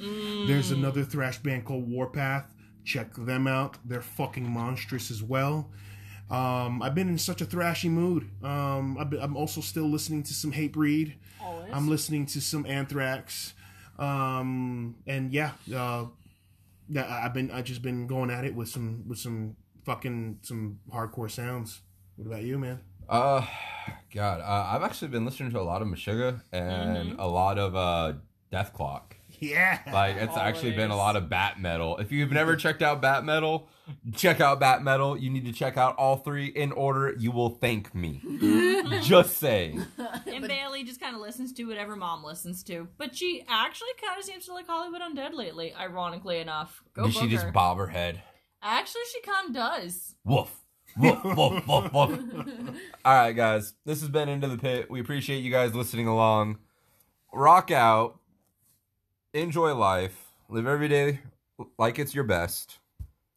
There's 0.46 0.70
another 0.70 1.04
thrash 1.04 1.38
band 1.38 1.66
called 1.66 1.90
Warpath. 1.90 2.46
Check 2.84 3.12
them 3.14 3.46
out. 3.46 3.76
They're 3.84 4.00
fucking 4.00 4.48
monstrous 4.50 5.10
as 5.10 5.22
well. 5.22 5.68
Um, 6.30 6.80
I've 6.82 6.94
been 6.94 7.08
in 7.08 7.18
such 7.18 7.40
a 7.40 7.44
thrashy 7.46 7.90
mood. 7.90 8.30
Um, 8.44 8.96
I've 8.98 9.10
been, 9.10 9.20
I'm 9.20 9.36
also 9.36 9.60
still 9.60 9.88
listening 9.90 10.22
to 10.24 10.34
some 10.34 10.52
Hatebreed. 10.52 11.14
Always. 11.42 11.70
I'm 11.72 11.88
listening 11.88 12.26
to 12.26 12.40
some 12.40 12.64
Anthrax. 12.66 13.54
Um, 13.98 14.96
and 15.06 15.32
yeah, 15.32 15.52
uh, 15.74 16.06
I- 16.96 17.22
I've 17.24 17.34
been 17.34 17.50
I 17.50 17.62
just 17.62 17.82
been 17.82 18.06
going 18.06 18.30
at 18.30 18.44
it 18.44 18.54
with 18.54 18.68
some 18.68 19.04
with 19.08 19.18
some 19.18 19.56
fucking 19.84 20.38
some 20.42 20.78
hardcore 20.92 21.30
sounds. 21.30 21.80
What 22.16 22.26
about 22.26 22.42
you, 22.44 22.58
man? 22.58 22.80
Uh, 23.08 23.44
God, 24.14 24.40
uh, 24.40 24.68
I've 24.74 24.82
actually 24.82 25.08
been 25.08 25.24
listening 25.24 25.50
to 25.50 25.60
a 25.60 25.62
lot 25.62 25.82
of 25.82 25.88
Meshuggah 25.88 26.42
and 26.52 27.18
a 27.18 27.26
lot 27.26 27.58
of 27.58 27.74
uh, 27.74 28.12
Dethklok. 28.52 29.02
Yeah, 29.40 29.78
Like 29.90 30.16
it's 30.16 30.36
actually 30.36 30.72
been 30.72 30.90
a 30.90 30.96
lot 30.96 31.16
of 31.16 31.28
Bat 31.30 31.60
Metal. 31.60 31.96
If 31.98 32.12
you've 32.12 32.30
never 32.30 32.56
checked 32.56 32.82
out 32.82 33.00
Bat 33.00 33.24
Metal, 33.24 33.68
check 34.14 34.40
out 34.40 34.60
Bat 34.60 34.82
Metal. 34.82 35.16
You 35.16 35.30
need 35.30 35.44
to 35.46 35.52
check 35.52 35.76
out 35.76 35.96
all 35.96 36.16
three 36.16 36.46
in 36.46 36.72
order. 36.72 37.14
You 37.18 37.30
will 37.30 37.50
thank 37.50 37.94
me. 37.94 38.22
Just 39.02 39.38
saying. 39.38 39.84
And 40.26 40.46
Bailey 40.46 40.84
just 40.84 41.00
kind 41.00 41.14
of 41.14 41.20
listens 41.20 41.52
to 41.54 41.64
whatever 41.64 41.96
mom 41.96 42.24
listens 42.24 42.62
to. 42.64 42.88
But 42.98 43.14
she 43.16 43.44
actually 43.48 43.90
kind 44.04 44.18
of 44.18 44.24
seems 44.24 44.46
to 44.46 44.52
like 44.52 44.66
Hollywood 44.66 45.00
Undead 45.00 45.34
lately, 45.34 45.74
ironically 45.74 46.38
enough. 46.38 46.82
Go 46.94 47.04
Did 47.04 47.14
she 47.14 47.28
just 47.28 47.44
her. 47.46 47.52
bob 47.52 47.78
her 47.78 47.86
head? 47.86 48.22
Actually, 48.62 49.02
she 49.12 49.20
kind 49.22 49.48
of 49.48 49.54
does. 49.54 50.14
Woof. 50.24 50.50
Woof, 50.96 51.24
woof, 51.24 51.66
woof, 51.66 51.92
woof. 51.92 52.20
All 53.04 53.14
right, 53.14 53.32
guys. 53.32 53.74
This 53.84 54.00
has 54.00 54.08
been 54.08 54.28
Into 54.28 54.48
the 54.48 54.58
Pit. 54.58 54.90
We 54.90 55.00
appreciate 55.00 55.42
you 55.44 55.50
guys 55.50 55.74
listening 55.74 56.06
along. 56.06 56.58
Rock 57.32 57.70
out. 57.70 58.18
Enjoy 59.32 59.74
life. 59.74 60.32
Live 60.48 60.66
every 60.66 60.88
day 60.88 61.20
like 61.78 61.98
it's 61.98 62.14
your 62.14 62.24
best. 62.24 62.79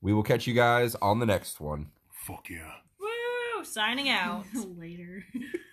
We 0.04 0.12
will 0.12 0.22
catch 0.22 0.45
you 0.47 0.54
guys 0.54 0.95
on 0.95 1.20
the 1.20 1.26
next 1.26 1.62
one. 1.62 1.88
Fuck 2.12 2.49
yeah. 2.49 2.74
Woo! 2.99 3.64
Signing 3.64 4.10
out. 4.10 4.43
Later. 4.78 5.24